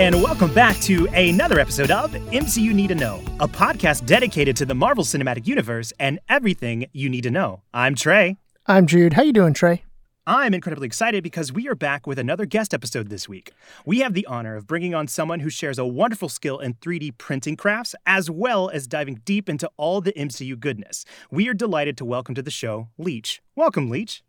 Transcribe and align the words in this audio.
Hello, 0.00 0.16
and 0.16 0.22
welcome 0.22 0.54
back 0.54 0.78
to 0.78 1.06
another 1.08 1.60
episode 1.60 1.90
of 1.90 2.12
MCU 2.12 2.72
Need 2.72 2.88
to 2.88 2.94
Know, 2.94 3.22
a 3.38 3.46
podcast 3.46 4.06
dedicated 4.06 4.56
to 4.56 4.64
the 4.64 4.74
Marvel 4.74 5.04
Cinematic 5.04 5.46
Universe 5.46 5.92
and 6.00 6.18
everything 6.30 6.86
you 6.94 7.10
need 7.10 7.24
to 7.24 7.30
know. 7.30 7.60
I'm 7.74 7.94
Trey. 7.94 8.38
I'm 8.66 8.86
Jude. 8.86 9.12
How 9.12 9.22
you 9.22 9.34
doing, 9.34 9.52
Trey? 9.52 9.84
I'm 10.26 10.54
incredibly 10.54 10.86
excited 10.86 11.22
because 11.22 11.52
we 11.52 11.68
are 11.68 11.74
back 11.74 12.06
with 12.06 12.18
another 12.18 12.46
guest 12.46 12.72
episode 12.72 13.10
this 13.10 13.28
week. 13.28 13.52
We 13.84 13.98
have 13.98 14.14
the 14.14 14.24
honor 14.24 14.56
of 14.56 14.66
bringing 14.66 14.94
on 14.94 15.06
someone 15.06 15.40
who 15.40 15.50
shares 15.50 15.78
a 15.78 15.84
wonderful 15.84 16.30
skill 16.30 16.58
in 16.60 16.74
3D 16.74 17.18
printing 17.18 17.56
crafts, 17.56 17.94
as 18.06 18.30
well 18.30 18.70
as 18.70 18.86
diving 18.86 19.20
deep 19.26 19.50
into 19.50 19.68
all 19.76 20.00
the 20.00 20.14
MCU 20.14 20.58
goodness. 20.58 21.04
We 21.30 21.46
are 21.46 21.54
delighted 21.54 21.98
to 21.98 22.06
welcome 22.06 22.34
to 22.36 22.42
the 22.42 22.50
show 22.50 22.88
Leech. 22.96 23.42
Welcome, 23.54 23.90
Leech. 23.90 24.22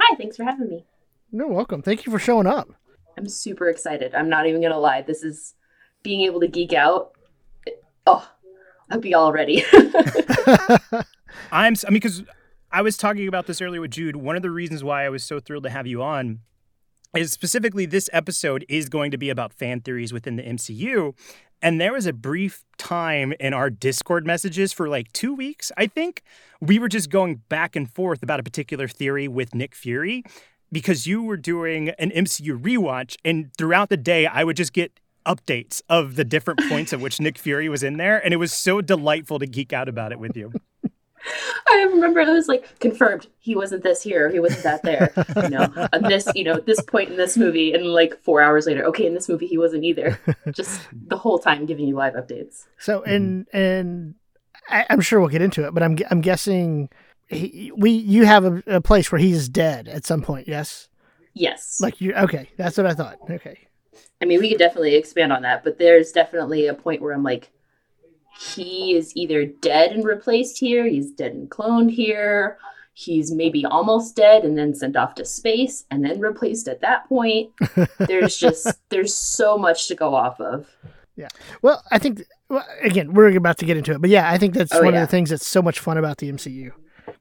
Hi, 0.00 0.16
thanks 0.16 0.36
for 0.36 0.42
having 0.42 0.68
me. 0.68 0.84
No, 1.30 1.46
welcome. 1.46 1.80
Thank 1.80 2.06
you 2.06 2.12
for 2.12 2.18
showing 2.18 2.48
up. 2.48 2.70
I'm 3.16 3.28
super 3.28 3.68
excited. 3.68 4.14
I'm 4.14 4.28
not 4.28 4.46
even 4.46 4.62
gonna 4.62 4.78
lie. 4.78 5.02
This 5.02 5.22
is 5.22 5.54
being 6.02 6.22
able 6.22 6.40
to 6.40 6.48
geek 6.48 6.72
out. 6.72 7.12
Oh, 8.06 8.28
I'll 8.90 9.00
be 9.00 9.14
all 9.14 9.32
ready. 9.32 9.64
I'm, 11.52 11.74
I 11.86 11.90
mean, 11.90 11.94
because 11.94 12.22
I 12.70 12.82
was 12.82 12.96
talking 12.96 13.28
about 13.28 13.46
this 13.46 13.60
earlier 13.60 13.80
with 13.80 13.92
Jude. 13.92 14.16
One 14.16 14.36
of 14.36 14.42
the 14.42 14.50
reasons 14.50 14.84
why 14.84 15.04
I 15.04 15.08
was 15.08 15.24
so 15.24 15.40
thrilled 15.40 15.64
to 15.64 15.70
have 15.70 15.86
you 15.86 16.02
on 16.02 16.40
is 17.16 17.32
specifically 17.32 17.86
this 17.86 18.10
episode 18.12 18.64
is 18.68 18.88
going 18.88 19.10
to 19.12 19.16
be 19.16 19.30
about 19.30 19.52
fan 19.52 19.80
theories 19.80 20.12
within 20.12 20.36
the 20.36 20.42
MCU. 20.42 21.14
And 21.62 21.80
there 21.80 21.92
was 21.92 22.06
a 22.06 22.12
brief 22.12 22.64
time 22.76 23.32
in 23.40 23.54
our 23.54 23.70
Discord 23.70 24.26
messages 24.26 24.72
for 24.72 24.88
like 24.88 25.12
two 25.12 25.32
weeks, 25.34 25.72
I 25.76 25.86
think. 25.86 26.22
We 26.60 26.78
were 26.78 26.88
just 26.88 27.10
going 27.10 27.42
back 27.48 27.76
and 27.76 27.90
forth 27.90 28.22
about 28.22 28.40
a 28.40 28.42
particular 28.42 28.88
theory 28.88 29.28
with 29.28 29.54
Nick 29.54 29.74
Fury 29.74 30.24
because 30.72 31.06
you 31.06 31.22
were 31.22 31.36
doing 31.36 31.90
an 31.90 32.10
MCU 32.10 32.60
rewatch. 32.60 33.16
And 33.24 33.50
throughout 33.56 33.88
the 33.88 33.96
day, 33.96 34.26
I 34.26 34.44
would 34.44 34.56
just 34.56 34.72
get 34.72 34.98
updates 35.26 35.82
of 35.88 36.16
the 36.16 36.24
different 36.24 36.60
points 36.68 36.92
at 36.92 37.00
which 37.00 37.20
Nick 37.20 37.38
Fury 37.38 37.68
was 37.68 37.82
in 37.82 37.96
there. 37.96 38.22
And 38.22 38.34
it 38.34 38.38
was 38.38 38.52
so 38.52 38.80
delightful 38.80 39.38
to 39.38 39.46
geek 39.46 39.72
out 39.72 39.88
about 39.88 40.12
it 40.12 40.18
with 40.18 40.36
you. 40.36 40.52
I 41.68 41.82
remember 41.84 42.20
it 42.20 42.28
was 42.28 42.48
like 42.48 42.78
confirmed 42.80 43.26
he 43.38 43.56
wasn't 43.56 43.82
this 43.82 44.02
here, 44.02 44.30
he 44.30 44.38
wasn't 44.40 44.62
that 44.64 44.82
there. 44.82 45.12
You 45.42 45.48
know, 45.48 45.88
on 45.92 46.02
this, 46.02 46.28
you 46.34 46.44
know, 46.44 46.58
this 46.58 46.80
point 46.82 47.10
in 47.10 47.16
this 47.16 47.36
movie, 47.36 47.72
and 47.72 47.84
like 47.86 48.20
four 48.22 48.42
hours 48.42 48.66
later, 48.66 48.84
okay, 48.84 49.06
in 49.06 49.14
this 49.14 49.28
movie 49.28 49.46
he 49.46 49.56
wasn't 49.56 49.84
either. 49.84 50.20
Just 50.52 50.82
the 50.92 51.16
whole 51.16 51.38
time 51.38 51.64
giving 51.64 51.86
you 51.86 51.94
live 51.94 52.14
updates. 52.14 52.66
So, 52.78 53.02
and 53.02 53.46
and 53.52 54.14
I, 54.68 54.86
am 54.90 55.00
sure 55.00 55.20
we'll 55.20 55.30
get 55.30 55.42
into 55.42 55.66
it, 55.66 55.72
but 55.74 55.82
I'm 55.82 55.96
I'm 56.10 56.20
guessing 56.20 56.90
he, 57.28 57.72
we 57.76 57.90
you 57.90 58.24
have 58.24 58.44
a, 58.44 58.62
a 58.66 58.80
place 58.80 59.10
where 59.10 59.20
he's 59.20 59.48
dead 59.48 59.88
at 59.88 60.04
some 60.04 60.22
point. 60.22 60.48
Yes. 60.48 60.88
Yes. 61.32 61.80
Like 61.80 62.00
you. 62.00 62.14
Okay, 62.14 62.50
that's 62.56 62.76
what 62.76 62.86
I 62.86 62.94
thought. 62.94 63.18
Okay. 63.28 63.58
I 64.20 64.24
mean, 64.26 64.40
we 64.40 64.48
could 64.48 64.58
definitely 64.58 64.94
expand 64.94 65.32
on 65.32 65.42
that, 65.42 65.64
but 65.64 65.78
there's 65.78 66.12
definitely 66.12 66.66
a 66.66 66.74
point 66.74 67.02
where 67.02 67.12
I'm 67.12 67.22
like, 67.22 67.50
he 68.38 68.94
is 68.96 69.12
either 69.16 69.44
dead 69.44 69.92
and 69.92 70.04
replaced 70.04 70.58
here, 70.58 70.86
he's 70.86 71.10
dead 71.12 71.32
and 71.32 71.50
cloned 71.50 71.90
here, 71.90 72.58
he's 72.94 73.32
maybe 73.32 73.64
almost 73.64 74.16
dead 74.16 74.44
and 74.44 74.56
then 74.56 74.74
sent 74.74 74.96
off 74.96 75.14
to 75.16 75.24
space 75.24 75.84
and 75.90 76.04
then 76.04 76.20
replaced 76.20 76.68
at 76.68 76.80
that 76.80 77.08
point. 77.08 77.50
there's 77.98 78.36
just 78.36 78.66
there's 78.88 79.14
so 79.14 79.58
much 79.58 79.88
to 79.88 79.94
go 79.94 80.14
off 80.14 80.40
of. 80.40 80.68
Yeah. 81.16 81.28
Well, 81.62 81.82
I 81.92 81.98
think 81.98 82.22
well, 82.48 82.66
again, 82.82 83.12
we're 83.12 83.36
about 83.36 83.58
to 83.58 83.64
get 83.66 83.76
into 83.76 83.92
it, 83.92 84.00
but 84.00 84.10
yeah, 84.10 84.30
I 84.30 84.38
think 84.38 84.54
that's 84.54 84.72
Oh, 84.74 84.82
one 84.82 84.94
yeah. 84.94 85.02
of 85.02 85.08
the 85.08 85.10
things 85.10 85.30
that's 85.30 85.46
so 85.46 85.62
much 85.62 85.78
fun 85.80 85.98
about 85.98 86.18
the 86.18 86.30
MCU. 86.30 86.72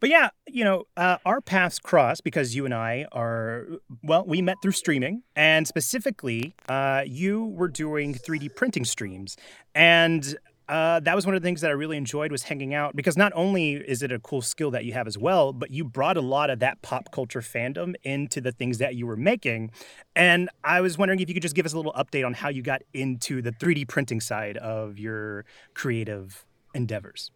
But 0.04 0.10
yeah, 0.10 0.32
you 0.50 0.66
know, 0.66 0.84
uh, 0.98 1.16
our 1.26 1.40
paths 1.40 1.80
cross 1.80 2.20
because 2.20 2.54
you 2.54 2.66
and 2.66 2.74
I 2.74 3.06
are, 3.14 3.68
well, 4.04 4.26
we 4.28 4.42
met 4.42 4.58
through 4.62 4.74
streaming. 4.74 5.24
And 5.34 5.66
specifically, 5.66 6.56
uh, 6.68 7.04
you 7.06 7.46
were 7.46 7.70
doing 7.70 8.14
3D 8.14 8.54
printing 8.54 8.84
streams. 8.84 9.38
And 9.74 10.36
uh, 10.68 11.00
that 11.00 11.16
was 11.16 11.26
one 11.26 11.36
of 11.36 11.42
the 11.42 11.48
things 11.48 11.62
that 11.62 11.70
I 11.70 11.74
really 11.74 11.96
enjoyed 11.96 12.34
was 12.34 12.44
hanging 12.44 12.74
out 12.74 12.98
because 12.98 13.16
not 13.16 13.32
only 13.34 13.76
is 13.76 14.04
it 14.04 14.12
a 14.12 14.20
cool 14.20 14.42
skill 14.42 14.72
that 14.72 14.84
you 14.84 14.92
have 14.92 15.08
as 15.08 15.18
well, 15.18 15.54
but 15.54 15.72
you 15.72 15.86
brought 15.86 16.18
a 16.18 16.22
lot 16.22 16.50
of 16.50 16.60
that 16.60 16.82
pop 16.82 17.10
culture 17.14 17.40
fandom 17.40 17.94
into 18.04 18.42
the 18.42 18.52
things 18.52 18.80
that 18.80 18.96
you 18.96 19.08
were 19.08 19.16
making. 19.16 19.72
And 20.18 20.50
I 20.66 20.82
was 20.82 20.98
wondering 20.98 21.22
if 21.22 21.30
you 21.30 21.34
could 21.34 21.44
just 21.44 21.56
give 21.56 21.66
us 21.66 21.72
a 21.72 21.78
little 21.78 21.94
update 21.94 22.26
on 22.26 22.34
how 22.34 22.50
you 22.50 22.62
got 22.62 22.82
into 22.94 23.42
the 23.42 23.54
3D 23.54 23.88
printing 23.88 24.20
side 24.20 24.58
of 24.58 25.00
your 25.00 25.46
creative 25.74 26.46
endeavors. 26.74 27.32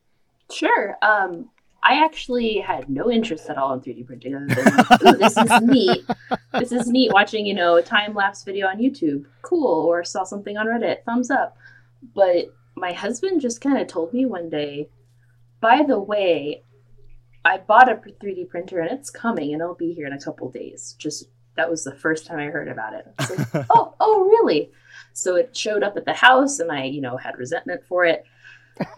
Sure. 0.52 0.98
Um, 1.02 1.50
I 1.84 2.04
actually 2.04 2.58
had 2.58 2.90
no 2.90 3.10
interest 3.10 3.50
at 3.50 3.58
all 3.58 3.74
in 3.74 3.82
3D 3.82 4.06
printing 4.06 4.36
other 4.36 4.48
than, 4.48 5.08
ooh, 5.08 5.18
this 5.18 5.38
is 5.38 5.52
neat. 5.62 6.06
This 6.54 6.72
is 6.72 6.88
neat 6.88 7.12
watching, 7.14 7.46
you 7.46 7.54
know, 7.54 7.76
a 7.76 7.84
time 7.84 8.14
lapse 8.14 8.44
video 8.44 8.68
on 8.68 8.78
YouTube. 8.78 9.26
Cool. 9.42 9.86
Or 9.86 10.04
saw 10.04 10.24
something 10.24 10.58
on 10.58 10.68
Reddit. 10.68 11.04
Thumbs 11.06 11.32
up. 11.32 11.58
But 12.14 12.48
my 12.76 12.92
husband 12.94 13.42
just 13.42 13.62
kind 13.62 13.78
of 13.78 13.88
told 13.88 14.14
me 14.14 14.26
one 14.26 14.50
day, 14.50 14.90
by 15.62 15.84
the 15.84 16.00
way, 16.00 16.64
I 17.46 17.58
bought 17.58 17.90
a 17.90 17.96
3D 17.96 18.50
printer 18.50 18.80
and 18.80 18.92
it's 18.92 19.10
coming 19.10 19.54
and 19.54 19.62
it'll 19.62 19.76
be 19.76 19.94
here 19.94 20.08
in 20.08 20.14
a 20.14 20.20
couple 20.20 20.50
days. 20.52 20.96
Just 20.98 21.30
that 21.56 21.70
was 21.70 21.84
the 21.84 21.96
first 21.96 22.26
time 22.26 22.40
I 22.40 22.46
heard 22.46 22.68
about 22.68 22.94
it. 22.94 23.06
I 23.18 23.28
was 23.30 23.54
like, 23.54 23.66
oh, 23.70 23.96
oh, 24.00 24.26
really? 24.26 24.72
So 25.14 25.36
it 25.36 25.56
showed 25.56 25.84
up 25.84 25.96
at 25.96 26.06
the 26.06 26.14
house 26.14 26.60
and 26.60 26.72
I, 26.72 26.84
you 26.84 27.02
know, 27.02 27.18
had 27.18 27.38
resentment 27.38 27.84
for 27.86 28.06
it. 28.06 28.26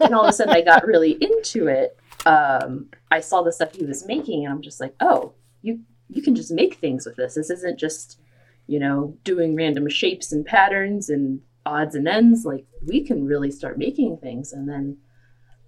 And 0.00 0.14
all 0.14 0.24
of 0.24 0.28
a 0.28 0.32
sudden 0.32 0.52
I 0.52 0.60
got 0.60 0.86
really 0.86 1.12
into 1.12 1.68
it 1.68 1.96
um, 2.26 2.86
I 3.10 3.20
saw 3.20 3.42
the 3.42 3.52
stuff 3.52 3.74
he 3.74 3.84
was 3.84 4.06
making, 4.06 4.44
and 4.44 4.52
I'm 4.52 4.62
just 4.62 4.80
like, 4.80 4.94
oh, 5.00 5.32
you 5.62 5.80
you 6.08 6.22
can 6.22 6.34
just 6.34 6.50
make 6.52 6.74
things 6.74 7.06
with 7.06 7.16
this. 7.16 7.34
This 7.34 7.50
isn't 7.50 7.78
just 7.78 8.18
you 8.66 8.78
know 8.78 9.16
doing 9.24 9.54
random 9.56 9.88
shapes 9.88 10.32
and 10.32 10.44
patterns 10.44 11.08
and 11.08 11.40
odds 11.66 11.94
and 11.94 12.08
ends. 12.08 12.44
Like 12.44 12.66
we 12.86 13.04
can 13.04 13.26
really 13.26 13.50
start 13.50 13.78
making 13.78 14.18
things. 14.18 14.52
And 14.52 14.68
then 14.68 14.98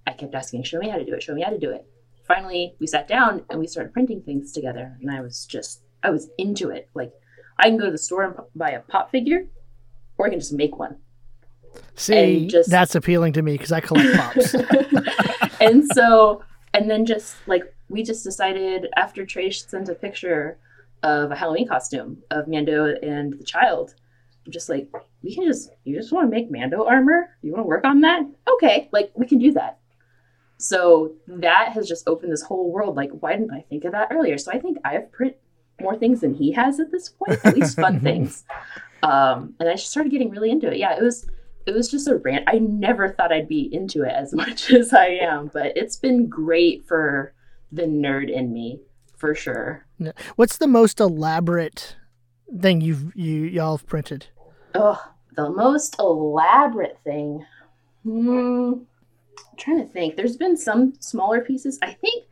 I 0.06 0.12
kept 0.12 0.34
asking, 0.34 0.64
show 0.64 0.78
me 0.78 0.88
how 0.88 0.98
to 0.98 1.04
do 1.04 1.14
it. 1.14 1.22
Show 1.22 1.34
me 1.34 1.42
how 1.42 1.50
to 1.50 1.58
do 1.58 1.70
it. 1.70 1.86
Finally, 2.26 2.74
we 2.80 2.86
sat 2.86 3.06
down 3.08 3.44
and 3.50 3.58
we 3.58 3.66
started 3.66 3.92
printing 3.92 4.22
things 4.22 4.52
together, 4.52 4.96
and 5.00 5.10
I 5.10 5.20
was 5.20 5.46
just 5.46 5.82
I 6.02 6.10
was 6.10 6.28
into 6.38 6.70
it. 6.70 6.88
Like 6.94 7.12
I 7.58 7.68
can 7.68 7.78
go 7.78 7.86
to 7.86 7.90
the 7.92 7.98
store 7.98 8.24
and 8.24 8.34
buy 8.54 8.70
a 8.70 8.80
pop 8.80 9.10
figure, 9.10 9.46
or 10.18 10.26
I 10.26 10.30
can 10.30 10.40
just 10.40 10.52
make 10.52 10.78
one. 10.78 10.96
See, 11.94 12.46
just- 12.48 12.70
that's 12.70 12.94
appealing 12.94 13.32
to 13.34 13.42
me 13.42 13.52
because 13.52 13.72
I 13.72 13.80
collect 13.80 14.14
pops. 14.16 14.54
And 15.62 15.86
so 15.94 16.42
and 16.74 16.90
then 16.90 17.04
just 17.04 17.36
like 17.46 17.74
we 17.88 18.02
just 18.02 18.24
decided 18.24 18.88
after 18.96 19.24
Trey 19.26 19.50
sent 19.50 19.88
a 19.88 19.94
picture 19.94 20.58
of 21.02 21.30
a 21.30 21.36
Halloween 21.36 21.68
costume 21.68 22.22
of 22.30 22.48
Mando 22.48 22.94
and 23.02 23.38
the 23.38 23.44
child. 23.44 23.94
I'm 24.46 24.52
just 24.52 24.68
like, 24.68 24.88
we 25.22 25.34
can 25.34 25.44
just 25.44 25.70
you 25.84 25.96
just 25.96 26.12
want 26.12 26.26
to 26.26 26.34
make 26.34 26.50
Mando 26.50 26.86
armor? 26.86 27.36
You 27.42 27.52
want 27.52 27.64
to 27.64 27.68
work 27.68 27.84
on 27.84 28.00
that? 28.00 28.22
Okay, 28.54 28.88
like 28.92 29.12
we 29.14 29.26
can 29.26 29.38
do 29.38 29.52
that. 29.52 29.78
So 30.58 31.14
that 31.26 31.72
has 31.72 31.88
just 31.88 32.08
opened 32.08 32.32
this 32.32 32.42
whole 32.42 32.70
world. 32.70 32.96
Like, 32.96 33.10
why 33.10 33.32
didn't 33.32 33.52
I 33.52 33.64
think 33.68 33.84
of 33.84 33.92
that 33.92 34.08
earlier? 34.12 34.38
So 34.38 34.52
I 34.52 34.60
think 34.60 34.78
I've 34.84 35.10
print 35.10 35.36
more 35.80 35.96
things 35.96 36.20
than 36.20 36.34
he 36.34 36.52
has 36.52 36.78
at 36.78 36.92
this 36.92 37.08
point, 37.08 37.44
at 37.44 37.56
least 37.56 37.76
fun 37.76 38.00
things. 38.08 38.44
Um, 39.02 39.54
and 39.58 39.68
I 39.68 39.72
just 39.72 39.90
started 39.90 40.12
getting 40.12 40.30
really 40.30 40.50
into 40.50 40.70
it. 40.70 40.78
Yeah, 40.78 40.96
it 40.96 41.02
was 41.02 41.26
it 41.66 41.74
was 41.74 41.90
just 41.90 42.08
a 42.08 42.16
rant. 42.16 42.44
I 42.48 42.58
never 42.58 43.10
thought 43.10 43.32
I'd 43.32 43.48
be 43.48 43.68
into 43.72 44.02
it 44.02 44.12
as 44.12 44.32
much 44.34 44.70
as 44.70 44.92
I 44.92 45.06
am, 45.06 45.50
but 45.52 45.76
it's 45.76 45.96
been 45.96 46.28
great 46.28 46.86
for 46.86 47.34
the 47.70 47.82
nerd 47.82 48.30
in 48.30 48.52
me, 48.52 48.80
for 49.16 49.34
sure. 49.34 49.86
What's 50.36 50.58
the 50.58 50.66
most 50.66 51.00
elaborate 51.00 51.96
thing 52.60 52.80
you've 52.80 53.14
you 53.16 53.44
y'all 53.44 53.76
have 53.76 53.86
printed? 53.86 54.26
Oh, 54.74 55.02
the 55.36 55.50
most 55.50 55.96
elaborate 55.98 56.98
thing. 57.04 57.44
Hmm. 58.02 58.72
I'm 59.38 59.56
trying 59.56 59.86
to 59.86 59.92
think. 59.92 60.16
There's 60.16 60.36
been 60.36 60.56
some 60.56 60.94
smaller 61.00 61.40
pieces. 61.40 61.78
I 61.82 61.92
think 61.92 62.24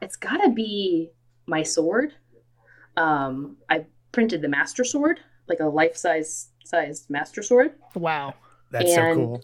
it's 0.00 0.16
got 0.16 0.38
to 0.38 0.50
be 0.50 1.10
my 1.46 1.62
sword. 1.62 2.12
Um, 2.96 3.56
I 3.70 3.86
printed 4.10 4.42
the 4.42 4.48
master 4.48 4.84
sword, 4.84 5.20
like 5.48 5.60
a 5.60 5.66
life 5.66 5.96
size 5.96 6.48
sized 6.64 7.08
master 7.10 7.42
sword. 7.42 7.72
Wow. 7.94 8.34
That's 8.72 8.94
so 8.94 9.00
And- 9.02 9.16
cool. 9.16 9.42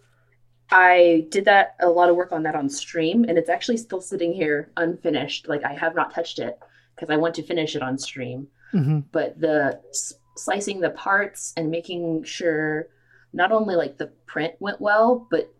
I 0.70 1.26
did 1.30 1.46
that 1.46 1.76
a 1.80 1.88
lot 1.88 2.10
of 2.10 2.16
work 2.16 2.30
on 2.32 2.42
that 2.42 2.54
on 2.54 2.68
stream, 2.68 3.24
and 3.24 3.38
it's 3.38 3.48
actually 3.48 3.78
still 3.78 4.02
sitting 4.02 4.34
here 4.34 4.70
unfinished. 4.76 5.48
Like 5.48 5.64
I 5.64 5.72
have 5.72 5.94
not 5.94 6.12
touched 6.12 6.38
it 6.38 6.58
because 6.94 7.08
I 7.08 7.16
want 7.16 7.34
to 7.36 7.42
finish 7.42 7.74
it 7.76 7.82
on 7.82 7.96
stream. 7.96 8.48
hmm 8.72 9.00
But 9.12 9.40
the 9.40 9.80
s- 9.88 10.12
slicing 10.36 10.80
the 10.80 10.90
parts 10.90 11.54
and 11.56 11.70
making 11.70 12.24
sure 12.24 12.88
not 13.32 13.50
only 13.50 13.76
like 13.76 13.96
the 13.96 14.08
print 14.26 14.54
went 14.60 14.78
well, 14.80 15.26
but 15.30 15.50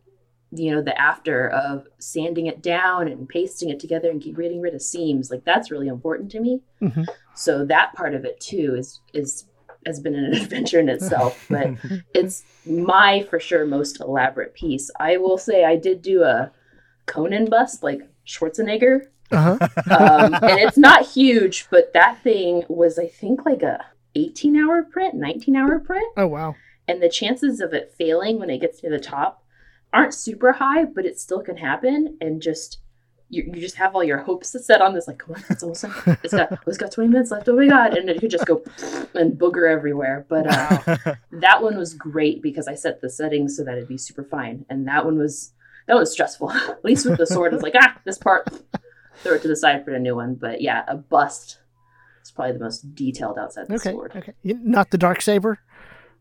you 0.51 0.71
know 0.73 0.81
the 0.83 0.99
after 1.01 1.49
of 1.51 1.87
sanding 1.99 2.47
it 2.47 2.63
down 2.63 3.07
and 3.09 3.29
pasting 3.29 3.69
it 3.71 3.79
together 3.81 4.11
and 4.11 4.21
getting 4.23 4.63
rid 4.63 4.75
of 4.75 4.81
seams 4.81 5.31
like 5.31 5.45
that's 5.45 5.71
really 5.71 5.89
important 5.89 6.31
to 6.31 6.41
me 6.41 6.63
Mhm. 6.81 7.07
so 7.35 7.67
that 7.67 7.93
part 7.93 8.15
of 8.15 8.25
it 8.25 8.41
too 8.41 8.75
is 8.75 9.01
is 9.13 9.45
has 9.89 9.99
been 10.05 10.15
an 10.15 10.33
adventure 10.43 10.79
in 10.85 10.89
itself 10.89 11.33
but 11.51 11.69
it's 12.15 12.37
my 12.67 13.23
for 13.31 13.39
sure 13.41 13.65
most 13.67 14.01
elaborate 14.01 14.53
piece 14.55 14.87
i 15.01 15.17
will 15.17 15.39
say 15.39 15.65
i 15.65 15.75
did 15.87 16.01
do 16.03 16.23
a 16.23 16.51
conan 17.07 17.47
bust 17.55 17.83
like 17.83 18.01
schwarzenegger 18.27 18.97
Uh 19.33 19.57
huh. 19.59 19.69
um, 19.99 20.35
and 20.51 20.59
it's 20.67 20.79
not 20.89 21.01
huge 21.19 21.67
but 21.71 21.93
that 21.95 22.23
thing 22.23 22.63
was 22.69 22.99
i 22.99 23.07
think 23.21 23.45
like 23.51 23.63
a 23.63 23.77
18 24.15 24.57
hour 24.57 24.83
print 24.95 25.15
19 25.15 25.57
hour 25.57 25.79
print 25.79 26.13
Oh 26.17 26.27
wow. 26.37 26.55
and 26.89 27.03
the 27.03 27.09
chances 27.21 27.61
of 27.61 27.73
it 27.73 27.93
failing 27.99 28.39
when 28.39 28.51
it 28.51 28.61
gets 28.61 28.81
to 28.81 28.89
the 28.91 28.99
top 29.17 29.33
aren't 29.91 30.13
super 30.13 30.53
high, 30.53 30.85
but 30.85 31.07
it 31.07 31.19
still 31.19 31.41
can 31.41 31.57
happen. 31.57 32.19
And 32.21 32.43
just 32.43 32.71
you, 33.31 33.45
you 33.55 33.61
just 33.61 33.77
have 33.77 33.95
all 33.95 34.03
your 34.03 34.19
hopes 34.19 34.57
set 34.65 34.81
on 34.81 34.95
this, 34.95 35.07
like, 35.07 35.19
come 35.19 35.35
on, 35.35 35.45
it's 35.51 35.63
almost 35.63 35.83
done. 35.83 36.19
It's 36.23 36.33
got 36.33 36.59
it's 36.67 36.79
got 36.79 36.93
20 36.93 37.11
minutes 37.11 37.31
left. 37.31 37.49
Oh 37.49 37.57
my 37.57 37.67
god. 37.67 37.97
And 37.97 38.09
it 38.09 38.21
could 38.21 38.31
just 38.31 38.47
go 38.47 38.63
and 39.15 39.39
booger 39.39 39.71
everywhere. 39.71 40.25
But 40.29 40.47
uh, 40.47 40.97
that 41.33 41.63
one 41.63 41.77
was 41.77 41.95
great 41.95 42.43
because 42.43 42.69
I 42.69 42.75
set 42.75 43.01
the 43.01 43.11
settings 43.11 43.57
so 43.57 43.65
that 43.65 43.77
it'd 43.77 43.89
be 43.89 43.99
super 43.99 44.25
fine. 44.25 44.65
And 44.71 44.89
that 44.89 45.05
one 45.05 45.19
was 45.19 45.53
that 45.87 45.97
was 45.97 46.13
stressful. 46.13 46.51
At 46.53 46.85
least 46.85 47.07
with 47.07 47.19
the 47.19 47.27
sword, 47.27 47.55
it's 47.55 47.63
like, 47.63 47.75
ah, 47.77 47.99
this 48.05 48.19
part 48.19 48.49
throw 49.23 49.35
it 49.35 49.43
to 49.43 49.49
the 49.49 49.57
side 49.57 49.85
for 49.85 49.93
a 49.93 49.99
new 49.99 50.15
one. 50.15 50.35
But 50.35 50.61
yeah, 50.61 50.85
a 50.89 50.97
bust 50.97 51.59
is 52.23 52.31
probably 52.31 52.53
the 52.53 52.65
most 52.65 52.95
detailed 52.95 53.39
outside 53.39 53.69
the 53.69 53.75
okay, 53.75 53.93
sword. 53.93 54.13
Okay. 54.17 54.33
Not 54.45 54.91
the 54.91 54.99
dark 54.99 55.21
saber? 55.21 55.61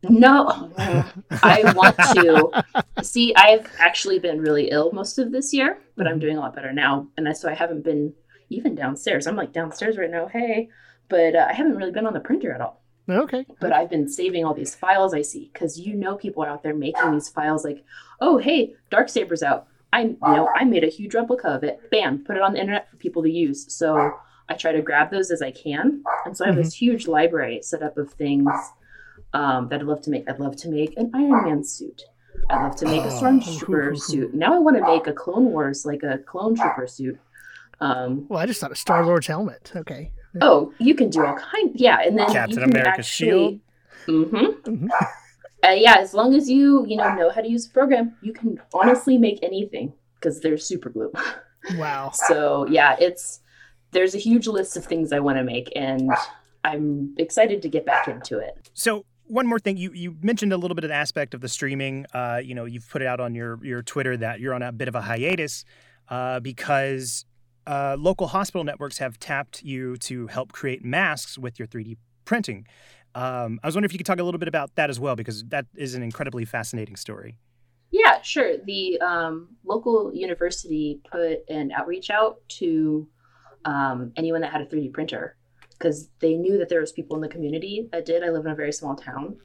No, 0.03 0.71
I 0.77 1.73
want 1.75 1.97
to. 1.97 3.03
See, 3.03 3.33
I've 3.35 3.69
actually 3.79 4.19
been 4.19 4.41
really 4.41 4.69
ill 4.69 4.91
most 4.91 5.17
of 5.17 5.31
this 5.31 5.53
year, 5.53 5.79
but 5.95 6.07
I'm 6.07 6.19
doing 6.19 6.37
a 6.37 6.39
lot 6.39 6.55
better 6.55 6.71
now. 6.71 7.07
And 7.17 7.27
I, 7.27 7.33
so 7.33 7.49
I 7.49 7.53
haven't 7.53 7.83
been 7.83 8.13
even 8.49 8.75
downstairs. 8.75 9.27
I'm 9.27 9.35
like 9.35 9.53
downstairs 9.53 9.97
right 9.97 10.09
now, 10.09 10.27
hey, 10.27 10.69
but 11.09 11.35
uh, 11.35 11.47
I 11.49 11.53
haven't 11.53 11.75
really 11.75 11.91
been 11.91 12.05
on 12.05 12.13
the 12.13 12.19
printer 12.19 12.51
at 12.51 12.61
all. 12.61 12.81
Okay. 13.09 13.45
But 13.59 13.71
I've 13.71 13.89
been 13.89 14.09
saving 14.09 14.43
all 14.43 14.53
these 14.53 14.75
files 14.75 15.13
I 15.13 15.21
see 15.21 15.49
because 15.53 15.79
you 15.79 15.95
know 15.95 16.15
people 16.15 16.43
are 16.43 16.49
out 16.49 16.63
there 16.63 16.75
making 16.75 17.11
these 17.13 17.29
files 17.29 17.63
like, 17.63 17.83
oh, 18.19 18.37
hey, 18.37 18.73
Dark 18.89 19.09
Saber's 19.09 19.43
out. 19.43 19.67
I 19.93 20.01
you 20.01 20.17
know 20.21 20.49
I 20.53 20.65
made 20.65 20.83
a 20.83 20.89
huge 20.89 21.15
replica 21.15 21.47
of 21.47 21.63
it. 21.63 21.89
Bam, 21.89 22.25
put 22.25 22.35
it 22.35 22.41
on 22.41 22.53
the 22.53 22.59
internet 22.59 22.89
for 22.89 22.97
people 22.97 23.23
to 23.23 23.29
use. 23.29 23.73
So 23.73 24.11
I 24.49 24.53
try 24.53 24.73
to 24.73 24.81
grab 24.81 25.11
those 25.11 25.31
as 25.31 25.41
I 25.41 25.51
can, 25.51 26.03
and 26.25 26.35
so 26.35 26.43
I 26.43 26.47
have 26.47 26.55
mm-hmm. 26.55 26.63
this 26.63 26.73
huge 26.73 27.07
library 27.07 27.61
set 27.61 27.81
up 27.81 27.97
of 27.97 28.11
things 28.11 28.51
um, 29.33 29.69
that 29.69 29.81
I'd 29.81 29.85
love 29.85 30.01
to 30.03 30.09
make. 30.09 30.29
I'd 30.29 30.39
love 30.39 30.55
to 30.57 30.69
make 30.69 30.97
an 30.97 31.11
Iron 31.13 31.45
Man 31.45 31.63
suit. 31.63 32.03
I'd 32.49 32.63
love 32.63 32.75
to 32.77 32.85
make 32.85 33.01
a 33.01 33.07
Stormtrooper 33.07 33.91
oh, 33.93 33.95
suit. 33.95 34.33
Now 34.33 34.53
I 34.53 34.59
want 34.59 34.77
to 34.77 34.83
make 34.83 35.07
a 35.07 35.13
Clone 35.13 35.45
Wars, 35.45 35.85
like 35.85 36.03
a 36.03 36.19
Clone 36.19 36.55
Trooper 36.55 36.87
suit. 36.87 37.19
Um, 37.79 38.27
well, 38.27 38.39
I 38.39 38.45
just 38.45 38.59
thought 38.59 38.71
a 38.71 38.75
Star 38.75 39.05
Lord's 39.05 39.27
helmet. 39.27 39.71
Okay. 39.75 40.11
Oh, 40.41 40.73
you 40.79 40.93
can 40.95 41.09
do 41.09 41.25
all 41.25 41.35
kind. 41.35 41.71
Yeah, 41.73 41.99
and 42.01 42.17
then 42.17 42.27
Captain 42.31 42.63
America's 42.63 43.05
actually, 43.05 43.61
shield. 44.05 44.29
Mm-hmm. 44.29 44.69
mm-hmm. 44.69 44.87
Uh, 45.63 45.69
yeah, 45.71 45.95
as 45.97 46.13
long 46.13 46.35
as 46.35 46.49
you 46.49 46.85
you 46.87 46.95
know 46.95 47.13
know 47.15 47.29
how 47.31 47.41
to 47.41 47.49
use 47.49 47.67
the 47.67 47.73
program, 47.73 48.15
you 48.21 48.31
can 48.31 48.61
honestly 48.73 49.17
make 49.17 49.39
anything 49.41 49.91
because 50.19 50.39
there's 50.41 50.65
super 50.65 50.89
glue. 50.89 51.11
Wow. 51.75 52.11
so 52.13 52.65
yeah, 52.69 52.95
it's 52.97 53.41
there's 53.91 54.15
a 54.15 54.19
huge 54.19 54.47
list 54.47 54.77
of 54.77 54.85
things 54.85 55.11
I 55.11 55.19
want 55.19 55.37
to 55.37 55.43
make, 55.43 55.69
and 55.75 56.11
I'm 56.63 57.13
excited 57.17 57.61
to 57.63 57.67
get 57.67 57.85
back 57.85 58.07
into 58.07 58.37
it. 58.37 58.69
So 58.73 59.03
one 59.27 59.47
more 59.47 59.59
thing 59.59 59.77
you 59.77 59.91
you 59.93 60.15
mentioned 60.21 60.53
a 60.53 60.57
little 60.57 60.75
bit 60.75 60.83
of 60.83 60.89
the 60.89 60.95
aspect 60.95 61.33
of 61.33 61.41
the 61.41 61.49
streaming 61.49 62.05
uh, 62.13 62.41
you 62.43 62.55
know 62.55 62.65
you've 62.65 62.89
put 62.89 63.01
it 63.01 63.07
out 63.07 63.19
on 63.19 63.35
your 63.35 63.59
your 63.63 63.81
twitter 63.81 64.17
that 64.17 64.39
you're 64.39 64.53
on 64.53 64.61
a 64.61 64.71
bit 64.71 64.87
of 64.87 64.95
a 64.95 65.01
hiatus 65.01 65.65
uh, 66.09 66.39
because 66.39 67.25
uh, 67.65 67.97
local 67.99 68.27
hospital 68.27 68.63
networks 68.63 68.97
have 68.97 69.19
tapped 69.19 69.61
you 69.63 69.97
to 69.97 70.27
help 70.27 70.51
create 70.53 70.85
masks 70.85 71.37
with 71.37 71.59
your 71.59 71.67
3d 71.67 71.97
printing 72.23 72.65
um, 73.17 73.59
I 73.63 73.67
was 73.67 73.75
wondering 73.75 73.89
if 73.89 73.93
you 73.93 73.97
could 73.97 74.05
talk 74.05 74.19
a 74.19 74.23
little 74.23 74.37
bit 74.37 74.47
about 74.47 74.75
that 74.75 74.91
as 74.91 74.99
well, 74.99 75.15
because 75.15 75.43
that 75.45 75.65
is 75.75 75.95
an 75.95 76.03
incredibly 76.03 76.45
fascinating 76.45 76.95
story. 76.95 77.39
Yeah, 77.89 78.21
sure. 78.21 78.57
The 78.63 79.01
um, 79.01 79.55
local 79.65 80.13
university 80.13 81.01
put 81.09 81.39
an 81.49 81.71
outreach 81.71 82.11
out 82.11 82.47
to 82.59 83.07
um, 83.65 84.11
anyone 84.15 84.41
that 84.41 84.51
had 84.51 84.61
a 84.61 84.65
3D 84.65 84.93
printer 84.93 85.35
because 85.77 86.09
they 86.19 86.35
knew 86.35 86.57
that 86.57 86.69
there 86.69 86.79
was 86.79 86.91
people 86.91 87.15
in 87.15 87.21
the 87.21 87.27
community 87.27 87.87
that 87.91 88.05
did. 88.05 88.23
I 88.23 88.29
live 88.29 88.45
in 88.45 88.51
a 88.51 88.55
very 88.55 88.73
small 88.73 88.95
town, 88.95 89.37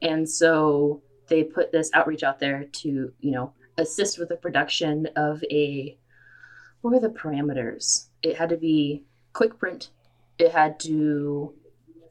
and 0.00 0.28
so 0.28 1.02
they 1.28 1.44
put 1.44 1.72
this 1.72 1.90
outreach 1.94 2.22
out 2.22 2.38
there 2.38 2.64
to 2.64 3.12
you 3.20 3.30
know 3.30 3.52
assist 3.78 4.18
with 4.18 4.28
the 4.28 4.36
production 4.36 5.08
of 5.16 5.42
a 5.50 5.98
what 6.82 6.92
were 6.92 7.00
the 7.00 7.14
parameters? 7.14 8.08
It 8.22 8.36
had 8.36 8.48
to 8.50 8.56
be 8.56 9.04
quick 9.32 9.58
print. 9.58 9.90
It 10.38 10.52
had 10.52 10.80
to 10.80 11.54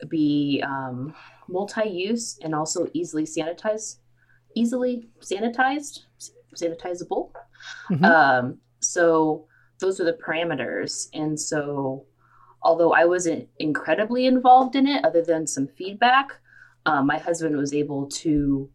be 0.08 0.64
um, 0.66 1.14
multi-use 1.48 2.40
and 2.42 2.56
also 2.56 2.88
easily 2.94 3.26
sanitized, 3.26 3.98
easily 4.56 5.10
sanitized, 5.20 6.00
sanitizable. 6.56 7.32
Mm-hmm. 7.90 8.06
Um, 8.06 8.58
so 8.80 9.46
those 9.80 10.00
are 10.00 10.06
the 10.06 10.18
parameters. 10.26 11.10
And 11.14 11.40
so, 11.40 12.06
although 12.64 12.94
I 12.94 13.06
wasn't 13.06 13.50
incredibly 13.60 14.26
involved 14.26 14.76
in 14.76 14.88
it, 14.88 15.04
other 15.04 15.24
than 15.24 15.48
some 15.48 15.68
feedback, 15.68 16.40
um, 16.86 17.08
my 17.08 17.18
husband 17.18 17.58
was 17.58 17.74
able 17.74 18.08
to 18.08 18.70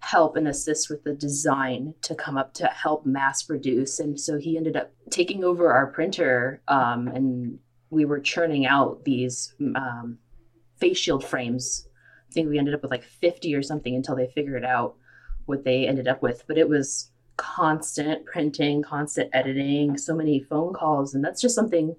help 0.00 0.36
and 0.36 0.46
assist 0.46 0.88
with 0.88 1.02
the 1.04 1.14
design 1.14 1.94
to 2.02 2.14
come 2.14 2.36
up 2.36 2.54
to 2.54 2.66
help 2.66 3.04
mass 3.04 3.42
produce. 3.42 3.98
And 3.98 4.18
so 4.18 4.38
he 4.38 4.56
ended 4.56 4.76
up 4.76 4.92
taking 5.10 5.44
over 5.44 5.72
our 5.72 5.88
printer 5.88 6.62
um, 6.68 7.08
and 7.08 7.58
we 7.90 8.04
were 8.04 8.20
churning 8.20 8.66
out 8.66 9.04
these 9.04 9.54
um, 9.74 10.18
face 10.78 10.98
shield 10.98 11.24
frames. 11.24 11.88
I 12.30 12.32
think 12.32 12.48
we 12.48 12.58
ended 12.58 12.74
up 12.74 12.82
with 12.82 12.90
like 12.90 13.04
50 13.04 13.54
or 13.54 13.62
something 13.62 13.94
until 13.94 14.14
they 14.14 14.28
figured 14.28 14.64
out 14.64 14.96
what 15.46 15.64
they 15.64 15.86
ended 15.86 16.06
up 16.06 16.22
with. 16.22 16.44
But 16.46 16.58
it 16.58 16.68
was 16.68 17.10
constant 17.36 18.26
printing, 18.26 18.82
constant 18.82 19.30
editing, 19.32 19.96
so 19.96 20.14
many 20.14 20.40
phone 20.40 20.74
calls. 20.74 21.14
And 21.14 21.24
that's 21.24 21.40
just 21.40 21.54
something 21.54 21.96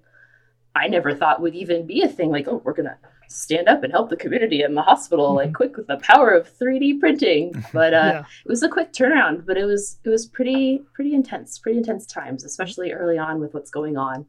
I 0.80 0.88
never 0.88 1.14
thought 1.14 1.42
would 1.42 1.56
even 1.56 1.86
be 1.86 2.02
a 2.02 2.08
thing. 2.08 2.32
Like, 2.32 2.48
oh, 2.48 2.62
we're 2.64 2.74
going 2.74 2.88
to 2.88 2.98
stand 3.28 3.68
up 3.68 3.84
and 3.84 3.92
help 3.92 4.10
the 4.10 4.16
community 4.16 4.64
in 4.64 4.76
the 4.76 4.82
hospital, 4.82 5.28
mm-hmm. 5.28 5.38
like 5.38 5.54
quick 5.54 5.78
with 5.78 5.88
the 5.88 5.98
power 5.98 6.32
of 6.32 6.50
3D 6.58 7.00
printing. 7.00 7.54
But 7.74 7.94
uh, 7.94 7.98
yeah. 7.98 8.20
it 8.20 8.50
was 8.50 8.64
a 8.64 8.70
quick 8.70 8.94
turnaround, 8.94 9.46
but 9.46 9.58
it 9.58 9.66
was 9.66 10.00
it 10.04 10.10
was 10.10 10.26
pretty 10.26 10.82
pretty 10.94 11.14
intense, 11.14 11.60
pretty 11.60 11.78
intense 11.78 12.06
times, 12.06 12.44
especially 12.44 12.92
early 12.92 13.18
on 13.18 13.40
with 13.40 13.54
what's 13.54 13.70
going 13.70 13.96
on. 13.96 14.26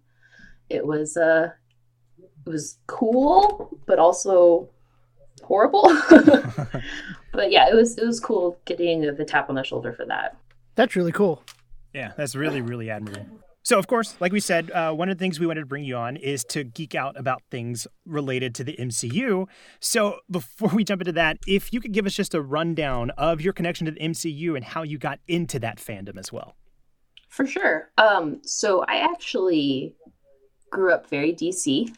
It 0.69 0.87
was 0.87 1.17
uh 1.17 1.51
it 2.19 2.51
was 2.51 2.79
cool, 2.87 3.79
but 3.87 3.99
also 3.99 4.69
horrible. 5.43 5.85
but 7.33 7.51
yeah, 7.51 7.69
it 7.69 7.75
was 7.75 7.97
it 7.97 8.05
was 8.05 8.21
cool 8.21 8.59
getting 8.67 9.01
the 9.01 9.25
tap 9.25 9.49
on 9.49 9.55
the 9.55 9.65
shoulder 9.65 9.93
for 9.93 10.05
that. 10.07 10.37
That's 10.75 10.97
really 10.97 11.13
cool. 11.13 11.43
Yeah, 11.95 12.13
that's 12.17 12.35
really 12.35 12.61
really 12.61 12.91
admirable. 12.91 13.41
So, 13.71 13.79
of 13.79 13.87
course, 13.87 14.17
like 14.19 14.33
we 14.33 14.41
said, 14.41 14.73
uh, 14.73 14.93
one 14.93 15.11
of 15.11 15.17
the 15.17 15.23
things 15.23 15.39
we 15.39 15.47
wanted 15.47 15.61
to 15.61 15.67
bring 15.67 15.85
you 15.85 15.95
on 15.95 16.17
is 16.17 16.43
to 16.47 16.65
geek 16.65 16.97
out 16.97 17.17
about 17.17 17.41
things 17.53 17.87
related 18.05 18.53
to 18.57 18.65
the 18.65 18.77
MCU. 18.77 19.47
So, 19.79 20.17
before 20.29 20.71
we 20.75 20.83
jump 20.83 21.03
into 21.03 21.13
that, 21.13 21.39
if 21.47 21.73
you 21.73 21.81
could 21.81 21.93
give 21.93 22.05
us 22.05 22.15
just 22.15 22.35
a 22.35 22.43
rundown 22.43 23.11
of 23.11 23.41
your 23.41 23.53
connection 23.53 23.85
to 23.85 23.93
the 23.93 24.01
MCU 24.01 24.57
and 24.57 24.65
how 24.65 24.83
you 24.83 24.99
got 24.99 25.21
into 25.29 25.61
that 25.61 25.79
fandom 25.79 26.19
as 26.19 26.33
well. 26.33 26.57
For 27.29 27.47
sure. 27.47 27.93
Um, 27.97 28.41
so, 28.43 28.85
I 28.89 28.97
actually 28.97 29.95
grew 30.73 30.93
up 30.93 31.09
very 31.09 31.33
DC 31.33 31.95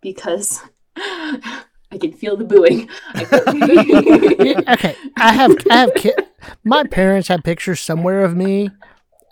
because 0.00 0.60
I 0.96 1.98
can 2.00 2.12
feel 2.12 2.36
the 2.36 2.44
booing. 2.44 2.88
okay, 3.16 4.94
I 5.16 5.32
have 5.32 5.56
I 5.68 5.76
have 5.76 5.94
ki- 5.96 6.14
my 6.62 6.84
parents 6.84 7.26
have 7.26 7.42
pictures 7.42 7.80
somewhere 7.80 8.22
of 8.24 8.36
me 8.36 8.70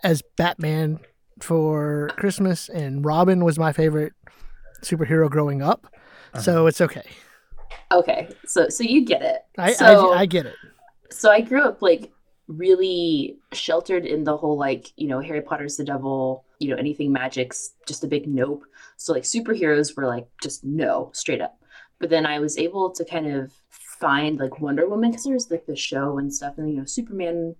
as 0.03 0.21
Batman 0.35 0.99
for 1.43 2.09
Christmas, 2.17 2.69
and 2.69 3.03
Robin 3.05 3.43
was 3.43 3.59
my 3.59 3.71
favorite 3.73 4.13
superhero 4.81 5.29
growing 5.29 5.61
up. 5.61 5.87
Uh-huh. 6.33 6.41
So 6.41 6.67
it's 6.67 6.81
okay. 6.81 7.03
Okay, 7.91 8.29
so 8.45 8.69
so 8.69 8.83
you 8.83 9.05
get 9.05 9.21
it. 9.21 9.41
I, 9.57 9.73
so, 9.73 10.13
I 10.13 10.19
I 10.19 10.25
get 10.25 10.45
it. 10.45 10.55
So 11.11 11.31
I 11.31 11.41
grew 11.41 11.63
up 11.63 11.81
like 11.81 12.11
really 12.47 13.37
sheltered 13.53 14.05
in 14.05 14.23
the 14.23 14.35
whole 14.35 14.57
like 14.57 14.91
you 14.95 15.07
know 15.07 15.19
Harry 15.19 15.41
Potter's 15.41 15.77
the 15.77 15.83
devil, 15.83 16.45
you 16.59 16.69
know 16.69 16.75
anything 16.75 17.11
magic's 17.11 17.73
just 17.87 18.03
a 18.03 18.07
big 18.07 18.27
nope. 18.27 18.63
So 18.97 19.13
like 19.13 19.23
superheroes 19.23 19.95
were 19.95 20.05
like 20.05 20.27
just 20.41 20.63
no, 20.63 21.09
straight 21.13 21.41
up. 21.41 21.59
But 21.99 22.09
then 22.09 22.25
I 22.25 22.39
was 22.39 22.57
able 22.57 22.91
to 22.91 23.03
kind 23.05 23.27
of 23.27 23.51
find 23.69 24.39
like 24.39 24.59
Wonder 24.59 24.87
Woman 24.87 25.11
because 25.11 25.25
there's 25.25 25.51
like 25.51 25.65
the 25.65 25.75
show 25.75 26.17
and 26.17 26.33
stuff, 26.33 26.57
and 26.57 26.69
you 26.69 26.77
know 26.77 26.85
Superman 26.85 27.55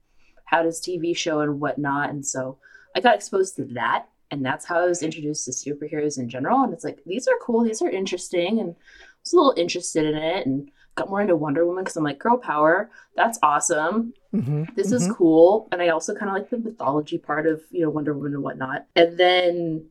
had 0.45 0.65
his 0.65 0.79
TV 0.79 1.15
show 1.15 1.41
and 1.41 1.59
whatnot, 1.59 2.09
and 2.09 2.25
so 2.25 2.57
I 2.95 3.01
got 3.01 3.15
exposed 3.15 3.55
to 3.57 3.65
that, 3.73 4.07
and 4.31 4.45
that's 4.45 4.65
how 4.65 4.79
I 4.79 4.85
was 4.85 5.03
introduced 5.03 5.45
to 5.45 5.51
superheroes 5.51 6.17
in 6.17 6.29
general. 6.29 6.63
And 6.63 6.73
it's 6.73 6.83
like 6.83 7.03
these 7.05 7.27
are 7.27 7.37
cool, 7.41 7.63
these 7.63 7.81
are 7.81 7.89
interesting, 7.89 8.59
and 8.59 8.71
I 8.71 9.21
was 9.23 9.33
a 9.33 9.35
little 9.35 9.53
interested 9.57 10.05
in 10.05 10.15
it, 10.15 10.45
and 10.45 10.71
got 10.95 11.09
more 11.09 11.21
into 11.21 11.35
Wonder 11.35 11.65
Woman 11.65 11.83
because 11.83 11.95
I'm 11.97 12.03
like 12.03 12.19
girl 12.19 12.37
power, 12.37 12.91
that's 13.15 13.39
awesome. 13.41 14.13
Mm-hmm, 14.33 14.75
this 14.75 14.87
mm-hmm. 14.87 14.95
is 14.95 15.15
cool, 15.15 15.67
and 15.71 15.81
I 15.81 15.89
also 15.89 16.13
kind 16.13 16.29
of 16.29 16.35
like 16.35 16.49
the 16.49 16.57
mythology 16.57 17.17
part 17.17 17.47
of 17.47 17.61
you 17.71 17.81
know 17.81 17.89
Wonder 17.89 18.13
Woman 18.13 18.33
and 18.33 18.43
whatnot. 18.43 18.85
And 18.95 19.17
then 19.17 19.85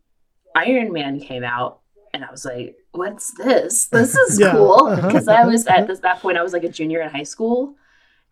Iron 0.55 0.93
Man 0.93 1.21
came 1.21 1.45
out, 1.45 1.81
and 2.12 2.25
I 2.25 2.31
was 2.31 2.45
like, 2.45 2.76
"What's 2.93 3.33
this? 3.33 3.87
This 3.87 4.14
is 4.14 4.40
yeah. 4.40 4.52
cool." 4.52 4.95
Because 4.97 5.28
I 5.28 5.45
was 5.45 5.67
at 5.67 5.87
this, 5.87 6.00
that 6.00 6.21
point, 6.21 6.38
I 6.38 6.43
was 6.43 6.52
like 6.52 6.64
a 6.64 6.69
junior 6.69 7.00
in 7.00 7.11
high 7.11 7.25
school, 7.25 7.75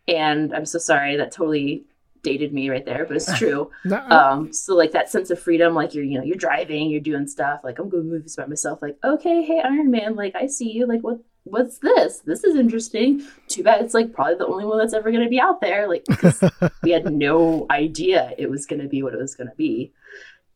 and 0.07 0.55
I'm 0.55 0.67
so 0.67 0.79
sorry 0.79 1.17
that 1.17 1.33
totally 1.33 1.87
dated 2.26 2.52
me 2.52 2.68
right 2.68 2.85
there, 2.85 3.06
but 3.06 3.16
it's 3.16 3.38
true. 3.38 3.71
um, 4.11 4.52
so 4.52 4.75
like 4.75 4.90
that 4.90 5.09
sense 5.09 5.30
of 5.30 5.38
freedom, 5.38 5.75
like 5.75 5.95
you're 5.95 6.04
you 6.04 6.18
know 6.18 6.25
you're 6.25 6.37
driving, 6.37 6.90
you're 6.90 7.00
doing 7.00 7.26
stuff, 7.28 7.61
like 7.62 7.78
I'm 7.78 7.88
going 7.88 8.02
to 8.02 8.11
movies 8.11 8.37
by 8.37 8.47
myself, 8.47 8.83
like 8.83 8.99
okay, 9.04 9.42
hey 9.42 9.61
Iron 9.64 9.90
Man, 9.90 10.16
like 10.16 10.35
I 10.35 10.47
see 10.49 10.73
you, 10.73 10.87
like 10.87 11.02
what 11.02 11.21
what's 11.45 11.78
this? 11.78 12.18
This 12.21 12.42
is 12.42 12.56
interesting. 12.56 13.25
Too 13.47 13.62
bad 13.62 13.80
it's 13.83 13.95
like 13.95 14.12
probably 14.12 14.35
the 14.35 14.47
only 14.47 14.64
one 14.64 14.78
that's 14.78 14.95
ever 14.95 15.12
going 15.12 15.23
to 15.23 15.30
be 15.30 15.40
out 15.40 15.61
there. 15.61 15.88
Like 15.88 16.04
we 16.83 16.90
had 16.90 17.11
no 17.12 17.66
idea 17.71 18.33
it 18.37 18.50
was 18.50 18.66
going 18.66 18.83
to 18.83 18.88
be 18.88 19.04
what 19.04 19.14
it 19.14 19.21
was 19.21 19.37
going 19.37 19.49
to 19.49 19.56
be. 19.56 19.92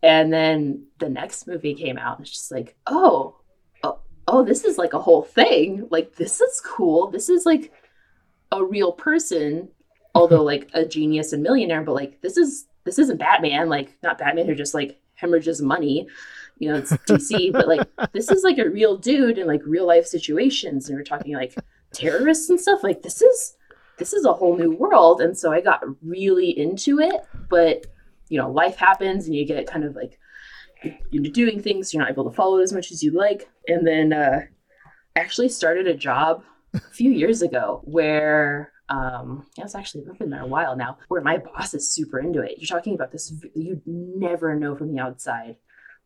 And 0.03 0.33
then 0.33 0.87
the 0.99 1.09
next 1.09 1.47
movie 1.47 1.75
came 1.75 1.99
out, 1.99 2.17
and 2.17 2.27
it's 2.27 2.35
just 2.35 2.51
like, 2.51 2.75
oh, 2.87 3.37
oh, 3.85 3.99
oh, 4.27 4.43
this 4.43 4.65
is 4.65 4.79
like 4.79 4.95
a 4.95 4.99
whole 4.99 5.23
thing. 5.23 5.87
Like, 5.91 6.17
this 6.17 6.41
is 6.41 6.61
cool. 6.65 7.11
This 7.11 7.29
is 7.29 7.45
like 7.45 7.71
a 8.51 8.65
real 8.65 8.93
person, 8.93 9.69
although 10.15 10.43
like 10.43 10.69
a 10.75 10.85
genius 10.85 11.33
and 11.33 11.43
millionaire. 11.43 11.83
But 11.83 11.95
like, 11.95 12.21
this 12.21 12.37
is 12.37 12.67
this 12.85 12.99
isn't 12.99 13.19
Batman. 13.19 13.69
Like, 13.69 13.97
not 14.03 14.19
Batman 14.19 14.47
who 14.47 14.55
just 14.55 14.75
like 14.75 15.01
hemorrhages 15.15 15.61
money. 15.63 16.09
You 16.59 16.71
know, 16.71 16.79
it's 16.79 16.93
DC, 16.93 17.53
but 17.53 17.69
like 17.69 17.87
this 18.13 18.31
is 18.31 18.45
like 18.45 18.59
a 18.59 18.69
real 18.69 18.97
dude 18.97 19.39
in 19.39 19.47
like 19.47 19.63
real 19.65 19.87
life 19.87 20.07
situations, 20.07 20.89
and 20.89 20.99
we're 20.99 21.05
talking 21.05 21.35
like 21.35 21.55
terrorists 21.93 22.51
and 22.51 22.61
stuff. 22.61 22.83
Like, 22.83 23.03
this 23.03 23.23
is 23.23 23.57
this 24.01 24.13
is 24.13 24.25
a 24.25 24.33
whole 24.33 24.57
new 24.57 24.73
world. 24.73 25.21
And 25.21 25.39
so 25.39 25.53
I 25.53 25.61
got 25.61 25.83
really 26.03 26.59
into 26.59 26.99
it, 26.99 27.21
but 27.49 27.87
you 28.29 28.39
know, 28.39 28.51
life 28.51 28.77
happens 28.77 29.27
and 29.27 29.37
you 29.37 29.45
get 29.45 29.67
kind 29.67 29.85
of 29.85 29.95
like 29.95 30.19
into 31.13 31.31
doing 31.31 31.61
things 31.61 31.93
you're 31.93 32.03
not 32.03 32.11
able 32.11 32.25
to 32.25 32.35
follow 32.35 32.59
as 32.59 32.73
much 32.73 32.91
as 32.91 33.03
you 33.03 33.13
like. 33.13 33.49
And 33.69 33.87
then 33.87 34.13
uh, 34.13 34.41
I 35.15 35.21
actually 35.21 35.51
started 35.51 35.87
a 35.87 35.95
job 35.95 36.43
a 36.75 36.81
few 36.81 37.11
years 37.13 37.43
ago 37.43 37.83
where 37.85 38.73
um 38.91 39.47
it's 39.57 39.75
actually 39.75 40.05
I've 40.11 40.19
been 40.19 40.31
there 40.31 40.43
a 40.43 40.47
while 40.47 40.77
now 40.77 40.99
where 41.09 41.23
my 41.23 41.39
boss 41.39 41.75
is 41.75 41.91
super 41.91 42.19
into 42.19 42.43
it. 42.43 42.59
You're 42.59 42.67
talking 42.67 42.95
about 42.95 43.13
this 43.13 43.33
you 43.55 43.81
never 43.87 44.55
know 44.55 44.77
from 44.77 44.93
the 44.93 45.01
outside 45.01 45.57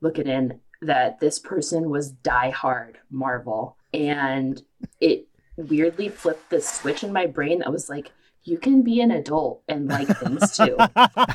looking 0.00 0.26
in 0.26 0.60
that 0.82 1.18
this 1.18 1.38
person 1.38 1.90
was 1.90 2.10
die 2.10 2.50
hard 2.50 2.98
Marvel 3.10 3.76
and 3.92 4.62
it 5.00 5.26
weirdly 5.56 6.08
flipped 6.08 6.50
this 6.50 6.68
switch 6.68 7.02
in 7.02 7.12
my 7.12 7.26
brain 7.26 7.60
that 7.60 7.72
was 7.72 7.88
like 7.88 8.12
you 8.44 8.58
can 8.58 8.82
be 8.82 9.00
an 9.00 9.10
adult 9.10 9.62
and 9.68 9.88
like 9.88 10.06
things 10.18 10.56
too. 10.56 10.76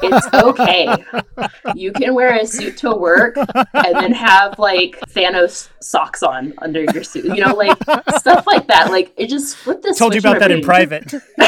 It's 0.04 0.28
okay. 0.34 0.88
You 1.76 1.92
can 1.92 2.14
wear 2.14 2.36
a 2.36 2.46
suit 2.46 2.78
to 2.78 2.92
work 2.96 3.36
and 3.38 3.96
then 3.96 4.12
have 4.14 4.58
like 4.60 5.00
Thanos 5.10 5.70
socks 5.82 6.22
on 6.24 6.54
under 6.60 6.84
your 6.94 7.04
suit. 7.04 7.26
You 7.26 7.44
know, 7.46 7.54
like 7.56 7.78
stuff 8.18 8.46
like 8.48 8.68
that. 8.68 8.92
Like 8.92 9.14
it 9.18 9.28
just 9.30 9.58
flipped 9.58 9.84
this. 9.84 9.98
Told 9.98 10.14
you 10.14 10.20
about 10.20 10.40
that 10.40 10.52
in 10.52 10.62
private. 10.62 11.14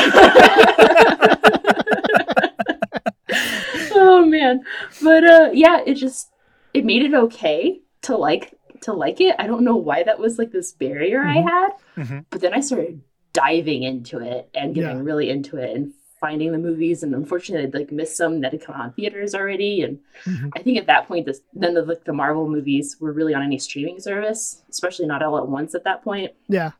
oh 3.93 4.25
man, 4.25 4.61
but 5.03 5.23
uh, 5.23 5.49
yeah, 5.53 5.81
it 5.85 5.95
just 5.95 6.29
it 6.73 6.85
made 6.85 7.03
it 7.03 7.13
okay 7.13 7.81
to 8.03 8.17
like 8.17 8.53
to 8.81 8.93
like 8.93 9.21
it. 9.21 9.35
I 9.39 9.47
don't 9.47 9.63
know 9.63 9.75
why 9.75 10.03
that 10.03 10.19
was 10.19 10.37
like 10.37 10.51
this 10.51 10.71
barrier 10.73 11.21
I 11.23 11.37
Mhm. 11.37 11.49
had, 11.49 11.69
Mhm. 11.97 12.25
but 12.29 12.41
then 12.41 12.53
I 12.53 12.59
started 12.61 13.01
diving 13.33 13.83
into 13.83 14.19
it 14.19 14.49
and 14.53 14.75
getting 14.75 14.97
Yeah. 14.97 15.03
really 15.03 15.29
into 15.29 15.57
it 15.57 15.75
and 15.75 15.93
finding 16.19 16.51
the 16.51 16.57
movies 16.59 17.01
and 17.01 17.15
unfortunately 17.15 17.65
I'd, 17.65 17.73
like 17.73 17.91
missed 17.91 18.15
some 18.15 18.41
that 18.41 18.51
had 18.51 18.61
come 18.61 18.75
out 18.75 18.85
in 18.87 18.91
theaters 18.93 19.33
already 19.33 19.81
and 19.81 19.99
Mhm. 20.25 20.51
I 20.55 20.61
think 20.61 20.77
at 20.77 20.85
that 20.87 21.07
point 21.07 21.25
this 21.25 21.41
none 21.53 21.77
of 21.77 21.87
like 21.87 22.03
the 22.03 22.13
Marvel 22.13 22.47
movies 22.47 22.97
were 22.99 23.11
really 23.11 23.33
on 23.33 23.41
any 23.41 23.57
streaming 23.57 23.99
service 23.99 24.63
especially 24.69 25.07
not 25.07 25.23
all 25.23 25.37
at 25.39 25.47
once 25.47 25.73
at 25.73 25.83
that 25.85 26.03
point 26.03 26.31
Yeah. 26.47 26.71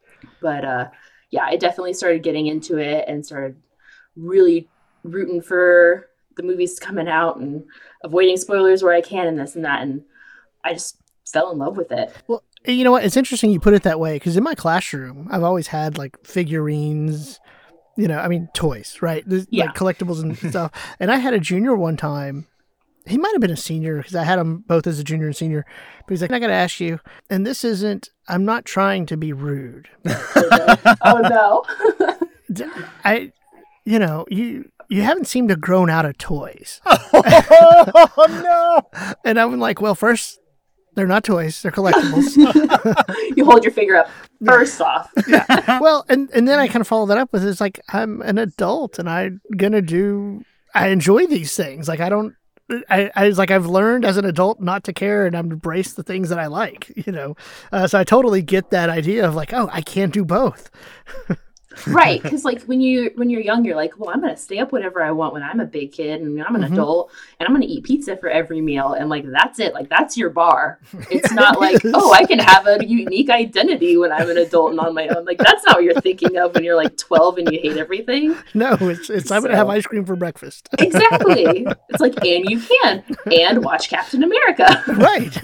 but 0.42 0.64
uh 0.64 0.90
yeah 1.32 1.46
I 1.46 1.56
definitely 1.56 1.94
started 1.94 2.22
getting 2.22 2.48
into 2.48 2.78
it 2.78 3.06
and 3.08 3.26
started 3.26 3.56
really 4.16 4.70
rooting 5.04 5.42
for 5.42 6.10
the 6.36 6.44
movies 6.44 6.78
coming 6.80 7.08
out 7.08 7.38
and 7.38 7.64
avoiding 8.04 8.38
spoilers 8.38 8.84
where 8.84 8.94
I 8.94 9.02
can 9.02 9.26
and 9.28 9.40
this 9.40 9.56
and 9.56 9.66
that 9.66 9.82
and 9.82 10.04
I 10.64 10.74
just 10.74 10.98
fell 11.26 11.52
in 11.52 11.58
love 11.58 11.78
with 11.78 11.92
it 11.92 12.12
Well, 12.28 12.44
you 12.66 12.84
know 12.84 12.92
what? 12.92 13.04
It's 13.04 13.18
interesting 13.18 13.52
you 13.52 13.60
put 13.60 13.74
it 13.74 13.84
that 13.84 14.00
way 14.00 14.16
because 14.16 14.38
in 14.38 14.44
my 14.44 14.56
classroom, 14.56 15.28
I've 15.32 15.44
always 15.44 15.68
had 15.68 15.98
like 15.98 16.18
figurines, 16.26 17.40
you 17.98 18.08
know, 18.08 18.20
I 18.20 18.28
mean, 18.28 18.50
toys, 18.54 18.98
right? 19.02 19.24
There's, 19.26 19.48
Yeah. 19.50 19.66
Like 19.66 19.76
collectibles 19.76 20.22
and 20.22 20.38
stuff. 20.50 20.72
And 21.00 21.12
I 21.12 21.18
had 21.18 21.34
a 21.34 21.40
junior 21.40 21.76
one 21.76 21.98
time. 21.98 22.48
He 23.08 23.18
might 23.18 23.32
have 23.34 23.42
been 23.42 23.50
a 23.50 23.58
senior 23.58 23.98
because 23.98 24.16
I 24.16 24.24
had 24.24 24.38
him 24.38 24.60
both 24.68 24.86
as 24.86 25.00
a 25.00 25.04
junior 25.04 25.26
and 25.26 25.36
senior. 25.36 25.66
But 26.06 26.12
he's 26.12 26.22
like, 26.22 26.32
I 26.32 26.38
got 26.40 26.48
to 26.48 26.54
ask 26.54 26.80
you, 26.80 27.00
and 27.32 27.48
this 27.48 27.64
isn't, 27.64 28.10
I'm 28.28 28.46
not 28.46 28.64
trying 28.64 29.08
to 29.08 29.18
be 29.18 29.34
rude. 29.34 29.90
oh 30.06 31.66
no 32.54 32.68
I, 33.04 33.32
you 33.86 33.98
know, 34.00 34.26
you. 34.30 34.70
You 34.90 35.04
haven't 35.04 35.28
seemed 35.28 35.48
to 35.48 35.56
grown 35.56 35.90
out 35.90 36.06
of 36.06 36.18
toys. 36.18 36.82
oh 36.86 38.28
no! 38.44 39.16
And 39.24 39.40
I'm 39.40 39.58
like, 39.58 39.80
well, 39.80 39.96
first, 39.96 40.38
they're 40.96 41.08
not 41.08 41.24
toys, 41.24 41.62
they're 41.62 41.72
collectibles. 41.82 42.36
you 43.38 43.46
hold 43.46 43.64
your 43.64 43.74
finger 43.74 43.98
up 43.98 44.10
first 44.46 44.82
off 44.82 45.12
yeah. 45.28 45.80
well, 45.80 46.06
and 46.10 46.30
and 46.32 46.48
then 46.48 46.60
I 46.60 46.68
kind 46.68 46.82
of 46.82 46.88
follow 46.88 47.06
that 47.08 47.18
up 47.18 47.32
with 47.32 47.46
it's 47.46 47.62
like 47.62 47.80
I'm 47.90 48.22
an 48.22 48.38
adult 48.38 49.00
and 49.00 49.10
I'm 49.10 49.42
gonna 49.56 49.82
do. 49.82 50.44
I 50.74 50.88
enjoy 50.88 51.28
these 51.28 51.56
things. 51.56 51.88
Like 51.88 52.00
I 52.00 52.10
don't. 52.10 52.36
I, 52.90 53.12
I 53.16 53.28
was 53.28 53.38
like 53.38 53.52
I've 53.52 53.66
learned 53.66 54.06
as 54.06 54.16
an 54.16 54.24
adult 54.24 54.62
not 54.62 54.86
to 54.86 54.94
care 54.94 55.26
and 55.26 55.36
I'm 55.36 55.52
embrace 55.52 55.92
the 55.92 56.04
things 56.04 56.30
that 56.30 56.40
I 56.40 56.48
like. 56.48 56.92
You 56.96 57.12
know, 57.12 57.36
uh, 57.72 57.88
so 57.88 58.00
I 58.00 58.04
totally 58.06 58.42
get 58.42 58.70
that 58.72 58.90
idea 58.90 59.28
of 59.28 59.36
like, 59.36 59.52
oh, 59.54 59.70
I 59.72 59.82
can't 59.82 60.14
do 60.14 60.24
both. 60.24 60.70
Right 61.88 62.22
because 62.24 62.44
like 62.44 62.62
when 62.64 62.82
you 62.82 63.12
when 63.16 63.30
you're 63.30 63.42
young 63.42 63.64
you're 63.66 63.76
like 63.76 63.98
well 64.00 64.10
i'm 64.10 64.20
gonna 64.22 64.36
stay 64.36 64.60
up 64.60 64.72
whenever 64.72 65.02
i 65.02 65.10
want 65.12 65.34
when 65.34 65.42
i'm 65.44 65.60
a 65.60 65.66
big 65.66 65.92
kid 65.92 66.22
and 66.22 66.42
i'm 66.44 66.56
an 66.56 66.62
Mhm. 66.64 66.74
adult 66.74 67.12
and 67.40 67.48
i'm 67.48 67.54
gonna 67.54 67.66
eat 67.66 67.84
pizza 67.84 68.16
for 68.18 68.30
every 68.30 68.62
meal 68.62 68.94
and 68.94 69.10
like 69.10 69.26
that's 69.32 69.60
it 69.60 69.74
like 69.74 69.90
that's 69.90 70.18
your 70.18 70.30
bar 70.30 70.80
it's 71.10 71.32
not 71.32 71.60
like 71.60 71.82
oh 71.94 72.12
i 72.14 72.26
can 72.26 72.40
have 72.40 72.68
a 72.68 72.86
unique 72.86 73.30
identity 73.30 73.96
when 73.98 74.12
i'm 74.12 74.30
an 74.30 74.38
adult 74.38 74.72
and 74.72 74.80
on 74.80 74.94
my 74.94 75.08
own 75.10 75.24
like 75.26 75.38
that's 75.38 75.66
not 75.66 75.78
what 75.78 75.84
you're 75.84 76.00
thinking 76.02 76.38
of 76.38 76.54
when 76.54 76.64
you're 76.64 76.76
like 76.76 76.96
12 76.98 77.38
and 77.40 77.52
you 77.52 77.60
hate 77.62 77.78
everything 77.78 78.36
No, 78.54 78.76
it's 78.82 79.10
it's 79.10 79.32
I'm 79.32 79.42
gonna 79.42 79.56
have 79.56 79.70
ice 79.70 79.86
cream 79.86 80.06
for 80.06 80.16
breakfast. 80.16 80.68
exactly 80.80 81.66
it's 81.90 82.00
like 82.02 82.16
and 82.26 82.50
you 82.50 82.60
can 82.60 83.04
and 83.32 83.64
watch 83.64 83.90
captain 83.90 84.24
america 84.24 84.84
right. 84.98 85.42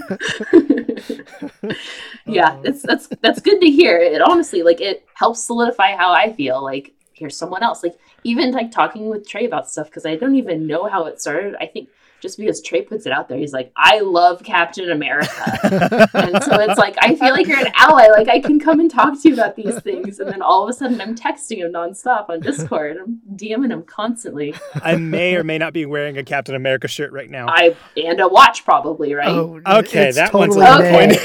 yeah 2.26 2.60
it's 2.64 2.82
that's 2.82 3.08
that's 3.22 3.40
good 3.42 3.60
to 3.62 3.70
hear 3.70 3.98
it 3.98 4.22
honestly 4.22 4.64
like 4.64 4.82
it 4.82 5.07
helps 5.22 5.42
solidify 5.44 5.90
how 5.96 6.10
i 6.14 6.32
feel 6.34 6.64
like 6.64 6.94
here's 7.20 7.36
someone 7.36 7.64
else. 7.64 7.82
Like 7.82 7.96
even 8.24 8.52
like 8.52 8.70
talking 8.72 9.10
with 9.10 9.28
trey 9.28 9.46
about 9.46 9.68
stuff 9.70 9.88
because 9.88 10.06
i 10.06 10.16
don't 10.16 10.36
even 10.36 10.68
know 10.68 10.86
how 10.88 11.06
it 11.06 11.20
started. 11.20 11.56
I 11.60 11.66
think 11.66 11.90
just 12.20 12.38
because 12.40 12.62
trey 12.64 12.82
puts 12.82 13.06
it 13.06 13.12
out 13.12 13.28
there 13.30 13.38
he's 13.38 13.54
like 13.54 13.72
i 13.76 14.00
love 14.00 14.42
captain 14.44 14.90
america. 14.92 15.30
And 16.14 16.44
so 16.44 16.60
it's 16.60 16.78
like 16.80 16.96
i 17.02 17.16
feel 17.16 17.32
like 17.32 17.48
you're 17.48 17.60
an 17.60 17.72
ally. 17.76 18.08
Like 18.08 18.28
i 18.28 18.40
can 18.40 18.60
come 18.60 18.80
and 18.80 18.90
talk 18.90 19.20
to 19.22 19.30
you 19.30 19.34
about 19.34 19.56
these 19.56 19.80
things. 19.82 20.20
And 20.20 20.30
then 20.32 20.42
all 20.44 20.64
of 20.64 20.70
a 20.70 20.74
sudden 20.74 21.00
i'm 21.02 21.16
texting 21.16 21.58
him 21.58 21.72
nonstop 21.74 22.30
on 22.30 22.40
discord. 22.40 22.98
I'm 22.98 23.20
dming 23.36 23.72
him 23.72 23.82
constantly. 23.84 24.54
I 24.76 24.96
may 24.98 25.36
or 25.36 25.44
may 25.44 25.58
not 25.58 25.74
be 25.74 25.86
wearing 25.88 26.18
a 26.18 26.24
Captain 26.24 26.54
America 26.56 26.88
shirt 26.88 27.12
right 27.12 27.30
now. 27.30 27.48
i 27.50 27.76
and 27.96 28.20
a 28.20 28.28
watch 28.28 28.64
probably 28.64 29.14
right? 29.16 29.28
Oh, 29.30 29.60
Okay, 29.80 30.10
it's 30.10 30.18
that 30.18 30.34
one's 30.34 30.56
totally 30.56 30.88
a 30.90 31.08
May. 31.08 31.18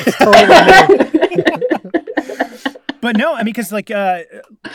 point. 1.82 1.98
But 3.02 3.16
no, 3.16 3.34
I 3.34 3.38
mean, 3.38 3.46
because 3.46 3.72
like, 3.72 3.90
uh, 3.90 4.20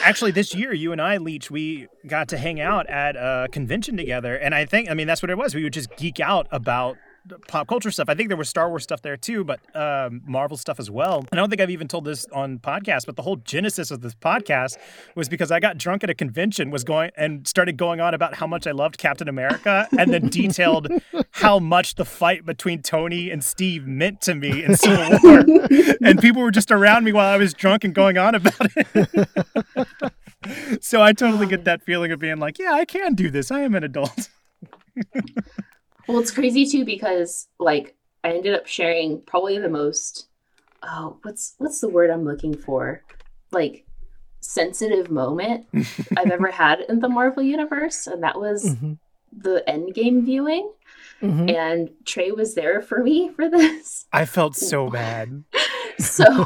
actually, 0.04 0.32
this 0.32 0.54
year, 0.54 0.74
you 0.74 0.92
and 0.92 1.02
I, 1.02 1.16
Leach, 1.16 1.50
we 1.50 1.88
got 2.06 2.28
to 2.28 2.38
hang 2.38 2.60
out 2.60 2.86
at 2.88 3.16
a 3.16 3.48
convention 3.54 3.96
together, 3.96 4.36
and 4.36 4.54
I 4.54 4.66
think, 4.66 4.92
I 4.92 4.94
mean, 4.94 5.08
that's 5.08 5.24
what 5.24 5.30
it 5.30 5.38
was. 5.38 5.56
We 5.56 5.64
would 5.64 5.72
just 5.72 5.96
geek 5.96 6.20
out 6.20 6.46
about 6.52 6.98
pop 7.48 7.68
culture 7.68 7.92
stuff. 7.92 8.10
I 8.10 8.16
think 8.16 8.30
there 8.30 8.38
was 8.38 8.50
Star 8.50 8.70
Wars 8.70 8.84
stuff 8.84 9.02
there 9.02 9.18
too, 9.18 9.44
but 9.44 9.60
um, 9.76 10.22
Marvel 10.26 10.58
stuff 10.58 10.80
as 10.80 10.90
well. 10.90 11.20
And 11.32 11.40
I 11.40 11.44
don't 11.44 11.50
think 11.50 11.62
I've 11.62 11.70
even 11.70 11.88
told 11.88 12.06
this 12.06 12.26
on 12.34 12.60
podcast, 12.60 13.06
but 13.06 13.16
the 13.16 13.22
whole 13.22 13.38
genesis 13.38 13.92
of 13.92 14.02
this 14.02 14.16
podcast 14.16 14.78
was 15.16 15.30
because 15.30 15.52
I 15.52 15.60
got 15.60 15.78
drunk 15.78 16.04
at 16.04 16.10
a 16.10 16.14
convention, 16.14 16.72
was 16.72 16.84
going 16.84 17.12
and 17.16 17.48
started 17.48 17.78
going 17.78 18.00
on 18.00 18.14
about 18.14 18.36
how 18.36 18.48
much 18.48 18.68
I 18.68 18.72
loved 18.72 18.98
Captain 18.98 19.28
America, 19.28 19.88
and 19.98 20.14
then 20.14 20.30
detailed 20.30 20.88
how 21.32 21.60
much 21.60 21.96
the 21.96 22.06
fight 22.06 22.46
between 22.46 22.82
Tony 22.82 23.30
and 23.30 23.44
Steve 23.44 23.86
meant 23.88 24.22
to 24.22 24.36
me 24.36 24.64
in 24.64 24.76
Civil 24.76 25.20
War. 25.24 25.46
and 26.02 26.20
people 26.20 26.42
were 26.42 26.52
just 26.52 26.72
around 26.72 27.04
me 27.04 27.12
while 27.12 27.30
I 27.30 27.38
was 27.38 27.54
drunk 27.54 27.84
and 27.84 27.94
going 27.94 28.18
on 28.18 28.36
about 28.36 28.72
it. 28.76 29.28
so 30.82 31.02
I 31.02 31.14
totally 31.14 31.48
get 31.48 31.66
that 31.66 31.84
feeling 31.84 32.12
of 32.12 32.20
being 32.20 32.38
like, 32.38 32.60
yeah, 32.60 32.72
I 32.74 32.86
can 32.86 33.14
do 33.14 33.30
this. 33.30 33.52
I 33.52 33.62
am 33.62 33.76
an 33.76 33.84
adult. 33.84 34.30
Well, 36.08 36.20
it's 36.20 36.32
crazy 36.32 36.66
too 36.66 36.86
because 36.86 37.48
like 37.60 37.96
I 38.24 38.30
ended 38.32 38.54
up 38.56 38.68
sharing 38.68 39.22
probably 39.22 39.58
the 39.60 39.70
most 39.70 40.28
oh, 40.84 41.18
what's 41.24 41.56
what's 41.58 41.82
the 41.82 41.90
word 41.90 42.10
I'm 42.10 42.24
looking 42.26 42.56
for? 42.56 43.04
Like 43.52 43.86
sensitive 44.40 45.10
moment 45.12 45.66
I've 46.18 46.32
ever 46.32 46.52
had 46.52 46.82
in 46.82 47.00
the 47.00 47.10
Marvel 47.10 47.44
universe, 47.44 48.08
and 48.08 48.24
that 48.24 48.40
was 48.40 48.76
Mhm. 48.76 48.98
the 49.36 49.64
Endgame 49.68 50.24
viewing. 50.24 50.72
Mhm. 51.22 51.52
And 51.54 51.90
Trey 52.06 52.32
was 52.32 52.54
there 52.56 52.82
for 52.82 53.04
me 53.04 53.30
for 53.30 53.50
this. 53.50 54.06
I 54.14 54.26
felt 54.26 54.56
so 54.56 54.90
bad. 55.02 55.44
So 56.00 56.46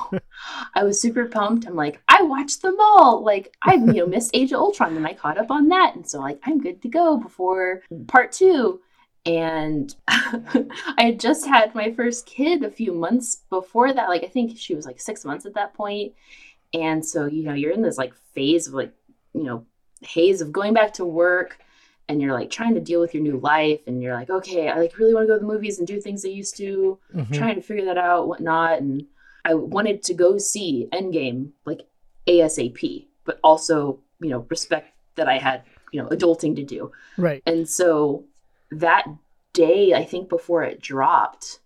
I 0.74 0.84
was 0.86 1.00
super 1.00 1.26
pumped. 1.26 1.68
I'm 1.68 1.76
like, 1.76 2.02
I 2.08 2.24
watched 2.24 2.62
them 2.62 2.78
all. 2.80 3.24
Like 3.24 3.54
I, 3.62 3.74
you 3.76 3.94
know, 3.94 4.06
missed 4.16 4.32
Age 4.34 4.54
of 4.54 4.60
Ultron, 4.62 4.96
and 4.96 5.06
I 5.06 5.14
caught 5.14 5.38
up 5.38 5.52
on 5.52 5.68
that, 5.68 5.96
and 5.96 6.08
so 6.10 6.20
like 6.20 6.40
I'm 6.46 6.62
good 6.62 6.82
to 6.84 6.88
go 6.90 7.18
before 7.18 7.82
part 8.08 8.32
two. 8.32 8.80
And 9.26 9.94
I 10.08 10.68
had 10.98 11.20
just 11.20 11.46
had 11.46 11.76
my 11.76 11.92
first 11.92 12.26
kid 12.26 12.64
a 12.64 12.72
few 12.72 12.92
months 12.94 13.44
before 13.50 13.94
that. 13.94 14.10
Like 14.10 14.24
I 14.24 14.28
think 14.28 14.58
she 14.58 14.76
was 14.76 14.86
like 14.86 15.00
six 15.00 15.24
months 15.26 15.46
at 15.46 15.54
that 15.54 15.74
point, 15.74 16.14
And 16.74 17.06
so, 17.06 17.26
you 17.26 17.44
know, 17.44 17.54
you're 17.54 17.72
in 17.72 17.82
this 17.82 17.98
like 17.98 18.14
phase 18.34 18.68
of 18.68 18.74
like, 18.74 18.94
you 19.34 19.44
know, 19.44 19.66
haze 20.02 20.42
of 20.42 20.52
going 20.52 20.74
back 20.74 20.94
to 20.94 21.06
work 21.06 21.60
and 22.10 22.22
you're 22.22 22.34
like 22.34 22.50
trying 22.50 22.74
to 22.74 22.82
deal 22.82 23.00
with 23.00 23.14
your 23.14 23.24
new 23.24 23.38
life 23.40 23.82
and 23.88 24.02
you're 24.02 24.16
like, 24.16 24.30
okay, 24.30 24.70
I 24.70 24.80
like 24.80 24.98
really 24.98 25.14
want 25.14 25.26
to 25.26 25.28
go 25.28 25.36
to 25.36 25.40
the 25.46 25.54
movies 25.54 25.78
and 25.80 25.88
do 25.88 26.02
things 26.02 26.26
I 26.26 26.30
used 26.30 26.58
to, 26.58 26.98
Mhm. 27.16 27.34
trying 27.34 27.56
to 27.56 27.62
figure 27.62 27.86
that 27.86 27.98
out, 27.98 28.28
whatnot. 28.28 28.80
And 28.80 29.06
I 29.46 29.54
wanted 29.54 30.04
to 30.04 30.14
go 30.14 30.38
see 30.38 30.88
Endgame 30.92 31.52
like 31.66 31.82
ASAP, 32.28 33.08
but 33.26 33.40
also, 33.44 34.00
you 34.20 34.30
know, 34.30 34.46
respect 34.50 34.94
that 35.16 35.28
I 35.28 35.38
had, 35.38 35.64
you 35.92 36.02
know, 36.02 36.10
adulting 36.10 36.56
to 36.56 36.64
do. 36.64 36.92
Right. 37.18 37.44
And 37.46 37.68
so 37.70 38.26
that 38.72 39.06
day, 39.54 39.94
I 39.94 40.04
think 40.06 40.30
before 40.30 40.64
it 40.64 40.82
dropped, 40.82 41.60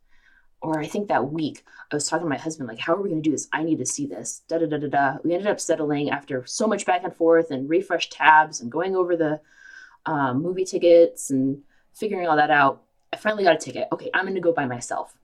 or 0.62 0.80
I 0.80 0.88
think 0.88 1.08
that 1.10 1.32
week, 1.32 1.64
I 1.92 1.96
was 1.96 2.08
talking 2.08 2.26
to 2.26 2.30
my 2.30 2.38
husband, 2.38 2.68
like, 2.68 2.80
how 2.80 2.94
are 2.94 3.02
we 3.02 3.10
going 3.10 3.22
to 3.22 3.30
do 3.30 3.34
this? 3.34 3.48
I 3.54 3.64
need 3.64 3.78
to 3.78 3.86
see 3.86 4.08
this. 4.08 4.42
Da 4.48 4.58
da 4.58 4.66
da 4.66 4.78
da 4.78 4.88
da. 4.88 5.18
We 5.24 5.34
ended 5.34 5.48
up 5.48 5.60
settling 5.60 6.10
after 6.10 6.44
so 6.46 6.68
much 6.68 6.86
back 6.86 7.04
and 7.04 7.16
forth 7.16 7.52
and 7.52 7.70
refresh 7.70 8.10
tabs 8.10 8.62
and 8.62 8.72
going 8.72 8.96
over 8.96 9.16
the 9.16 9.40
um, 10.08 10.42
movie 10.42 10.66
tickets 10.66 11.30
and 11.30 11.62
figuring 11.94 12.28
all 12.28 12.38
that 12.38 12.50
out. 12.52 12.84
I 13.14 13.18
finally 13.18 13.44
got 13.44 13.56
a 13.56 13.60
ticket. 13.60 13.88
Okay, 13.92 14.10
I'm 14.14 14.24
going 14.26 14.36
to 14.36 14.42
go 14.42 14.52
by 14.52 14.66
myself. 14.66 15.16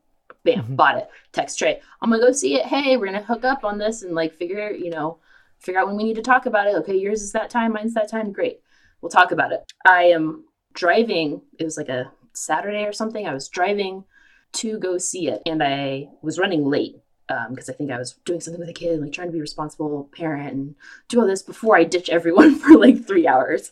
Bam, 0.44 0.64
Mhm. 0.64 0.76
bought 0.76 0.98
it. 0.98 1.10
Text 1.32 1.58
Trey. 1.60 1.82
I'm 2.02 2.10
going 2.10 2.22
to 2.22 2.28
go 2.28 2.32
see 2.32 2.56
it. 2.56 2.66
Hey, 2.66 2.96
we're 2.98 3.08
going 3.08 3.20
to 3.20 3.26
hook 3.26 3.44
up 3.44 3.64
on 3.66 3.78
this 3.78 4.04
and 4.04 4.14
like 4.16 4.34
figure, 4.34 4.72
you 4.72 4.90
know, 4.92 5.18
figure 5.60 5.80
out 5.80 5.88
when 5.88 5.98
we 5.98 6.04
need 6.04 6.16
to 6.16 6.22
talk 6.22 6.46
about 6.46 6.68
it. 6.68 6.76
Okay, 6.78 6.96
yours 6.96 7.22
is 7.22 7.32
that 7.34 7.50
time, 7.50 7.74
mine's 7.74 7.94
that 7.96 8.10
time. 8.10 8.32
Great. 8.32 8.62
We'll 9.02 9.10
talk 9.10 9.32
about 9.32 9.52
it. 9.52 9.72
I 9.86 10.04
am 10.04 10.46
driving. 10.74 11.42
It 11.60 11.64
was 11.64 11.78
like 11.78 11.90
a 11.90 12.12
Saturday 12.34 12.84
or 12.84 12.94
something. 12.94 13.28
I 13.28 13.34
was 13.34 13.50
driving 13.50 14.06
to 14.54 14.78
go 14.80 14.98
see 14.98 15.30
it, 15.30 15.42
and 15.46 15.64
I 15.64 16.10
was 16.22 16.40
running 16.40 16.66
late 16.66 17.02
um, 17.30 17.48
because 17.50 17.70
I 17.70 17.74
think 17.74 17.92
I 17.92 17.98
was 17.98 18.14
doing 18.26 18.42
something 18.42 18.60
with 18.60 18.70
a 18.70 18.74
kid, 18.74 19.00
like 19.00 19.14
trying 19.14 19.30
to 19.30 19.32
be 19.32 19.40
a 19.40 19.42
responsible 19.42 20.10
parent 20.16 20.54
and 20.54 20.76
do 21.08 21.22
all 21.22 21.28
this 21.28 21.42
before 21.42 21.78
I 21.78 21.84
ditch 21.84 22.10
everyone 22.10 22.56
for 22.60 22.78
like 22.78 23.06
three 23.06 23.28
hours. 23.28 23.72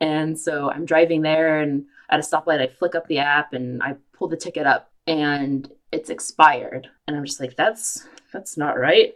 And 0.00 0.38
so 0.38 0.70
I'm 0.70 0.86
driving 0.86 1.22
there, 1.22 1.60
and 1.60 1.86
at 2.10 2.20
a 2.20 2.22
stoplight, 2.22 2.60
I 2.60 2.66
flick 2.66 2.94
up 2.94 3.06
the 3.06 3.18
app 3.18 3.52
and 3.52 3.82
I 3.82 3.96
pull 4.12 4.28
the 4.28 4.36
ticket 4.36 4.66
up, 4.66 4.90
and 5.06 5.70
it's 5.92 6.10
expired. 6.10 6.88
And 7.06 7.16
I'm 7.16 7.24
just 7.24 7.40
like, 7.40 7.56
that's 7.56 8.06
that's 8.32 8.56
not 8.56 8.78
right. 8.78 9.14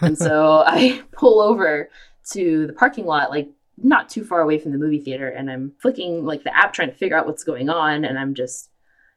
and 0.00 0.16
so 0.18 0.58
I 0.66 1.02
pull 1.12 1.40
over 1.40 1.90
to 2.30 2.66
the 2.66 2.72
parking 2.72 3.06
lot, 3.06 3.30
like 3.30 3.48
not 3.82 4.08
too 4.08 4.24
far 4.24 4.40
away 4.40 4.58
from 4.58 4.72
the 4.72 4.78
movie 4.78 5.00
theater, 5.00 5.28
and 5.28 5.50
I'm 5.50 5.72
flicking 5.80 6.24
like 6.24 6.44
the 6.44 6.56
app 6.56 6.72
trying 6.72 6.90
to 6.90 6.96
figure 6.96 7.16
out 7.16 7.26
what's 7.26 7.44
going 7.44 7.68
on, 7.68 8.04
and 8.04 8.18
I'm 8.18 8.34
just 8.34 8.70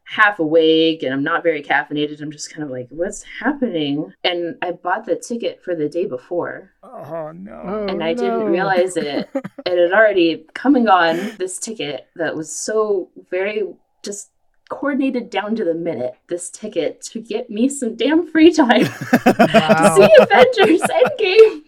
half 0.04 0.40
awake 0.40 1.04
and 1.04 1.14
I'm 1.14 1.24
not 1.24 1.44
very 1.44 1.64
caffeinated. 1.64 2.22
I'm 2.22 2.32
just 2.32 2.52
kind 2.52 2.64
of 2.64 2.70
like, 2.70 2.88
what's 2.90 3.24
happening? 3.24 4.12
And 4.24 4.58
I 4.62 4.72
bought 4.72 5.06
the 5.06 5.16
ticket 5.16 5.64
for 5.64 5.74
the 5.74 5.88
day 5.88 6.06
before 6.06 6.72
Oh 6.84 7.32
no. 7.32 7.62
Oh, 7.64 7.88
and 7.88 8.04
I 8.04 8.14
didn't 8.14 8.46
realize 8.46 8.98
it. 8.98 9.30
it 9.36 9.78
had 9.78 9.94
already 9.94 10.46
come 10.54 10.76
and 10.76 10.86
gone, 10.86 11.34
this 11.38 11.58
ticket 11.60 12.08
that 12.16 12.36
was 12.36 12.54
so 12.54 13.10
very 13.30 13.64
just 14.04 14.32
coordinated 14.70 15.30
down 15.30 15.56
to 15.56 15.64
the 15.64 15.74
minute. 15.74 16.16
This 16.28 16.50
ticket 16.50 17.02
to 17.12 17.22
get 17.22 17.50
me 17.50 17.70
some 17.70 17.96
damn 17.96 18.28
free 18.30 18.52
time 18.52 18.86
to 18.86 19.94
see 19.96 20.10
Avengers 20.20 20.82
Endgame. 20.82 21.62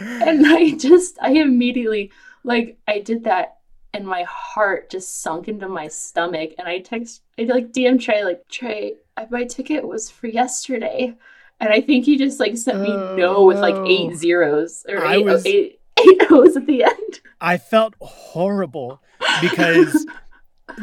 And 0.00 0.46
I 0.46 0.72
just, 0.72 1.18
I 1.20 1.32
immediately, 1.32 2.10
like, 2.48 2.78
I 2.88 2.98
did 2.98 3.24
that 3.24 3.58
and 3.94 4.04
my 4.06 4.24
heart 4.24 4.90
just 4.90 5.22
sunk 5.22 5.48
into 5.48 5.68
my 5.68 5.88
stomach. 5.88 6.50
And 6.58 6.66
I 6.66 6.78
text, 6.80 7.22
I 7.38 7.42
like 7.44 7.72
DM 7.72 8.00
Trey, 8.00 8.24
like, 8.24 8.46
Trey, 8.48 8.94
I, 9.16 9.26
my 9.30 9.44
ticket 9.44 9.86
was 9.86 10.10
for 10.10 10.26
yesterday. 10.26 11.14
And 11.60 11.70
I 11.70 11.80
think 11.80 12.04
he 12.04 12.16
just 12.16 12.38
like 12.40 12.56
sent 12.56 12.80
me 12.80 12.90
Oh, 12.90 13.16
no 13.16 13.44
with 13.44 13.58
like 13.58 13.74
eight 13.86 14.14
zeros 14.16 14.84
or 14.88 15.04
I 15.04 15.16
eight, 15.16 15.20
oh, 15.22 15.32
was- 15.32 15.46
eight, 15.46 15.80
eight 16.00 16.22
O's 16.30 16.56
at 16.56 16.66
the 16.66 16.84
end. 16.84 17.20
I 17.40 17.56
felt 17.58 17.94
horrible 18.00 19.00
because 19.40 20.06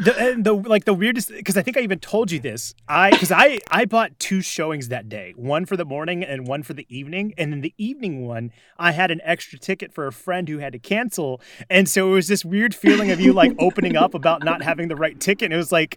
the 0.04 0.14
and 0.18 0.44
the 0.44 0.52
like 0.52 0.84
the 0.84 0.94
weirdest 0.94 1.30
because 1.30 1.56
I 1.56 1.62
think 1.62 1.76
I 1.76 1.80
even 1.80 1.98
told 1.98 2.30
you 2.30 2.38
this. 2.38 2.74
I 2.88 3.10
because 3.10 3.32
I 3.32 3.58
I 3.70 3.84
bought 3.84 4.18
two 4.18 4.40
showings 4.42 4.88
that 4.88 5.08
day, 5.08 5.32
one 5.36 5.66
for 5.66 5.76
the 5.76 5.84
morning 5.84 6.24
and 6.24 6.46
one 6.46 6.62
for 6.62 6.74
the 6.74 6.86
evening, 6.88 7.34
and 7.38 7.52
in 7.52 7.60
the 7.60 7.74
evening 7.78 8.26
one 8.26 8.52
I 8.78 8.92
had 8.92 9.10
an 9.10 9.20
extra 9.24 9.58
ticket 9.58 9.92
for 9.92 10.06
a 10.06 10.12
friend 10.12 10.48
who 10.48 10.58
had 10.58 10.72
to 10.72 10.78
cancel, 10.78 11.40
and 11.70 11.88
so 11.88 12.10
it 12.10 12.12
was 12.12 12.28
this 12.28 12.44
weird 12.44 12.74
feeling 12.74 13.10
of 13.10 13.20
you 13.20 13.32
like 13.32 13.54
opening 13.58 13.96
up 13.96 14.14
about 14.14 14.44
not 14.44 14.62
having 14.62 14.88
the 14.88 14.96
right 14.96 15.18
ticket. 15.18 15.46
And 15.46 15.54
it 15.54 15.58
was 15.58 15.72
like 15.72 15.96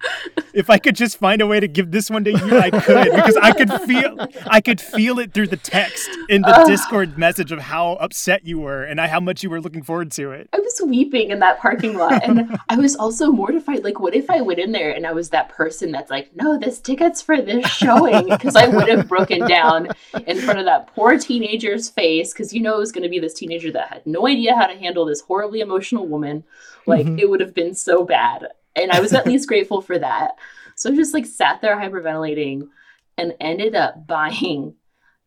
if 0.54 0.70
I 0.70 0.78
could 0.78 0.96
just 0.96 1.18
find 1.18 1.42
a 1.42 1.48
way 1.48 1.60
to 1.60 1.68
give 1.68 1.92
this 1.92 2.10
one 2.10 2.24
to 2.24 2.32
you, 2.32 2.58
I 2.58 2.70
could 2.70 3.12
because 3.12 3.38
I 3.38 3.52
could 3.52 3.74
feel 3.82 4.28
I 4.48 4.62
could 4.62 4.80
feel 4.82 5.20
it 5.20 5.34
through 5.34 5.48
the 5.48 5.58
text 5.58 6.10
in 6.30 6.42
the 6.42 6.56
Ugh. 6.56 6.68
Discord 6.68 7.18
message 7.18 7.52
of 7.52 7.60
how 7.60 7.94
upset 7.94 8.46
you 8.46 8.60
were 8.60 8.84
and 8.84 9.00
how 9.00 9.20
much 9.20 9.44
you 9.44 9.50
were 9.50 9.62
looking 9.62 9.84
forward 9.84 10.12
to 10.12 10.32
it. 10.32 10.50
I 10.54 10.60
was 10.60 10.82
weeping 10.86 11.32
in 11.32 11.40
that 11.40 11.60
parking 11.60 11.98
lot. 11.98 12.24
And 12.24 12.58
I 12.70 12.76
was 12.76 12.96
also 12.96 13.32
mortified. 13.32 13.84
Like, 13.84 13.89
what 13.98 14.14
if 14.14 14.30
I 14.30 14.42
went 14.42 14.60
in 14.60 14.74
there 14.74 14.92
and 14.92 15.08
I 15.08 15.14
was 15.14 15.30
that 15.30 15.50
person 15.50 15.92
that's 15.92 16.12
like, 16.12 16.36
no, 16.36 16.58
this 16.60 16.80
ticket's 16.80 17.22
for 17.22 17.42
this 17.42 17.66
showing? 17.68 18.28
Because 18.30 18.56
I 18.58 18.68
would 18.68 18.90
have 18.90 19.08
broken 19.08 19.48
down 19.48 19.88
in 20.28 20.38
front 20.42 20.60
of 20.60 20.66
that 20.66 20.94
poor 20.94 21.18
teenager's 21.18 21.90
face. 21.90 22.34
Because 22.34 22.54
you 22.54 22.62
know 22.62 22.76
it 22.76 22.80
was 22.80 22.92
going 22.92 23.04
to 23.04 23.10
be 23.10 23.20
this 23.20 23.34
teenager 23.34 23.72
that 23.72 23.88
had 23.88 24.06
no 24.06 24.28
idea 24.28 24.56
how 24.56 24.68
to 24.68 24.78
handle 24.78 25.06
this 25.06 25.22
horribly 25.22 25.62
emotional 25.62 26.06
woman. 26.08 26.44
Like, 26.86 27.06
Mhm. 27.08 27.20
it 27.20 27.30
would 27.30 27.40
have 27.40 27.54
been 27.54 27.74
so 27.74 28.04
bad. 28.04 28.48
And 28.76 28.92
I 28.92 29.00
was 29.00 29.14
at 29.14 29.26
least 29.26 29.48
grateful 29.48 29.82
for 29.82 29.98
that. 29.98 30.32
So 30.76 30.92
I 30.92 30.96
just 30.96 31.14
like 31.14 31.26
sat 31.26 31.62
there 31.62 31.78
hyperventilating 31.78 32.68
and 33.18 33.34
ended 33.40 33.76
up 33.76 34.06
buying 34.06 34.76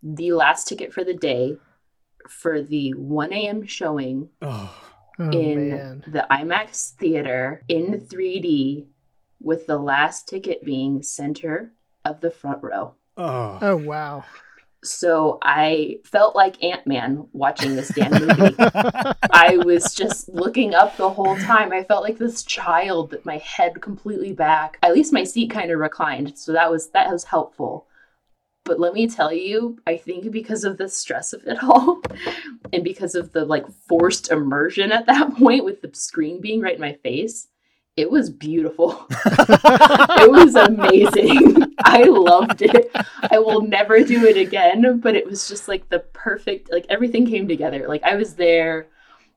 the 0.03 0.33
last 0.33 0.69
ticket 0.69 0.93
for 0.93 1.05
the 1.05 1.15
day 1.15 1.57
for 2.29 2.63
the 2.63 2.91
1 2.95 3.33
a.m. 3.33 3.67
showing 3.67 4.29
Oh. 4.41 4.75
Oh, 5.29 5.31
in 5.31 5.71
man. 5.71 6.05
the 6.07 6.27
IMAX 6.31 6.91
theater 6.93 7.63
in 7.69 8.01
3D 8.01 8.87
with 9.41 9.67
the 9.67 9.79
last 9.79 10.29
ticket 10.29 10.65
being 10.65 11.03
center 11.03 11.73
of 12.05 12.21
the 12.21 12.31
front 12.31 12.63
row. 12.63 12.95
Oh. 13.17 13.59
Oh 13.61 13.77
wow. 13.77 14.25
So 14.85 15.39
I 15.43 16.01
felt 16.05 16.35
like 16.35 16.63
Ant 16.65 16.89
Man 16.89 17.29
watching 17.33 17.77
this 17.77 17.89
damn 17.91 18.11
movie. 18.11 18.57
I 19.31 19.59
was 19.65 19.95
just 19.95 20.29
looking 20.29 20.75
up 20.75 20.97
the 20.97 21.11
whole 21.11 21.37
time. 21.37 21.73
I 21.73 21.85
felt 21.85 22.03
like 22.03 22.19
this 22.19 22.43
child, 22.43 23.13
with 23.13 23.25
my 23.25 23.37
head 23.39 23.81
completely 23.81 24.33
back. 24.33 24.79
At 24.83 24.93
least 24.95 25.13
my 25.13 25.23
seat 25.23 25.51
kind 25.51 25.71
of 25.71 25.79
reclined, 25.79 26.37
so 26.37 26.53
that 26.53 26.69
was 26.69 26.91
that 26.91 27.13
was 27.13 27.25
helpful. 27.25 27.87
But 28.65 28.79
let 28.79 28.95
me 28.95 29.09
tell 29.09 29.33
you, 29.33 29.79
I 29.87 29.97
think 29.97 30.31
because 30.31 30.63
of 30.65 30.79
the 30.79 30.89
stress 30.89 31.33
of 31.33 31.45
it 31.47 31.59
all, 31.63 32.01
and 32.73 32.85
because 32.85 33.15
of 33.15 33.33
the 33.33 33.45
like 33.45 33.67
forced 33.89 34.31
immersion 34.31 34.93
at 34.93 35.07
that 35.07 35.35
point 35.39 35.65
with 35.65 35.83
the 35.83 35.91
screen 35.95 36.41
being 36.41 36.61
right 36.61 36.75
in 36.75 36.81
my 36.81 36.95
face, 37.03 37.49
it 37.97 38.11
was 38.11 38.31
beautiful. 38.31 39.07
it 39.27 40.31
was 40.31 40.55
amazing. 40.55 41.75
I 41.81 42.05
loved 42.05 42.63
it. 42.63 42.91
I 43.31 43.39
will 43.39 43.61
never 43.61 44.03
do 44.03 44.25
it 44.25 44.37
again, 44.39 44.99
but 45.01 45.15
it 45.15 45.27
was 45.27 45.47
just 45.47 45.69
like 45.69 45.89
the 45.91 45.99
perfect, 45.99 46.73
like 46.73 46.87
everything 46.89 47.27
came 47.27 47.47
together. 47.47 47.87
Like 47.87 48.03
I 48.03 48.17
was 48.17 48.35
there, 48.35 48.87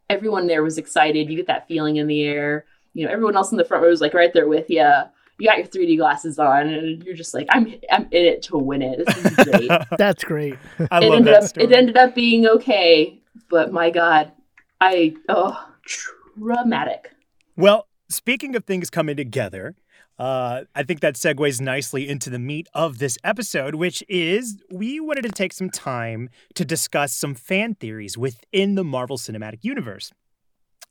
everyone 0.09 0.47
there 0.47 0.63
was 0.63 0.77
excited. 0.77 1.29
You 1.29 1.35
get 1.35 1.47
that 1.47 1.67
feeling 1.67 1.97
in 1.97 2.07
the 2.07 2.23
air. 2.23 2.65
You 2.93 3.05
know, 3.05 3.11
everyone 3.11 3.35
else 3.35 3.51
in 3.51 3.57
the 3.57 3.65
front 3.65 3.83
row 3.83 3.89
was 3.89 3.99
like 3.99 4.13
right 4.13 4.31
there 4.33 4.47
with 4.47 4.69
you. 4.69 4.89
You 5.37 5.47
got 5.49 5.57
your 5.57 5.67
3D 5.67 5.97
glasses 5.97 6.39
on, 6.39 6.67
and 6.67 7.03
you're 7.03 7.15
just 7.15 7.33
like, 7.33 7.47
I'm, 7.49 7.67
I'm 7.91 8.03
in 8.11 8.25
it 8.25 8.41
to 8.43 8.57
win 8.57 8.81
it. 8.81 9.05
This 9.05 9.25
is 9.25 9.35
great. 9.35 9.71
That's 9.97 10.23
great. 10.23 10.55
I 10.91 10.99
it 10.99 11.09
love 11.09 11.17
ended 11.17 11.33
that 11.33 11.43
up, 11.43 11.49
story. 11.49 11.65
it 11.65 11.71
ended 11.73 11.97
up 11.97 12.15
being 12.15 12.47
okay, 12.47 13.19
but 13.49 13.71
my 13.73 13.89
God, 13.89 14.31
I 14.79 15.15
oh, 15.27 15.69
traumatic. 15.85 17.11
well, 17.57 17.87
speaking 18.09 18.55
of 18.55 18.63
things 18.65 18.89
coming 18.89 19.17
together, 19.17 19.75
uh, 20.17 20.63
I 20.73 20.83
think 20.83 21.01
that 21.01 21.15
segues 21.15 21.59
nicely 21.59 22.07
into 22.07 22.29
the 22.29 22.39
meat 22.39 22.67
of 22.73 22.99
this 22.99 23.17
episode, 23.23 23.75
which 23.75 24.03
is 24.07 24.57
we 24.71 24.99
wanted 24.99 25.23
to 25.23 25.31
take 25.31 25.51
some 25.51 25.69
time 25.69 26.29
to 26.53 26.63
discuss 26.63 27.13
some 27.13 27.35
fan 27.35 27.75
theories 27.75 28.17
within 28.17 28.75
the 28.75 28.83
Marvel 28.83 29.17
Cinematic 29.17 29.59
Universe. 29.63 30.13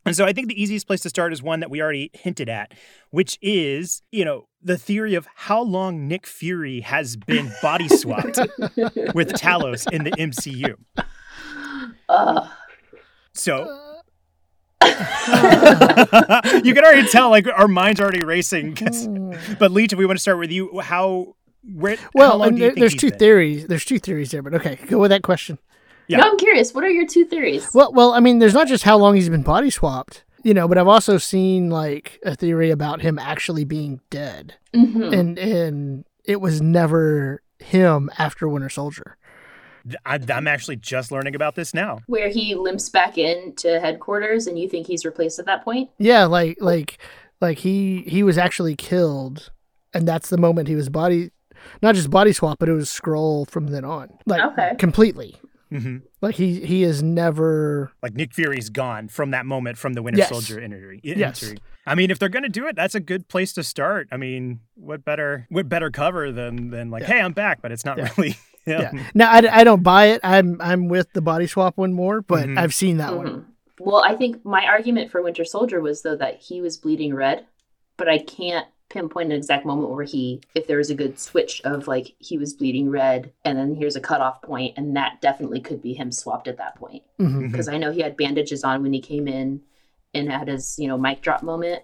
And 0.06 0.14
so 0.14 0.24
I 0.26 0.32
think 0.32 0.48
the 0.48 0.62
easiest 0.62 0.86
place 0.86 1.00
to 1.00 1.08
start 1.08 1.32
is 1.32 1.42
one 1.42 1.60
that 1.60 1.70
we 1.70 1.80
already 1.80 2.10
hinted 2.12 2.48
at, 2.48 2.72
which 3.10 3.38
is, 3.40 4.02
you 4.12 4.24
know, 4.24 4.48
the 4.62 4.76
theory 4.76 5.14
of 5.14 5.26
how 5.34 5.62
long 5.62 6.06
Nick 6.08 6.26
Fury 6.26 6.80
has 6.80 7.16
been 7.16 7.50
body 7.62 7.88
swapped 7.88 8.36
with 9.14 9.32
Talos 9.32 9.90
in 9.90 10.04
the 10.04 10.10
MCU. 10.12 10.74
Ugh. 12.08 12.48
So 13.32 13.62
uh. 13.64 13.80
you 16.64 16.74
can 16.74 16.84
already 16.84 17.08
tell, 17.08 17.30
like 17.30 17.46
our 17.46 17.68
minds 17.68 18.00
are 18.00 18.04
already 18.04 18.24
racing. 18.24 18.74
'cause- 18.74 19.08
mm. 19.08 19.58
but 19.58 19.70
Leech, 19.70 19.92
if 19.92 19.98
we 19.98 20.06
want 20.06 20.18
to 20.18 20.22
start 20.22 20.38
with 20.38 20.50
you, 20.50 20.80
how 20.80 21.34
where? 21.74 21.96
how 21.96 22.10
well, 22.14 22.38
long 22.38 22.50
do 22.50 22.54
you 22.56 22.60
there, 22.60 22.68
think 22.70 22.78
there's 22.80 22.92
he's 22.92 23.00
two 23.00 23.10
been? 23.10 23.18
theories. 23.18 23.66
There's 23.66 23.84
two 23.86 23.98
theories 23.98 24.30
there, 24.30 24.42
but 24.42 24.54
okay, 24.54 24.78
go 24.86 24.98
with 24.98 25.10
that 25.10 25.22
question. 25.22 25.58
Yeah. 26.08 26.18
No, 26.18 26.24
I'm 26.30 26.36
curious. 26.38 26.74
What 26.74 26.84
are 26.84 26.90
your 26.90 27.06
two 27.06 27.24
theories? 27.24 27.68
Well, 27.74 27.92
well, 27.92 28.12
I 28.12 28.20
mean, 28.20 28.38
there's 28.38 28.54
not 28.54 28.68
just 28.68 28.84
how 28.84 28.96
long 28.98 29.14
he's 29.14 29.28
been 29.28 29.42
body 29.42 29.70
swapped, 29.70 30.24
you 30.42 30.52
know, 30.54 30.68
but 30.68 30.76
I've 30.78 30.88
also 30.88 31.16
seen 31.18 31.70
like 31.70 32.20
a 32.24 32.34
theory 32.36 32.70
about 32.70 33.00
him 33.02 33.18
actually 33.18 33.64
being 33.64 34.00
dead, 34.10 34.54
Mhm. 34.74 35.12
and 35.18 35.38
and 35.38 36.04
it 36.24 36.40
was 36.40 36.60
never 36.60 37.42
him 37.58 38.10
after 38.18 38.48
Winter 38.48 38.68
Soldier. 38.68 39.16
I, 40.06 40.18
I'm 40.30 40.48
actually 40.48 40.76
just 40.76 41.12
learning 41.12 41.34
about 41.34 41.54
this 41.56 41.74
now. 41.74 41.98
Where 42.06 42.28
he 42.30 42.54
limps 42.54 42.88
back 42.88 43.18
into 43.18 43.78
headquarters, 43.80 44.46
and 44.46 44.58
you 44.58 44.68
think 44.68 44.86
he's 44.86 45.04
replaced 45.04 45.38
at 45.38 45.44
that 45.46 45.62
point? 45.64 45.90
Yeah, 45.98 46.24
like 46.24 46.56
like 46.60 46.98
like 47.40 47.58
he 47.58 48.02
he 48.06 48.22
was 48.22 48.36
actually 48.38 48.76
killed, 48.76 49.50
and 49.92 50.06
that's 50.08 50.28
the 50.30 50.38
moment 50.38 50.68
he 50.68 50.74
was 50.74 50.88
body, 50.88 51.30
not 51.82 51.94
just 51.94 52.10
body 52.10 52.32
swap, 52.32 52.58
but 52.58 52.68
it 52.68 52.72
was 52.72 52.88
Skrull 52.88 53.48
from 53.48 53.68
then 53.68 53.84
on, 53.84 54.10
like 54.26 54.42
Okay. 54.52 54.72
completely. 54.78 55.36
Hmm 55.74 55.96
Like 56.20 56.34
he 56.36 56.60
he 56.64 56.82
is 56.84 57.02
never. 57.02 57.92
Like 58.02 58.14
Nick 58.14 58.32
Fury's 58.34 58.70
gone 58.70 59.08
from 59.08 59.30
that 59.32 59.46
moment 59.46 59.78
from 59.78 59.94
the 59.94 60.02
Winter 60.02 60.18
Yes. 60.18 60.28
Soldier 60.28 60.60
interview. 60.60 61.00
Yes. 61.02 61.42
entry. 61.42 61.58
I 61.86 61.94
mean, 61.94 62.10
if 62.10 62.18
they're 62.18 62.28
gonna 62.28 62.48
do 62.48 62.66
it, 62.66 62.76
that's 62.76 62.94
a 62.94 63.00
good 63.00 63.28
place 63.28 63.52
to 63.54 63.62
start. 63.62 64.08
I 64.12 64.16
mean, 64.16 64.60
what 64.74 65.04
better 65.04 65.46
what 65.50 65.68
better 65.68 65.90
cover 65.90 66.32
than 66.32 66.70
than 66.70 66.90
like, 66.90 67.02
Yeah. 67.02 67.08
hey, 67.08 67.20
I'm 67.20 67.32
back, 67.32 67.60
but 67.62 67.72
it's 67.72 67.84
not 67.84 67.98
Yeah. 67.98 68.10
really. 68.16 68.36
Yeah. 68.66 68.92
him. 68.92 69.00
Now 69.12 69.30
I, 69.30 69.60
I 69.60 69.62
don't 69.64 69.82
buy 69.82 70.06
it. 70.06 70.22
I'm 70.24 70.58
I'm 70.62 70.88
with 70.88 71.12
the 71.12 71.20
body 71.20 71.46
swap 71.46 71.76
one 71.76 71.92
more, 71.92 72.22
but 72.22 72.46
Mhm. 72.48 72.58
I've 72.58 72.72
seen 72.72 72.96
that 72.96 73.14
one. 73.14 73.26
Mhm. 73.26 73.44
Well, 73.78 74.02
I 74.02 74.14
think 74.16 74.42
my 74.42 74.64
argument 74.64 75.10
for 75.10 75.20
Winter 75.22 75.44
Soldier 75.44 75.82
was 75.82 76.00
though 76.00 76.16
that 76.16 76.36
he 76.40 76.62
was 76.62 76.78
bleeding 76.78 77.12
red, 77.14 77.44
but 77.98 78.08
I 78.08 78.16
can't 78.18 78.66
pinpoint 78.88 79.30
an 79.32 79.36
exact 79.36 79.66
moment 79.66 79.90
where 79.90 80.04
he, 80.04 80.40
if 80.54 80.66
there 80.66 80.76
was 80.78 80.90
a 80.90 80.94
good 80.94 81.18
switch 81.18 81.60
of 81.64 81.88
like 81.88 82.14
he 82.18 82.38
was 82.38 82.54
bleeding 82.54 82.90
red, 82.90 83.32
and 83.44 83.58
then 83.58 83.74
here's 83.74 83.96
a 83.96 84.00
cutoff 84.00 84.40
point, 84.42 84.74
and 84.76 84.96
that 84.96 85.20
definitely 85.20 85.60
could 85.60 85.82
be 85.82 85.94
him 85.94 86.12
swapped 86.12 86.48
at 86.48 86.58
that 86.58 86.76
point 86.76 87.02
hmm 87.18 87.26
Mhm. 87.26 87.50
because 87.50 87.68
I 87.68 87.78
know 87.78 87.90
he 87.90 88.00
had 88.00 88.16
bandages 88.16 88.64
on 88.64 88.82
when 88.82 88.92
he 88.92 89.00
came 89.00 89.26
in 89.28 89.62
and 90.12 90.30
had 90.30 90.48
his 90.48 90.78
you 90.78 90.88
know 90.88 90.98
mic 90.98 91.22
drop 91.22 91.42
moment. 91.42 91.82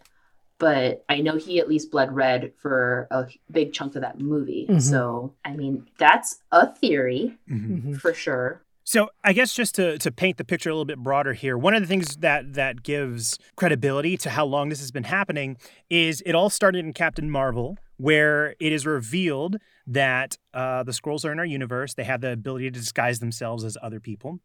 But 0.59 1.05
I 1.09 1.21
know 1.23 1.37
he 1.37 1.59
at 1.59 1.71
least 1.71 1.91
bled 1.91 2.13
red 2.15 2.53
for 2.59 3.09
a 3.11 3.27
big 3.51 3.73
chunk 3.73 3.97
of 3.97 4.03
that 4.03 4.21
movie. 4.21 4.67
Mhm. 4.69 4.83
So, 4.83 5.33
I 5.43 5.57
mean, 5.57 5.89
that's 5.97 6.43
a 6.53 6.67
theory 6.75 7.39
Mhm. 7.51 7.81
hmm 7.83 7.93
for 7.95 8.13
sure. 8.13 8.63
So 8.91 9.09
I 9.23 9.35
guess 9.35 9.55
just 9.55 9.77
to, 9.77 9.99
to 9.99 10.11
paint 10.11 10.37
the 10.37 10.45
picture 10.45 10.69
a 10.69 10.73
little 10.73 10.85
bit 10.85 10.99
broader 10.99 11.33
here, 11.33 11.57
one 11.57 11.75
of 11.75 11.81
the 11.81 11.87
things 11.87 12.17
that 12.17 12.55
that 12.55 12.83
gives 12.83 13.39
credibility 13.55 14.17
to 14.17 14.31
how 14.31 14.45
long 14.45 14.69
this 14.69 14.81
has 14.81 14.91
been 14.91 15.05
happening 15.05 15.59
is 15.89 16.25
it 16.27 16.35
all 16.35 16.51
started 16.51 16.85
in 16.85 16.93
Captain 16.93 17.31
Marvel, 17.31 17.79
where 17.99 18.57
it 18.59 18.73
is 18.73 18.87
revealed 18.87 19.59
that 19.87 20.39
uh, 20.55 20.83
the 20.83 20.91
Skrulls 20.91 21.25
are 21.25 21.31
in 21.31 21.39
our 21.39 21.45
universe. 21.45 21.95
They 21.95 22.03
have 22.03 22.21
the 22.21 22.33
ability 22.33 22.65
to 22.65 22.81
disguise 22.81 23.21
themselves 23.21 23.63
as 23.63 23.79
other 23.81 24.01
people. 24.01 24.41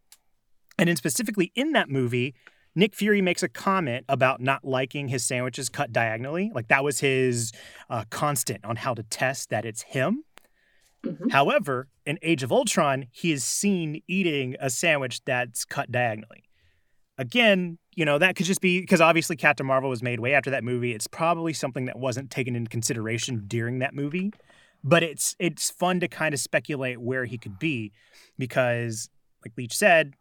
And 0.78 0.90
then 0.90 0.96
specifically 0.96 1.52
in 1.56 1.72
that 1.72 1.90
movie, 1.90 2.36
Nick 2.76 2.94
Fury 2.94 3.24
makes 3.24 3.42
a 3.42 3.50
comment 3.50 4.06
about 4.08 4.42
not 4.42 4.64
liking 4.64 5.08
his 5.08 5.24
sandwiches 5.24 5.70
cut 5.70 5.92
diagonally. 5.92 6.52
Like 6.54 6.68
that 6.68 6.84
was 6.84 7.00
his 7.00 7.52
uh, 7.90 8.04
constant 8.12 8.64
on 8.64 8.76
how 8.76 8.94
to 8.94 9.02
test 9.02 9.50
that 9.50 9.66
it's 9.66 9.82
him. 9.82 10.24
Mhm. 11.06 11.32
However, 11.32 11.88
in 12.06 12.18
Age 12.22 12.44
of 12.44 12.52
Ultron, 12.52 13.06
he 13.12 13.32
is 13.32 13.44
seen 13.44 14.02
eating 14.08 14.56
a 14.60 14.70
sandwich 14.70 15.24
that's 15.26 15.64
cut 15.66 15.92
diagonally. 15.92 16.44
Again, 17.18 17.78
you 17.96 18.04
know, 18.04 18.18
that 18.18 18.36
could 18.36 18.46
just 18.46 18.60
be 18.60 18.82
because 18.82 19.00
obviously 19.00 19.36
Captain 19.38 19.66
Marvel 19.66 19.90
was 19.90 20.04
made 20.04 20.20
way 20.20 20.34
after 20.34 20.50
that 20.52 20.64
movie. 20.64 20.94
It's 20.94 21.08
probably 21.08 21.54
something 21.54 21.86
that 21.86 21.98
wasn't 21.98 22.30
taken 22.30 22.56
into 22.56 22.70
consideration 22.70 23.44
during 23.48 23.80
that 23.80 23.94
movie. 23.94 24.34
But 24.84 25.02
it's 25.02 25.36
it's 25.40 25.70
fun 25.72 26.00
to 26.02 26.08
kind 26.08 26.34
of 26.34 26.40
speculate 26.40 27.00
where 27.00 27.26
he 27.26 27.38
could 27.38 27.58
be 27.58 27.92
because, 28.38 29.10
like 29.46 29.54
Leach 29.58 29.76
said, 29.76 30.14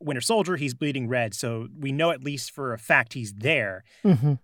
Winter 0.00 0.20
Soldier, 0.20 0.56
he's 0.56 0.74
bleeding 0.74 1.08
red. 1.08 1.34
So 1.34 1.68
we 1.78 1.90
know 1.90 2.10
at 2.10 2.22
least 2.22 2.50
for 2.52 2.72
a 2.72 2.78
fact 2.78 3.14
he's 3.14 3.32
there. 3.34 3.82
hmm 4.02 4.34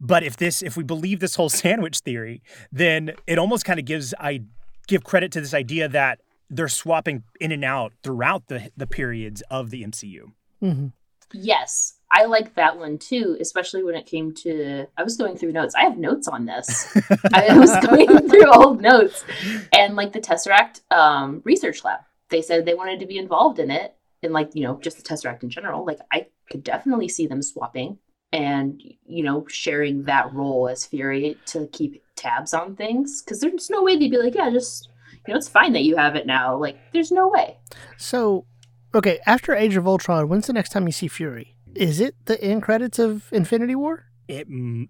But 0.00 0.22
if 0.22 0.36
this, 0.36 0.62
if 0.62 0.76
we 0.76 0.82
believe 0.84 1.20
this 1.20 1.34
whole 1.36 1.48
sandwich 1.64 1.98
theory, 2.00 2.42
then 2.72 3.12
it 3.26 3.38
almost 3.38 3.64
kind 3.64 3.78
of 3.78 3.84
gives 3.84 4.14
I 4.18 4.42
give 4.88 5.04
credit 5.04 5.30
to 5.32 5.40
this 5.40 5.54
idea 5.54 5.88
that 5.88 6.20
they're 6.50 6.68
swapping 6.68 7.22
in 7.40 7.52
and 7.52 7.64
out 7.64 7.92
throughout 8.02 8.48
the 8.48 8.70
the 8.76 8.86
periods 8.86 9.42
of 9.50 9.70
the 9.70 9.84
MCU. 9.84 10.32
hmm 10.60 10.88
Yes, 11.34 11.98
I 12.10 12.24
like 12.24 12.54
that 12.54 12.78
one 12.78 12.96
too, 12.96 13.36
especially 13.38 13.82
when 13.82 13.94
it 13.94 14.06
came 14.06 14.32
to. 14.36 14.86
I 14.96 15.02
was 15.02 15.18
going 15.18 15.36
through 15.36 15.52
notes. 15.52 15.74
I 15.74 15.82
have 15.82 15.98
notes 15.98 16.26
on 16.26 16.46
this. 16.46 16.96
I 17.34 17.56
was 17.56 17.70
going 17.86 18.28
through 18.30 18.50
old 18.50 18.80
notes, 18.80 19.24
and 19.72 19.94
like 19.94 20.14
the 20.14 20.20
Tesseract 20.20 20.90
um, 20.90 21.42
research 21.44 21.84
lab, 21.84 22.00
they 22.30 22.40
said 22.40 22.64
they 22.64 22.72
wanted 22.72 23.00
to 23.00 23.06
be 23.06 23.18
involved 23.18 23.58
in 23.58 23.70
it, 23.70 23.94
and 24.22 24.32
like 24.32 24.52
you 24.54 24.62
know 24.62 24.78
just 24.80 24.96
the 24.96 25.02
Tesseract 25.02 25.42
in 25.42 25.50
general. 25.50 25.84
Like 25.84 25.98
I 26.10 26.28
could 26.50 26.64
definitely 26.64 27.10
see 27.10 27.26
them 27.26 27.42
swapping 27.42 27.98
and 28.32 28.82
you 29.06 29.22
know 29.22 29.46
sharing 29.48 30.04
that 30.04 30.32
role 30.32 30.68
as 30.68 30.84
Fury 30.84 31.36
to 31.46 31.66
keep 31.68 32.02
tabs 32.16 32.52
on 32.52 32.76
things 32.76 33.22
because 33.22 33.40
there's 33.40 33.70
no 33.70 33.82
way 33.82 33.96
they'd 33.96 34.10
be 34.10 34.18
like, 34.18 34.34
yeah, 34.34 34.50
just 34.50 34.90
you 35.26 35.32
know 35.32 35.38
it's 35.38 35.48
fine 35.48 35.72
that 35.72 35.84
you 35.84 35.96
have 35.96 36.16
it 36.16 36.26
now. 36.26 36.56
Like 36.56 36.78
there's 36.92 37.12
no 37.12 37.28
way. 37.28 37.56
So, 37.96 38.46
okay, 38.94 39.20
after 39.26 39.54
Age 39.54 39.76
of 39.76 39.86
Ultron, 39.86 40.28
when's 40.28 40.46
the 40.46 40.52
next 40.52 40.70
time 40.70 40.86
you 40.86 40.92
see 40.92 41.08
Fury? 41.08 41.56
Is 41.74 42.00
it 42.00 42.14
the 42.24 42.42
end 42.42 42.62
credits 42.62 42.98
of 42.98 43.32
Infinity 43.32 43.74
War? 43.74 44.06
It, 44.26 44.46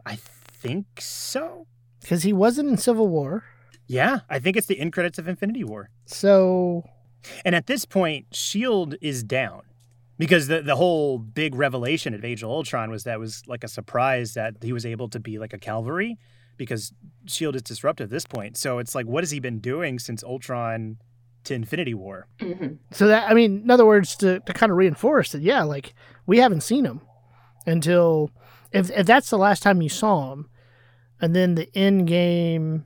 I 0.07 0.17
think 0.17 1.01
so. 1.01 1.67
Because 2.01 2.23
he 2.23 2.33
wasn't 2.33 2.69
in 2.69 2.77
Civil 2.77 3.09
War. 3.09 3.45
Yeah, 3.87 4.21
I 4.29 4.39
think 4.39 4.57
it's 4.57 4.67
the 4.67 4.79
end 4.79 4.93
credits 4.93 5.19
of 5.19 5.29
Infinity 5.29 5.65
War. 5.65 5.91
So, 6.07 6.85
And 7.45 7.55
at 7.55 7.67
this 7.67 7.85
point, 7.85 8.35
Shield 8.35 8.95
is 9.01 9.23
down 9.23 9.63
because 10.19 10.49
the 10.49 10.63
the 10.63 10.77
whole 10.77 11.19
big 11.19 11.55
revelation 11.55 12.15
of 12.15 12.25
Age 12.25 12.43
of 12.43 12.51
Ultron 12.51 12.91
was 12.91 13.05
that 13.05 13.19
was 13.19 13.43
like 13.47 13.65
a 13.65 13.69
surprise 13.69 14.35
that 14.35 14.57
he 14.63 14.73
was 14.73 14.85
able 14.85 15.09
to 15.09 15.21
be 15.21 15.39
like 15.39 15.53
a 15.53 15.59
cavalry 15.59 16.19
because 16.57 16.93
Shield 17.27 17.55
is 17.55 17.63
disrupted 17.63 18.05
at 18.05 18.11
this 18.11 18.27
point. 18.27 18.57
So 18.57 18.79
it's 18.79 18.95
like, 18.95 19.07
what 19.07 19.23
has 19.23 19.31
he 19.31 19.39
been 19.39 19.61
doing 19.61 19.99
since 19.99 20.25
Ultron 20.25 20.99
to 21.45 21.55
Infinity 21.55 21.95
War? 21.95 22.27
hmm 22.41 22.75
so 22.91 23.07
that 23.07 23.31
I 23.31 23.35
mean, 23.35 23.63
in 23.63 23.71
other 23.71 23.87
words, 23.87 24.17
to, 24.17 24.41
to 24.41 24.53
kind 24.53 24.71
of 24.71 24.79
reinforce 24.79 25.33
that, 25.33 25.43
yeah, 25.43 25.63
like 25.63 25.95
we 26.27 26.39
haven't 26.39 26.63
seen 26.63 26.85
him 26.85 27.01
until 27.67 28.31
if 28.73 28.91
if 28.91 29.07
that's 29.07 29.31
the 29.31 29.39
last 29.39 29.63
time 29.63 29.81
you 29.81 29.89
saw 29.89 30.33
him, 30.33 30.49
and 31.21 31.35
then 31.35 31.55
the 31.55 31.71
end 31.77 32.07
game 32.07 32.85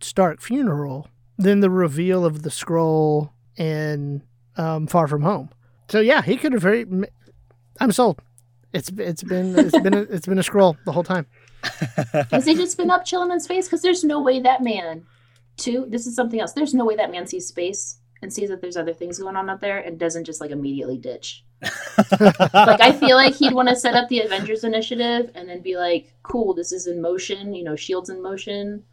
Stark 0.00 0.40
funeral, 0.40 1.08
then 1.38 1.60
the 1.60 1.70
reveal 1.70 2.24
of 2.26 2.42
the 2.42 2.50
Skrull 2.50 3.30
and 3.56 4.22
um, 4.56 4.86
Far 4.86 5.08
From 5.08 5.22
Home. 5.22 5.48
So 5.88 6.00
yeah, 6.00 6.22
he 6.22 6.36
could 6.36 6.52
have 6.52 6.62
very. 6.62 6.86
I'm 7.80 7.92
sold. 7.92 8.20
It's 8.72 8.90
it's 8.96 9.22
been 9.22 9.58
it's 9.58 9.78
been 9.78 9.94
a, 9.94 10.00
it's 10.10 10.26
been 10.26 10.38
a 10.38 10.42
Skrull 10.42 10.76
the 10.84 10.92
whole 10.92 11.04
time. 11.04 11.26
Has 12.30 12.44
he 12.44 12.54
just 12.54 12.76
been 12.76 12.90
up 12.90 13.04
chilling 13.04 13.30
in 13.30 13.40
space? 13.40 13.66
Because 13.66 13.82
there's 13.82 14.04
no 14.04 14.20
way 14.20 14.40
that 14.40 14.62
man, 14.62 15.06
too, 15.56 15.86
this 15.88 16.06
is 16.06 16.14
something 16.14 16.40
else. 16.40 16.52
There's 16.52 16.74
no 16.74 16.84
way 16.84 16.96
that 16.96 17.10
man 17.10 17.26
sees 17.26 17.46
space 17.46 17.98
and 18.20 18.32
sees 18.32 18.48
that 18.48 18.60
there's 18.60 18.76
other 18.76 18.92
things 18.92 19.18
going 19.18 19.36
on 19.36 19.48
up 19.48 19.60
there 19.60 19.78
and 19.78 19.98
doesn't 19.98 20.24
just 20.24 20.40
like 20.40 20.50
immediately 20.50 20.98
ditch. 20.98 21.44
Like, 22.52 22.80
I 22.80 22.92
feel 22.92 23.16
like 23.16 23.34
he'd 23.34 23.54
want 23.54 23.68
to 23.68 23.76
set 23.76 23.94
up 23.94 24.08
the 24.08 24.20
Avengers 24.20 24.64
Initiative 24.64 25.30
and 25.34 25.48
then 25.48 25.60
be 25.60 25.76
like, 25.76 26.12
cool, 26.22 26.54
this 26.54 26.72
is 26.72 26.86
in 26.86 27.00
motion, 27.00 27.54
you 27.54 27.64
know, 27.64 27.76
Shield's 27.76 28.10
in 28.10 28.22
motion. 28.22 28.84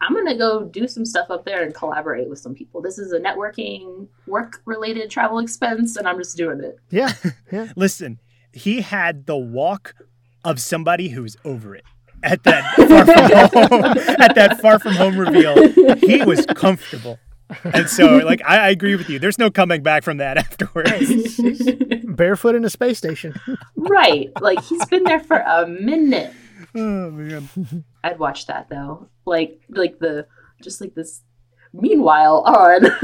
I'm 0.00 0.12
going 0.12 0.26
to 0.26 0.34
go 0.36 0.64
do 0.64 0.86
some 0.86 1.04
stuff 1.04 1.30
up 1.30 1.44
there 1.44 1.62
and 1.62 1.74
collaborate 1.74 2.28
with 2.28 2.38
some 2.38 2.54
people. 2.54 2.82
This 2.82 2.98
is 2.98 3.12
a 3.12 3.18
networking, 3.20 4.08
work 4.26 4.60
related 4.64 5.10
travel 5.10 5.38
expense, 5.38 5.96
and 5.96 6.06
I'm 6.06 6.18
just 6.18 6.36
doing 6.36 6.60
it. 6.62 6.78
Yeah, 6.90 7.12
yeah. 7.52 7.72
Listen, 7.76 8.20
he 8.52 8.80
had 8.82 9.26
the 9.26 9.36
walk 9.36 9.94
of 10.44 10.60
somebody 10.60 11.08
who's 11.08 11.36
over 11.44 11.74
it 11.74 11.84
at 12.22 12.42
that 12.44 12.74
far 12.76 13.48
from 13.48 13.68
home 13.70 13.98
at 14.20 14.34
that 14.34 14.60
far 14.60 14.78
from 14.78 14.94
home 14.94 15.18
reveal. 15.18 15.96
He 15.98 16.22
was 16.24 16.46
comfortable. 16.46 17.18
And 17.64 17.88
so 17.88 18.16
like 18.18 18.42
I, 18.44 18.58
I 18.58 18.68
agree 18.70 18.96
with 18.96 19.08
you. 19.08 19.18
There's 19.18 19.38
no 19.38 19.50
coming 19.50 19.82
back 19.82 20.02
from 20.02 20.16
that 20.18 20.36
afterwards. 20.38 21.08
He's- 21.08 21.36
he's 21.36 21.72
barefoot 22.04 22.54
in 22.54 22.64
a 22.64 22.70
space 22.70 22.98
station. 22.98 23.34
right. 23.76 24.30
Like, 24.40 24.62
he's 24.64 24.84
been 24.86 25.04
there 25.04 25.20
for 25.20 25.36
a 25.36 25.66
minute. 25.66 26.32
Oh 26.76 27.10
man. 27.10 27.48
I'd 28.04 28.18
watch 28.18 28.46
that 28.46 28.68
though. 28.68 29.08
Like 29.24 29.60
like 29.68 29.98
the 29.98 30.26
just 30.62 30.80
like 30.80 30.94
this 30.94 31.22
meanwhile 31.72 32.42
on 32.46 32.84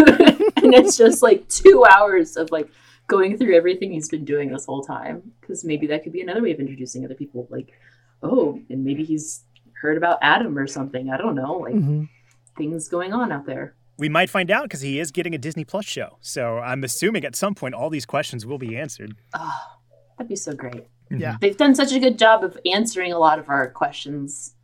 and 0.62 0.74
it's 0.74 0.96
just 0.96 1.22
like 1.22 1.46
2 1.48 1.84
hours 1.90 2.36
of 2.36 2.50
like 2.50 2.68
going 3.08 3.36
through 3.36 3.54
everything 3.54 3.92
he's 3.92 4.08
been 4.08 4.24
doing 4.24 4.50
this 4.50 4.64
whole 4.64 4.82
time 4.82 5.32
cuz 5.42 5.64
maybe 5.64 5.86
that 5.88 6.02
could 6.02 6.12
be 6.12 6.22
another 6.22 6.40
way 6.42 6.52
of 6.52 6.60
introducing 6.60 7.04
other 7.04 7.14
people 7.14 7.46
like 7.50 7.72
oh 8.22 8.58
and 8.70 8.84
maybe 8.84 9.04
he's 9.04 9.44
heard 9.82 9.96
about 9.96 10.18
Adam 10.22 10.56
or 10.56 10.66
something. 10.68 11.10
I 11.10 11.16
don't 11.16 11.34
know, 11.34 11.54
like 11.58 11.74
Mhm. 11.74 12.08
things 12.56 12.88
going 12.88 13.12
on 13.12 13.32
out 13.32 13.46
there. 13.46 13.74
We 13.98 14.08
might 14.08 14.30
find 14.30 14.48
out 14.50 14.62
because 14.64 14.80
he 14.80 14.98
is 15.00 15.10
getting 15.10 15.34
a 15.34 15.38
Disney 15.38 15.64
Plus 15.64 15.84
show. 15.84 16.18
So 16.20 16.58
I'm 16.58 16.82
assuming 16.84 17.24
at 17.24 17.34
some 17.36 17.54
point 17.54 17.74
all 17.74 17.90
these 17.90 18.06
questions 18.06 18.46
will 18.46 18.58
be 18.58 18.76
answered. 18.76 19.14
Oh, 19.34 19.60
that'd 20.16 20.28
be 20.28 20.36
so 20.36 20.54
great. 20.54 20.84
Yeah. 21.20 21.36
They've 21.40 21.56
done 21.56 21.74
such 21.74 21.92
a 21.92 21.98
good 21.98 22.18
job 22.18 22.42
of 22.44 22.58
answering 22.64 23.12
a 23.12 23.18
lot 23.18 23.38
of 23.38 23.48
our 23.48 23.70
questions. 23.70 24.54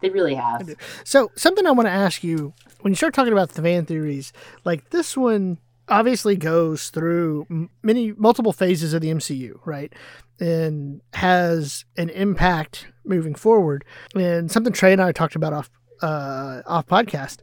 They 0.00 0.10
really 0.10 0.34
have. 0.34 0.74
So 1.04 1.30
something 1.34 1.66
I 1.66 1.72
want 1.72 1.86
to 1.86 1.92
ask 1.92 2.22
you 2.22 2.52
when 2.82 2.92
you 2.92 2.96
start 2.96 3.14
talking 3.14 3.32
about 3.32 3.50
the 3.50 3.62
fan 3.62 3.84
theories, 3.84 4.32
like 4.64 4.90
this 4.90 5.16
one 5.16 5.58
obviously 5.88 6.36
goes 6.36 6.90
through 6.90 7.68
many 7.82 8.12
multiple 8.12 8.52
phases 8.52 8.92
of 8.94 9.00
the 9.00 9.08
MCU, 9.08 9.58
right? 9.64 9.92
And 10.38 11.00
has 11.14 11.84
an 11.96 12.10
impact 12.10 12.86
moving 13.04 13.34
forward. 13.34 13.84
And 14.14 14.50
something 14.50 14.72
Trey 14.72 14.92
and 14.92 15.02
I 15.02 15.10
talked 15.12 15.34
about 15.34 15.52
off 15.52 15.70
uh, 16.00 16.62
off 16.66 16.86
podcast. 16.86 17.38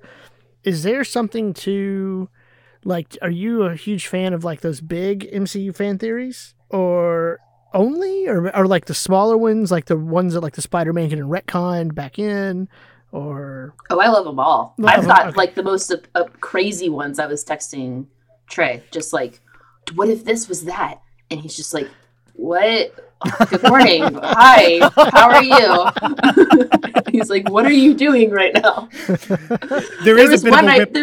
Is 0.64 0.84
there 0.84 1.04
something 1.04 1.54
to 1.56 2.30
Like, 2.86 3.18
are 3.22 3.30
you 3.32 3.64
a 3.64 3.76
huge 3.76 4.08
fan 4.08 4.32
of 4.34 4.44
like 4.46 4.62
those 4.62 4.80
big 4.80 5.30
MCU 5.32 5.76
fan 5.76 5.98
theories, 5.98 6.54
or 6.70 7.40
only, 7.76 8.28
or 8.28 8.56
or 8.56 8.66
like 8.66 8.86
the 8.86 8.96
smaller 8.96 9.38
ones, 9.38 9.72
like 9.72 9.86
the 9.86 9.98
ones 9.98 10.34
that 10.34 10.42
like 10.42 10.56
the 10.56 10.62
Spider-Man 10.62 11.10
getting 11.10 11.26
retcon 11.26 11.94
back 11.94 12.18
in, 12.18 12.68
or 13.12 13.76
Oh, 13.90 14.00
I 14.00 14.08
love 14.08 14.26
them 14.26 14.40
all. 14.40 14.74
Love 14.78 15.00
I've 15.00 15.06
thought 15.06 15.28
okay. 15.28 15.36
like 15.36 15.54
the 15.54 15.64
most 15.64 15.92
uh, 15.92 15.98
uh, 16.16 16.24
crazy 16.40 16.90
ones. 16.90 17.20
I 17.20 17.28
was 17.28 17.46
texting 17.46 18.08
Trey, 18.48 18.82
just 18.92 19.14
like, 19.14 19.42
"What 19.94 20.10
if 20.10 20.26
this 20.26 20.50
was 20.50 20.64
that?" 20.66 21.02
And 21.30 21.40
he's 21.40 21.56
just 21.56 21.74
like, 21.74 21.90
"What? 22.34 22.96
Good 23.50 23.64
morning. 23.64 24.04
Hi. 24.24 24.80
How 25.12 25.32
are 25.32 25.44
you?" 25.44 27.12
he's 27.12 27.30
like, 27.30 27.50
"What 27.50 27.66
are 27.66 27.72
you 27.72 27.94
doing 27.94 28.32
right 28.32 28.54
now?" 28.54 28.90
There 29.08 29.38
There 30.04 30.18
is 30.18 30.42
a 30.42 30.46
bit 30.46 30.52
one 30.52 30.66
of 30.66 30.72
a 30.72 30.74
I, 30.74 30.78
whip. 30.80 30.94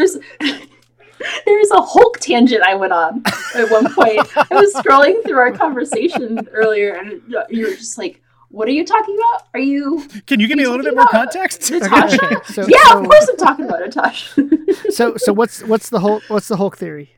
There's 1.46 1.62
there's 1.62 1.70
a 1.70 1.80
Hulk 1.82 2.18
tangent 2.18 2.62
I 2.62 2.74
went 2.74 2.92
on 2.92 3.22
at 3.54 3.70
one 3.70 3.92
point. 3.94 4.20
I 4.36 4.46
was 4.54 4.72
scrolling 4.74 5.22
through 5.24 5.38
our 5.38 5.52
conversation 5.52 6.48
earlier, 6.52 6.94
and 6.94 7.22
you 7.50 7.66
were 7.66 7.74
just 7.74 7.98
like, 7.98 8.20
"What 8.48 8.66
are 8.68 8.72
you 8.72 8.84
talking 8.84 9.16
about? 9.16 9.46
Are 9.54 9.60
you 9.60 10.06
Can 10.26 10.40
you 10.40 10.48
give 10.48 10.56
me 10.58 10.64
a 10.64 10.70
little 10.70 10.84
bit 10.84 10.94
more 10.96 11.06
context? 11.06 11.70
Natasha?" 11.70 12.24
Okay, 12.24 12.36
so- 12.52 12.66
yeah, 12.68 12.78
so- 12.84 13.00
of 13.00 13.04
course 13.08 13.28
I'm 13.28 13.36
talking 13.36 13.64
about 13.66 13.80
Natasha. 13.80 14.48
so 14.90 15.16
so 15.16 15.32
what's 15.32 15.62
what's 15.64 15.88
the 15.90 16.00
Hulk 16.00 16.22
what's 16.28 16.48
the 16.48 16.56
Hulk 16.56 16.76
theory? 16.76 17.16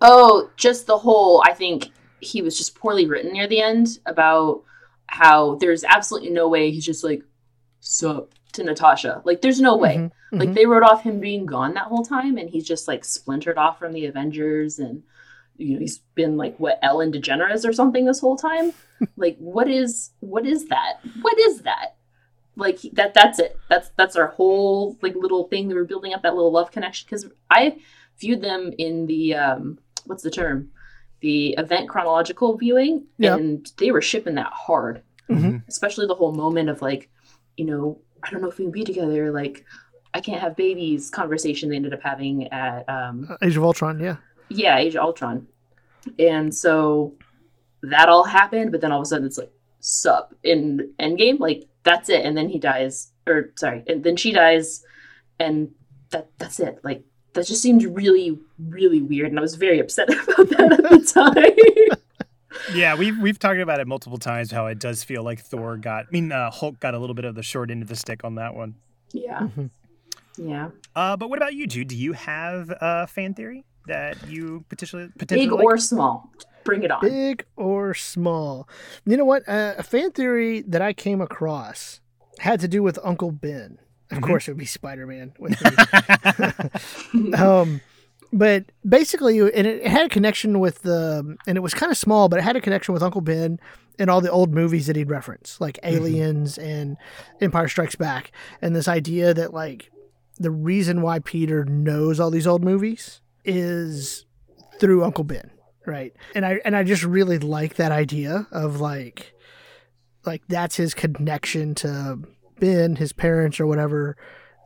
Oh, 0.00 0.50
just 0.56 0.86
the 0.86 0.98
whole. 0.98 1.42
I 1.46 1.52
think 1.52 1.88
he 2.20 2.42
was 2.42 2.56
just 2.56 2.74
poorly 2.74 3.06
written 3.06 3.32
near 3.32 3.46
the 3.48 3.60
end 3.60 3.98
about 4.06 4.62
how 5.06 5.56
there's 5.56 5.84
absolutely 5.84 6.30
no 6.30 6.48
way 6.48 6.70
he's 6.70 6.84
just 6.86 7.02
like 7.02 7.22
sup 7.80 8.32
to 8.52 8.64
Natasha. 8.64 9.22
Like, 9.24 9.40
there's 9.42 9.60
no 9.60 9.76
way. 9.76 9.96
Mhm, 9.96 10.10
Like 10.32 10.48
mhm. 10.50 10.54
they 10.54 10.66
wrote 10.66 10.82
off 10.82 11.02
him 11.02 11.20
being 11.20 11.46
gone 11.46 11.74
that 11.74 11.84
whole 11.86 12.04
time, 12.04 12.36
and 12.36 12.48
he's 12.50 12.66
just 12.66 12.86
like 12.88 13.04
splintered 13.04 13.58
off 13.58 13.78
from 13.78 13.92
the 13.92 14.06
Avengers, 14.06 14.78
and 14.78 15.02
you 15.56 15.74
know 15.74 15.80
he's 15.80 15.98
been 16.14 16.36
like 16.36 16.56
what 16.58 16.78
Ellen 16.82 17.12
DeGeneres 17.12 17.68
or 17.68 17.72
something 17.72 18.04
this 18.04 18.20
whole 18.20 18.36
time. 18.36 18.72
like, 19.16 19.36
what 19.38 19.68
is 19.68 20.10
what 20.20 20.46
is 20.46 20.68
that? 20.68 21.00
What 21.22 21.38
is 21.38 21.62
that? 21.62 21.96
Like 22.56 22.80
that 22.92 23.14
that's 23.14 23.38
it. 23.38 23.58
That's 23.68 23.90
that's 23.96 24.16
our 24.16 24.28
whole 24.28 24.96
like 25.02 25.14
little 25.14 25.44
thing 25.48 25.68
that 25.68 25.74
we're 25.74 25.84
building 25.84 26.12
up 26.14 26.22
that 26.22 26.34
little 26.34 26.52
love 26.52 26.70
connection 26.70 27.06
because 27.08 27.26
I 27.50 27.78
viewed 28.18 28.42
them 28.42 28.72
in 28.78 29.06
the 29.06 29.34
um 29.34 29.78
what's 30.06 30.22
the 30.22 30.30
term 30.30 30.70
the 31.20 31.54
event 31.58 31.88
chronological 31.88 32.56
viewing 32.56 33.04
Yep. 33.18 33.38
and 33.38 33.72
they 33.78 33.90
were 33.90 34.00
shipping 34.02 34.34
that 34.36 34.52
hard 34.52 35.02
Mhm. 35.28 35.62
especially 35.68 36.06
the 36.06 36.14
whole 36.14 36.32
moment 36.32 36.68
of 36.70 36.80
like, 36.82 37.08
you 37.56 37.64
know, 37.66 37.98
I 38.22 38.30
don't 38.30 38.42
know 38.42 38.48
if 38.48 38.58
we 38.58 38.64
can 38.64 38.72
be 38.72 38.84
together. 38.84 39.30
Like, 39.32 39.64
I 40.14 40.20
can't 40.20 40.40
have 40.40 40.56
babies. 40.56 41.10
Conversation 41.10 41.68
they 41.70 41.76
ended 41.76 41.94
up 41.94 42.02
having 42.02 42.48
at, 42.52 42.88
um, 42.88 43.26
Uh, 43.30 43.36
Age 43.42 43.56
of 43.56 43.64
Ultron, 43.64 44.00
yeah. 44.00 44.16
yeah, 44.48 44.78
Age 44.78 44.94
of 44.96 45.02
Ultron, 45.04 45.46
and 46.18 46.54
so 46.54 47.14
that 47.82 48.08
all 48.08 48.24
happened. 48.24 48.72
But 48.72 48.80
then 48.80 48.92
all 48.92 49.00
of 49.00 49.02
a 49.02 49.06
sudden, 49.06 49.26
it's 49.26 49.38
like 49.38 49.52
sup 49.80 50.34
in 50.42 50.92
Endgame. 50.98 51.38
Like 51.40 51.66
that's 51.84 52.08
it, 52.08 52.24
and 52.24 52.36
then 52.36 52.48
he 52.48 52.58
dies, 52.58 53.12
or 53.26 53.52
sorry, 53.56 53.84
and 53.86 54.02
then 54.04 54.16
she 54.16 54.32
dies, 54.32 54.84
and 55.38 55.70
that 56.10 56.28
that's 56.38 56.58
it. 56.60 56.80
Like 56.82 57.04
that 57.34 57.46
just 57.46 57.62
seemed 57.62 57.84
really, 57.84 58.38
really 58.58 59.00
weird, 59.02 59.30
and 59.30 59.38
I 59.38 59.42
was 59.42 59.54
very 59.54 59.78
upset 59.78 60.08
about 60.28 60.48
that 60.50 60.72
at 60.72 60.82
the 60.82 61.88
time. 61.88 61.98
Yeah, 62.74 62.94
we've 62.94 63.18
we've 63.18 63.38
talked 63.38 63.58
about 63.60 63.80
it 63.80 63.86
multiple 63.88 64.18
times 64.18 64.50
how 64.50 64.66
it 64.66 64.78
does 64.78 65.02
feel 65.04 65.22
like 65.22 65.40
Thor 65.40 65.76
got. 65.76 66.06
I 66.06 66.10
mean, 66.10 66.30
uh, 66.32 66.50
Hulk 66.50 66.78
got 66.80 66.94
a 66.94 66.98
little 66.98 67.14
bit 67.14 67.24
of 67.24 67.34
the 67.34 67.42
short 67.42 67.70
end 67.70 67.82
of 67.82 67.88
the 67.88 67.96
stick 67.96 68.22
on 68.24 68.36
that 68.36 68.54
one. 68.54 68.74
yeah, 69.12 69.40
Mhm. 69.40 69.70
yeah. 70.38 70.68
Uh, 70.94 71.16
but 71.16 71.28
what 71.30 71.38
about 71.38 71.54
you, 71.54 71.66
Jude? 71.66 71.88
Do 71.88 71.96
you 71.96 72.12
have 72.12 72.72
a 72.80 73.06
fan 73.06 73.34
theory 73.34 73.64
that 73.86 74.28
you 74.28 74.64
potentially 74.68 75.08
potentially 75.18 75.46
Big 75.48 75.52
like? 75.52 75.64
or 75.64 75.76
small, 75.78 76.30
bring 76.64 76.82
it 76.82 76.90
on. 76.90 77.00
Big 77.00 77.44
or 77.56 77.92
small? 77.94 78.68
You 79.04 79.16
know 79.16 79.24
what? 79.24 79.48
Uh, 79.48 79.74
a 79.78 79.82
fan 79.82 80.12
theory 80.12 80.62
that 80.62 80.80
I 80.82 80.92
came 80.92 81.20
across 81.20 82.00
had 82.38 82.60
to 82.60 82.68
do 82.68 82.82
with 82.82 82.98
Uncle 83.02 83.32
Ben. 83.32 83.78
Of 84.12 84.18
Mhm. 84.18 84.22
course, 84.22 84.48
it 84.48 84.52
would 84.52 84.58
be 84.58 84.64
Spider 84.66 85.06
Man 85.06 85.32
um, 87.34 87.80
but 88.32 88.64
basically, 88.88 89.38
and 89.40 89.66
it, 89.66 89.82
it 89.82 89.86
had 89.86 90.06
a 90.06 90.08
connection 90.08 90.60
with 90.60 90.82
the, 90.82 91.36
and 91.46 91.56
it 91.56 91.60
was 91.60 91.74
kind 91.74 91.90
of 91.90 91.98
small, 91.98 92.28
but 92.28 92.38
it 92.38 92.42
had 92.42 92.56
a 92.56 92.60
connection 92.60 92.94
with 92.94 93.02
Uncle 93.02 93.20
Ben 93.20 93.58
and 93.98 94.08
all 94.08 94.20
the 94.20 94.30
old 94.30 94.54
movies 94.54 94.86
that 94.86 94.96
he'd 94.96 95.10
reference, 95.10 95.60
like 95.60 95.76
mm-hmm. 95.76 95.96
Aliens 95.96 96.56
and 96.58 96.96
Empire 97.40 97.68
Strikes 97.68 97.96
Back, 97.96 98.32
and 98.62 98.74
this 98.74 98.88
idea 98.88 99.34
that 99.34 99.52
like 99.52 99.90
the 100.38 100.50
reason 100.50 101.02
why 101.02 101.18
Peter 101.18 101.64
knows 101.64 102.20
all 102.20 102.30
these 102.30 102.46
old 102.46 102.64
movies 102.64 103.20
is 103.44 104.26
through 104.78 105.04
Uncle 105.04 105.24
Ben, 105.24 105.50
right? 105.86 106.14
And 106.34 106.46
I 106.46 106.60
and 106.64 106.76
I 106.76 106.84
just 106.84 107.02
really 107.02 107.38
like 107.38 107.74
that 107.76 107.92
idea 107.92 108.46
of 108.52 108.80
like, 108.80 109.34
like 110.24 110.42
that's 110.48 110.76
his 110.76 110.94
connection 110.94 111.74
to 111.76 112.20
Ben, 112.58 112.96
his 112.96 113.12
parents, 113.12 113.58
or 113.58 113.66
whatever 113.66 114.16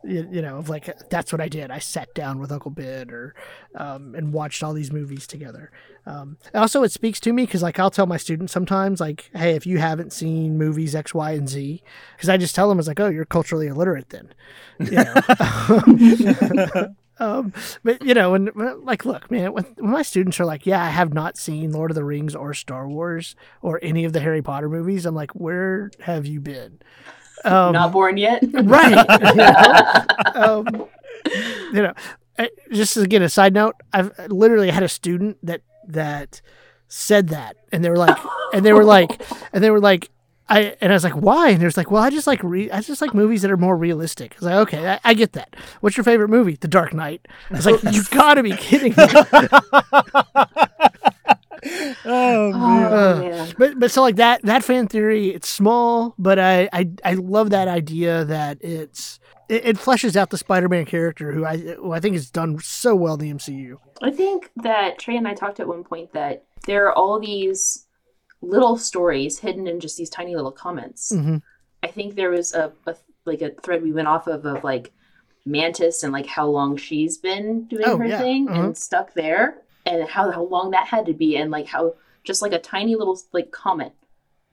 you, 0.07 0.27
you 0.31 0.41
know, 0.41 0.57
of 0.57 0.69
like 0.69 0.89
that's 1.09 1.31
what 1.31 1.41
I 1.41 1.47
did. 1.47 1.71
I 1.71 1.79
sat 1.79 2.13
down 2.13 2.39
with 2.39 2.51
Uncle 2.51 2.71
Ben 2.71 3.09
or 3.09 3.33
um, 3.75 4.15
and 4.15 4.33
watched 4.33 4.63
all 4.63 4.73
these 4.73 4.91
movies 4.91 5.27
together. 5.27 5.71
Um, 6.05 6.37
also, 6.53 6.83
it 6.83 6.91
speaks 6.91 7.19
to 7.21 7.33
me 7.33 7.45
because 7.45 7.63
like 7.63 7.79
I'll 7.79 7.91
tell 7.91 8.05
my 8.05 8.17
students 8.17 8.53
sometimes 8.53 8.99
like, 8.99 9.29
hey, 9.33 9.55
if 9.55 9.65
you 9.65 9.79
haven't 9.79 10.13
seen 10.13 10.57
movies 10.57 10.95
X, 10.95 11.13
Y, 11.13 11.31
and 11.31 11.49
Z, 11.49 11.81
because 12.15 12.29
I 12.29 12.37
just 12.37 12.55
tell 12.55 12.69
them 12.69 12.79
it's 12.79 12.87
like, 12.87 12.99
oh, 12.99 13.09
you're 13.09 13.25
culturally 13.25 13.67
illiterate 13.67 14.09
then. 14.09 14.33
You 14.79 15.03
know? 15.03 16.93
Um, 17.17 17.53
but 17.83 18.01
you 18.03 18.13
know, 18.13 18.33
and 18.33 18.51
like, 18.83 19.05
look, 19.05 19.31
man, 19.31 19.53
when, 19.53 19.63
when 19.77 19.91
my 19.91 20.01
students 20.01 20.39
are 20.39 20.45
like, 20.45 20.65
"Yeah, 20.65 20.83
I 20.83 20.89
have 20.89 21.13
not 21.13 21.37
seen 21.37 21.71
Lord 21.71 21.91
of 21.91 21.95
the 21.95 22.03
Rings 22.03 22.35
or 22.35 22.53
Star 22.53 22.87
Wars 22.89 23.35
or 23.61 23.79
any 23.81 24.03
of 24.03 24.13
the 24.13 24.19
Harry 24.19 24.41
Potter 24.41 24.69
movies," 24.69 25.05
I'm 25.05 25.15
like, 25.15 25.31
"Where 25.31 25.91
have 26.01 26.25
you 26.25 26.41
been?" 26.41 26.79
Um, 27.45 27.73
Not 27.73 27.91
born 27.91 28.17
yet. 28.17 28.43
right. 28.53 29.05
you 29.21 29.35
know? 29.35 30.65
um, 30.65 30.85
you 31.73 31.81
know, 31.83 31.93
just 32.71 32.95
to 32.95 33.07
get 33.07 33.21
a 33.21 33.29
side 33.29 33.53
note, 33.53 33.75
I've 33.93 34.11
literally 34.29 34.71
had 34.71 34.83
a 34.83 34.89
student 34.89 35.37
that 35.43 35.61
that 35.87 36.41
said 36.87 37.29
that, 37.29 37.57
and 37.71 37.83
they 37.83 37.89
were 37.89 37.97
like, 37.97 38.17
and 38.53 38.65
they 38.65 38.73
were 38.73 38.83
like, 38.83 39.21
and 39.53 39.63
they 39.63 39.71
were 39.71 39.79
like, 39.79 40.09
I 40.47 40.75
and 40.81 40.91
I 40.91 40.95
was 40.95 41.03
like, 41.03 41.15
why? 41.15 41.49
And 41.49 41.61
there's 41.61 41.77
like, 41.77 41.89
well, 41.89 42.03
I 42.03 42.09
just 42.09 42.27
like 42.27 42.43
re- 42.43 42.69
I 42.69 42.81
just 42.81 43.01
like 43.01 43.13
movies 43.13 43.41
that 43.41 43.51
are 43.51 43.57
more 43.57 43.75
realistic. 43.75 44.33
I 44.33 44.35
was 44.35 44.45
like, 44.45 44.55
okay, 44.67 44.87
I, 44.89 44.99
I 45.03 45.13
get 45.13 45.33
that. 45.33 45.55
What's 45.81 45.97
your 45.97 46.03
favorite 46.03 46.29
movie? 46.29 46.57
The 46.59 46.67
Dark 46.67 46.93
Knight. 46.93 47.27
I 47.49 47.55
was 47.55 47.65
like, 47.65 47.81
you 47.91 48.03
gotta 48.11 48.43
be 48.43 48.55
kidding 48.55 48.93
me. 48.95 49.05
oh 52.05 52.53
man. 52.53 52.93
Oh, 52.93 53.19
man. 53.21 53.55
But 53.57 53.79
but 53.79 53.91
so 53.91 54.01
like 54.01 54.15
that 54.17 54.41
that 54.43 54.63
fan 54.63 54.87
theory, 54.87 55.29
it's 55.29 55.47
small, 55.49 56.13
but 56.17 56.39
I 56.39 56.69
I, 56.73 56.89
I 57.03 57.13
love 57.15 57.49
that 57.51 57.67
idea 57.67 58.25
that 58.25 58.57
it's 58.61 59.19
it, 59.49 59.65
it 59.65 59.77
fleshes 59.77 60.15
out 60.15 60.29
the 60.29 60.37
Spider-Man 60.37 60.85
character 60.85 61.31
who 61.31 61.45
I 61.45 61.57
who 61.57 61.91
I 61.91 61.99
think 61.99 62.15
has 62.15 62.29
done 62.31 62.59
so 62.59 62.95
well 62.95 63.15
in 63.15 63.19
the 63.19 63.29
MCU. 63.33 63.77
I 64.01 64.11
think 64.11 64.51
that 64.57 64.99
Trey 64.99 65.17
and 65.17 65.27
I 65.27 65.33
talked 65.33 65.59
at 65.59 65.67
one 65.67 65.83
point 65.83 66.13
that 66.13 66.45
there 66.65 66.85
are 66.87 66.93
all 66.93 67.19
these 67.19 67.87
little 68.41 68.77
stories 68.77 69.39
hidden 69.39 69.67
in 69.67 69.79
just 69.79 69.97
these 69.97 70.09
tiny 70.09 70.35
little 70.35 70.51
comments. 70.51 71.13
hmm 71.13 71.37
I 71.83 71.87
think 71.87 72.15
there 72.15 72.31
was 72.31 72.53
a, 72.55 72.71
a 72.87 72.95
like 73.25 73.41
a 73.41 73.51
thread 73.61 73.83
we 73.83 73.93
went 73.93 74.07
off 74.07 74.27
of 74.27 74.45
of 74.45 74.63
like 74.63 74.91
Mantis 75.45 76.03
and 76.03 76.11
like 76.11 76.25
how 76.25 76.47
long 76.47 76.75
she's 76.77 77.17
been 77.17 77.65
doing 77.65 77.85
Oh, 77.85 77.97
her 77.97 78.07
yeah. 78.07 78.17
thing 78.17 78.47
Uh-huh. 78.49 78.65
and 78.65 78.77
stuck 78.77 79.13
there 79.13 79.61
and 79.85 80.07
how 80.09 80.31
how 80.31 80.43
long 80.43 80.71
that 80.71 80.87
had 80.87 81.05
to 81.05 81.13
be 81.13 81.35
and 81.37 81.51
like 81.51 81.67
how 81.67 81.95
just 82.23 82.41
like 82.41 82.53
a 82.53 82.59
tiny 82.59 82.95
little 82.95 83.19
like 83.33 83.51
comment 83.51 83.93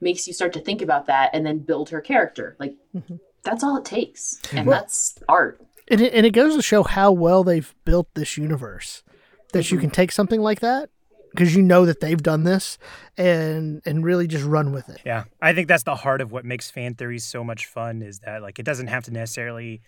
makes 0.01 0.27
you 0.27 0.33
start 0.33 0.53
to 0.53 0.59
think 0.59 0.81
about 0.81 1.05
that 1.07 1.29
and 1.33 1.45
then 1.45 1.59
build 1.59 1.89
her 1.89 2.01
character. 2.01 2.55
Like 2.59 2.75
Mhm. 2.95 3.19
that's 3.43 3.63
all 3.63 3.77
it 3.77 3.85
takes. 3.85 4.39
And 4.51 4.67
Well- 4.67 4.79
that's 4.79 5.17
art. 5.29 5.61
And 5.89 5.99
it, 6.01 6.13
and 6.13 6.25
it 6.25 6.31
goes 6.31 6.55
to 6.55 6.61
show 6.61 6.83
how 6.83 7.11
well 7.11 7.43
they've 7.43 7.73
built 7.85 8.07
this 8.13 8.37
universe 8.37 9.03
that 9.51 9.69
you 9.71 9.77
Mhm. 9.77 9.81
can 9.81 9.89
take 9.91 10.11
something 10.11 10.39
like 10.41 10.61
that 10.61 10.89
because 11.31 11.55
you 11.55 11.61
know 11.61 11.85
that 11.85 11.99
they've 11.99 12.21
done 12.21 12.43
this 12.43 12.77
and 13.17 13.81
and 13.85 14.03
really 14.03 14.27
just 14.27 14.45
run 14.45 14.71
with 14.71 14.87
it. 14.89 15.01
Yeah, 15.05 15.23
I 15.41 15.53
think 15.53 15.67
that's 15.67 15.83
the 15.83 15.95
heart 15.95 16.21
of 16.21 16.31
what 16.31 16.45
makes 16.45 16.69
fan 16.71 16.93
theories 16.95 17.23
so 17.25 17.43
much 17.43 17.65
fun 17.65 18.01
is 18.01 18.19
that 18.19 18.41
like 18.41 18.59
it 18.59 18.63
doesn't 18.65 18.87
have 18.87 19.03
to 19.05 19.11
necessarily 19.11 19.81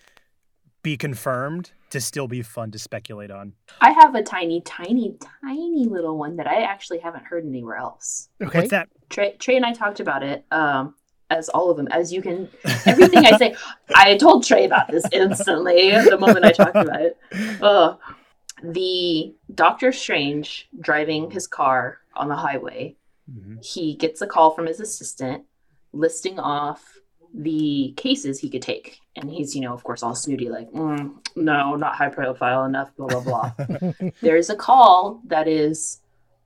be 0.85 0.95
confirmed 0.95 1.71
to 1.89 1.99
still 1.99 2.27
be 2.27 2.43
fun 2.43 2.69
to 2.69 2.77
speculate 2.77 3.31
on. 3.31 3.53
I 3.81 3.89
have 3.89 4.13
a 4.13 4.21
tiny, 4.21 4.61
tiny, 4.61 5.17
tiny 5.43 5.85
little 5.85 6.15
one 6.15 6.35
that 6.35 6.45
I 6.45 6.61
actually 6.61 6.99
haven't 6.99 7.25
heard 7.25 7.43
anywhere 7.43 7.75
else. 7.77 8.29
Okay. 8.39 8.59
What's 8.59 8.69
that? 8.69 8.87
Trey, 9.09 9.35
Trey 9.39 9.55
and 9.55 9.65
I 9.65 9.73
talked 9.73 9.99
about 9.99 10.21
it, 10.21 10.45
um, 10.51 10.93
as 11.31 11.49
all 11.49 11.71
of 11.71 11.77
them, 11.77 11.87
as 11.87 12.13
you 12.13 12.21
can. 12.21 12.47
Everything 12.85 13.25
I 13.25 13.35
say, 13.37 13.55
I 13.95 14.15
told 14.17 14.45
Trey 14.45 14.65
about 14.65 14.87
this 14.87 15.03
instantly 15.11 15.89
the 15.89 16.19
moment 16.19 16.45
I 16.45 16.51
talked 16.51 16.75
about 16.75 17.01
it. 17.01 17.17
Uh, 17.59 17.95
the 18.63 19.33
Doctor 19.55 19.91
Strange 19.91 20.69
driving 20.79 21.31
his 21.31 21.47
car 21.47 21.97
on 22.15 22.27
the 22.29 22.35
highway, 22.35 22.95
Mhm. 23.27 23.65
he 23.65 23.95
gets 23.95 24.21
a 24.21 24.27
call 24.27 24.51
from 24.51 24.67
his 24.67 24.79
assistant 24.79 25.45
listing 25.93 26.37
off 26.39 26.94
the 27.37 27.93
cases 27.97 28.39
he 28.39 28.49
could 28.49 28.61
take. 28.61 28.99
And 29.15 29.29
he's, 29.29 29.55
you 29.55 29.61
know, 29.61 29.73
of 29.73 29.83
course, 29.83 30.03
all 30.03 30.15
snooty, 30.15 30.49
like, 30.49 30.71
mm, 30.71 31.13
no, 31.35 31.75
not 31.75 31.95
high 31.95 32.09
profile 32.09 32.65
enough, 32.65 32.89
blah, 32.95 33.07
blah, 33.07 33.21
blah. 33.21 33.51
There's 34.21 34.49
a 34.49 34.55
call 34.55 35.21
that 35.27 35.47
is, 35.47 35.99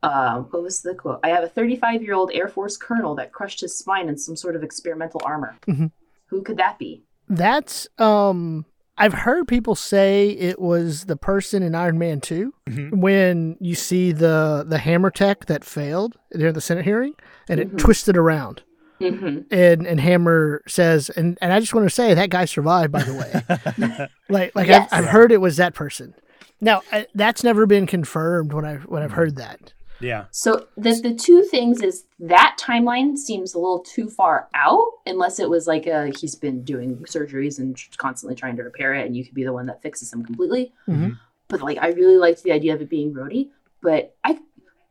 um, 0.04 0.46
what 0.52 0.64
was 0.64 0.82
the 0.82 0.96
quote? 0.96 1.20
I 1.24 1.30
have 1.30 1.44
a 1.44 1.48
35 1.50 2.02
year 2.02 2.14
old 2.14 2.32
Air 2.34 2.48
Force 2.48 2.78
colonel 2.78 3.16
that 3.16 3.32
crushed 3.32 3.62
his 3.62 3.78
spine 3.78 4.08
in 4.10 4.18
some 4.18 4.36
sort 4.36 4.56
of 4.56 4.64
experimental 4.64 5.22
armor. 5.26 5.58
Mm-hmm. 5.68 5.88
Who 6.28 6.42
could 6.42 6.58
that 6.58 6.80
be? 6.80 7.04
That's 7.28 7.88
um 7.98 8.66
I've 8.98 9.14
heard 9.14 9.48
people 9.48 9.76
say 9.76 10.30
it 10.32 10.60
was 10.60 11.06
the 11.06 11.16
person 11.16 11.64
in 11.64 11.74
Iron 11.76 11.98
Man 11.98 12.20
2 12.22 12.54
Mhm. 12.68 12.98
when 13.00 13.56
you 13.60 13.76
see 13.76 14.12
the 14.12 14.66
the 14.68 14.78
hammer 14.80 15.10
tech 15.12 15.46
that 15.46 15.64
failed 15.64 16.18
during 16.32 16.54
the 16.54 16.62
Senate 16.62 16.86
hearing 16.86 17.14
and 17.48 17.60
it 17.60 17.72
Mhm. 17.74 17.78
twisted 17.78 18.18
around. 18.18 18.64
Hmm 19.00 19.40
And 19.52 19.88
and 19.88 20.00
Hammer 20.00 20.62
says 20.68 21.10
and, 21.10 21.38
and 21.42 21.52
I 21.54 21.60
just 21.60 21.74
want 21.74 21.86
to 21.86 21.90
say 21.90 22.14
that 22.14 22.30
guy 22.30 22.46
survived 22.46 22.92
by 22.92 23.04
the 23.04 23.14
way. 23.14 24.08
like 24.30 24.56
like 24.56 24.68
Yes. 24.68 24.90
I've, 24.92 25.06
I've 25.06 25.10
heard 25.10 25.32
it 25.32 25.42
was 25.42 25.58
that 25.58 25.74
person. 25.74 26.14
Now 26.62 26.82
I, 26.92 27.08
that's 27.16 27.44
never 27.44 27.66
been 27.66 27.88
confirmed 27.88 28.54
when 28.54 28.66
I 28.66 28.76
when 28.76 29.02
I've 29.04 29.14
heard 29.14 29.36
that. 29.38 29.74
Yeah. 30.02 30.26
So 30.32 30.68
the 30.78 30.94
the 31.02 31.14
two 31.14 31.44
things 31.44 31.82
is 31.82 32.06
that 32.20 32.58
timeline 32.60 33.18
seems 33.18 33.54
a 33.54 33.60
little 33.60 33.80
too 33.80 34.10
far 34.10 34.48
out, 34.54 34.86
unless 35.06 35.40
it 35.40 35.50
was 35.50 35.68
like 35.68 35.88
a, 35.88 36.12
he's 36.18 36.36
been 36.36 36.64
doing 36.64 36.98
surgeries 37.00 37.60
and 37.60 37.78
constantly 37.98 38.36
trying 38.36 38.56
to 38.58 38.64
repair 38.64 38.94
it, 38.94 39.06
and 39.06 39.16
you 39.18 39.26
could 39.26 39.34
be 39.34 39.44
the 39.44 39.52
one 39.54 39.66
that 39.66 39.82
fixes 39.82 40.14
him 40.14 40.24
completely. 40.24 40.72
Mhm. 40.88 41.18
But 41.50 41.62
like, 41.62 41.80
I 41.82 41.90
really 41.90 42.16
liked 42.18 42.44
the 42.44 42.52
idea 42.54 42.74
of 42.76 42.82
it 42.82 42.90
being 42.90 43.14
Rhodey. 43.14 43.50
But 43.82 44.16
I, 44.24 44.40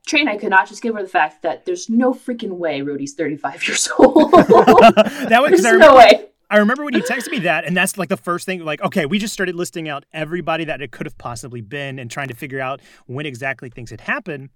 Train, 0.08 0.26
I 0.26 0.36
could 0.36 0.50
not 0.50 0.68
just 0.68 0.82
give 0.82 0.94
her 0.94 1.02
the 1.02 1.08
fact 1.08 1.42
that 1.42 1.64
there's 1.66 1.88
no 1.88 2.12
freaking 2.12 2.52
way 2.52 2.80
Rhodey's 2.80 3.14
35 3.14 3.68
years 3.68 3.88
old. 3.98 4.32
that 4.32 5.38
was 5.40 5.50
there's 5.50 5.50
because 5.50 5.64
I, 5.66 5.70
no 5.70 5.74
remember- 5.74 5.96
way. 5.96 6.24
I 6.50 6.56
remember 6.56 6.82
when 6.82 6.94
you 6.94 7.02
texted 7.02 7.30
me 7.30 7.40
that, 7.40 7.66
and 7.66 7.76
that's 7.76 7.98
like 7.98 8.08
the 8.08 8.16
first 8.16 8.46
thing. 8.46 8.64
Like, 8.64 8.80
okay, 8.80 9.04
we 9.04 9.18
just 9.18 9.34
started 9.34 9.54
listing 9.54 9.86
out 9.86 10.06
everybody 10.14 10.64
that 10.64 10.80
it 10.80 10.92
could 10.92 11.04
have 11.06 11.18
possibly 11.18 11.60
been, 11.60 11.98
and 11.98 12.10
trying 12.10 12.28
to 12.28 12.34
figure 12.34 12.58
out 12.58 12.80
when 13.06 13.26
exactly 13.26 13.68
things 13.68 13.90
had 13.90 14.00
happened. 14.00 14.48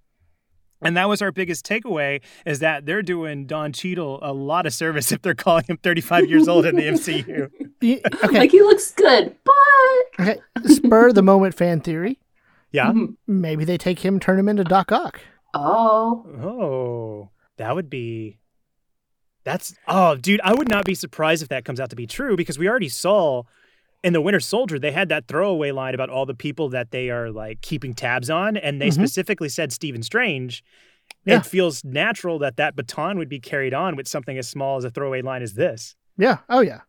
And 0.81 0.97
that 0.97 1.07
was 1.07 1.21
our 1.21 1.31
biggest 1.31 1.67
takeaway: 1.67 2.21
is 2.47 2.57
that 2.59 2.87
they're 2.87 3.03
doing 3.03 3.45
Don 3.45 3.73
Cheadle 3.73 4.17
a 4.23 4.33
lot 4.33 4.65
of 4.65 4.73
service 4.73 5.11
if 5.11 5.21
they're 5.21 5.35
calling 5.35 5.65
him 5.65 5.77
35 5.77 6.27
years 6.27 6.47
old 6.47 6.65
in 6.65 6.75
the 6.77 6.81
MCU. 6.81 7.51
Okay, 7.83 8.39
Like 8.39 8.49
he 8.49 8.61
looks 8.61 8.91
good, 8.91 9.35
but 9.43 10.19
okay. 10.19 10.39
Spur 10.65 11.13
the 11.13 11.21
moment 11.21 11.53
fan 11.53 11.79
theory. 11.79 12.17
Yeah. 12.71 12.87
Mhm. 12.91 13.17
Maybe 13.27 13.65
they 13.65 13.77
take 13.77 13.99
him, 13.99 14.19
turn 14.19 14.39
him 14.39 14.49
into 14.49 14.63
Doc 14.63 14.91
Ock. 14.91 15.21
Oh, 15.53 16.25
Oh, 16.41 17.29
that 17.57 17.75
would 17.75 17.89
be. 17.89 18.39
That's 19.43 19.75
oh, 19.87 20.15
dude! 20.15 20.39
I 20.43 20.53
would 20.53 20.69
not 20.69 20.85
be 20.85 20.95
surprised 20.95 21.43
if 21.43 21.49
that 21.49 21.65
comes 21.65 21.79
out 21.79 21.89
to 21.89 21.95
be 21.97 22.07
true 22.07 22.37
because 22.37 22.57
we 22.57 22.67
already 22.69 22.87
saw 22.89 23.43
in 24.01 24.13
the 24.13 24.21
Winter 24.21 24.39
Soldier 24.39 24.79
they 24.79 24.91
had 24.91 25.09
that 25.09 25.27
throwaway 25.27 25.71
line 25.71 25.93
about 25.93 26.09
all 26.09 26.25
the 26.25 26.33
people 26.33 26.69
that 26.69 26.91
they 26.91 27.09
are 27.09 27.29
like 27.29 27.61
keeping 27.61 27.93
tabs 27.93 28.29
on, 28.29 28.55
and 28.55 28.81
they 28.81 28.87
Mhm. 28.87 28.93
specifically 28.93 29.49
said 29.49 29.73
Stephen 29.73 30.01
Strange. 30.01 30.63
Yeah. 31.25 31.37
It 31.39 31.45
feels 31.45 31.83
natural 31.83 32.39
that 32.39 32.55
that 32.55 32.75
baton 32.77 33.17
would 33.17 33.27
be 33.29 33.39
carried 33.41 33.73
on 33.73 33.97
with 33.97 34.07
something 34.07 34.37
as 34.37 34.47
small 34.47 34.77
as 34.77 34.85
a 34.85 34.89
throwaway 34.89 35.21
line 35.21 35.41
as 35.41 35.55
this. 35.55 35.95
Yeah. 36.17 36.37
Oh 36.49 36.61
yeah. 36.61 36.81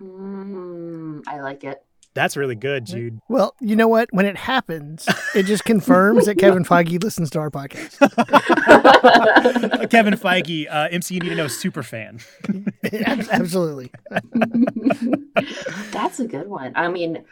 Mm, 0.00 1.22
I 1.26 1.40
like 1.40 1.62
it. 1.64 1.82
That's 2.16 2.36
really 2.36 2.54
good, 2.56 2.86
Jude. 2.86 3.20
Well, 3.28 3.54
you 3.60 3.76
know 3.76 3.86
what? 3.88 4.08
When 4.10 4.24
it 4.26 4.36
happens, 4.36 5.06
it 5.34 5.44
just 5.44 5.64
confirms 5.64 6.24
that 6.26 6.36
Kevin 6.38 6.64
Feige 6.70 7.00
listens 7.04 7.30
to 7.30 7.38
our 7.38 7.50
podcast. 7.50 7.98
Kevin 9.90 10.14
Feige, 10.14 10.66
uh, 10.70 10.88
you 10.90 11.20
need 11.20 11.28
to 11.28 11.34
know 11.34 11.46
super 11.46 11.82
fan. 11.82 12.18
Absolutely. 12.92 13.90
That's 15.92 16.18
a 16.20 16.26
good 16.26 16.48
one. 16.48 16.72
I 16.74 16.88
mean, 16.88 17.24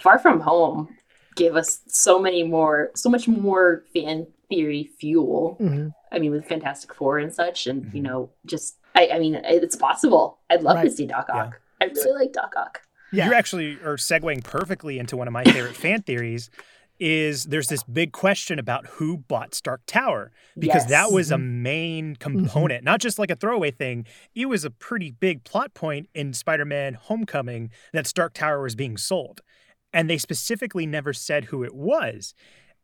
Far 0.00 0.18
From 0.18 0.40
Home 0.40 0.88
gave 1.36 1.54
us 1.56 1.80
so 1.88 2.18
many 2.18 2.42
more, 2.42 2.90
so 2.94 3.08
much 3.08 3.28
more 3.28 3.84
fan 3.94 4.26
theory 4.48 4.90
fuel. 4.98 5.56
hmm 5.58 5.88
I 6.10 6.18
mean, 6.18 6.30
with 6.30 6.46
Fantastic 6.46 6.94
Four 6.94 7.18
and 7.18 7.30
such, 7.34 7.66
and 7.66 7.92
you 7.92 8.00
Mhm. 8.00 8.04
know, 8.04 8.30
just 8.46 8.78
I, 8.94 9.10
I 9.12 9.18
mean, 9.18 9.34
it's 9.44 9.76
possible. 9.76 10.38
I'd 10.48 10.62
love 10.62 10.82
to 10.82 10.90
see 10.90 11.04
Doc 11.06 11.26
Yeah. 11.28 11.42
Ock. 11.44 11.60
I 11.82 11.84
really 11.84 12.12
like 12.24 12.32
Doc 12.32 12.54
Ock. 12.56 12.80
Yeah. 13.12 13.26
You 13.26 13.34
actually 13.34 13.74
are 13.84 13.96
segueing 13.96 14.42
perfectly 14.44 14.98
into 14.98 15.16
one 15.16 15.28
of 15.28 15.32
my 15.32 15.44
favorite 15.44 15.76
fan 15.76 16.02
theories. 16.02 16.50
Is 17.00 17.44
there's 17.44 17.68
this 17.68 17.84
big 17.84 18.10
question 18.10 18.58
about 18.58 18.84
who 18.86 19.18
bought 19.18 19.54
Stark 19.54 19.82
Tower 19.86 20.32
because 20.58 20.86
that 20.86 21.12
was 21.12 21.30
a 21.30 21.36
mm-hmm. 21.36 21.62
main 21.62 22.16
mm-hmm. 22.16 22.22
component, 22.22 22.82
not 22.82 23.00
just 23.00 23.20
like 23.20 23.30
a 23.30 23.36
throwaway 23.36 23.70
thing. 23.70 24.04
It 24.34 24.46
was 24.46 24.64
a 24.64 24.70
pretty 24.70 25.12
big 25.12 25.44
plot 25.44 25.74
point 25.74 26.08
in 26.12 26.32
Spider-Man: 26.32 26.94
Homecoming 26.94 27.70
that 27.92 28.08
Stark 28.08 28.34
Tower 28.34 28.62
was 28.62 28.74
being 28.74 28.96
sold, 28.96 29.42
and 29.92 30.10
they 30.10 30.18
specifically 30.18 30.86
never 30.86 31.12
said 31.12 31.44
who 31.44 31.62
it 31.62 31.72
was. 31.72 32.34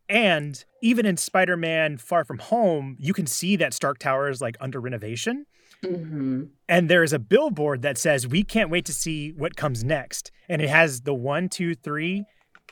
And 0.09 0.65
even 0.81 1.07
in 1.07 1.17
Spider-Man: 1.17 1.99
Far 1.99 2.25
From 2.25 2.39
Home, 2.39 2.97
you 3.01 3.15
can 3.15 3.27
see 3.27 3.57
that 3.57 3.75
Stark 3.75 3.99
Tower 3.99 4.29
is 4.29 4.41
like 4.41 4.57
under 4.61 4.81
renovation 4.81 5.47
hmm 5.83 6.45
and 6.69 6.89
there 6.89 7.03
is 7.03 7.13
a 7.13 7.19
billboard 7.19 7.83
that 7.83 7.99
says 7.99 8.27
we 8.27 8.43
can't 8.43 8.71
wait 8.71 8.85
to 8.87 8.93
see 8.93 9.33
what 9.33 9.55
comes 9.55 9.85
next. 9.85 10.31
And 10.49 10.63
it 10.63 10.71
has 10.71 11.03
the 11.03 11.13
one 11.13 11.49
two 11.51 11.75
three 11.75 12.25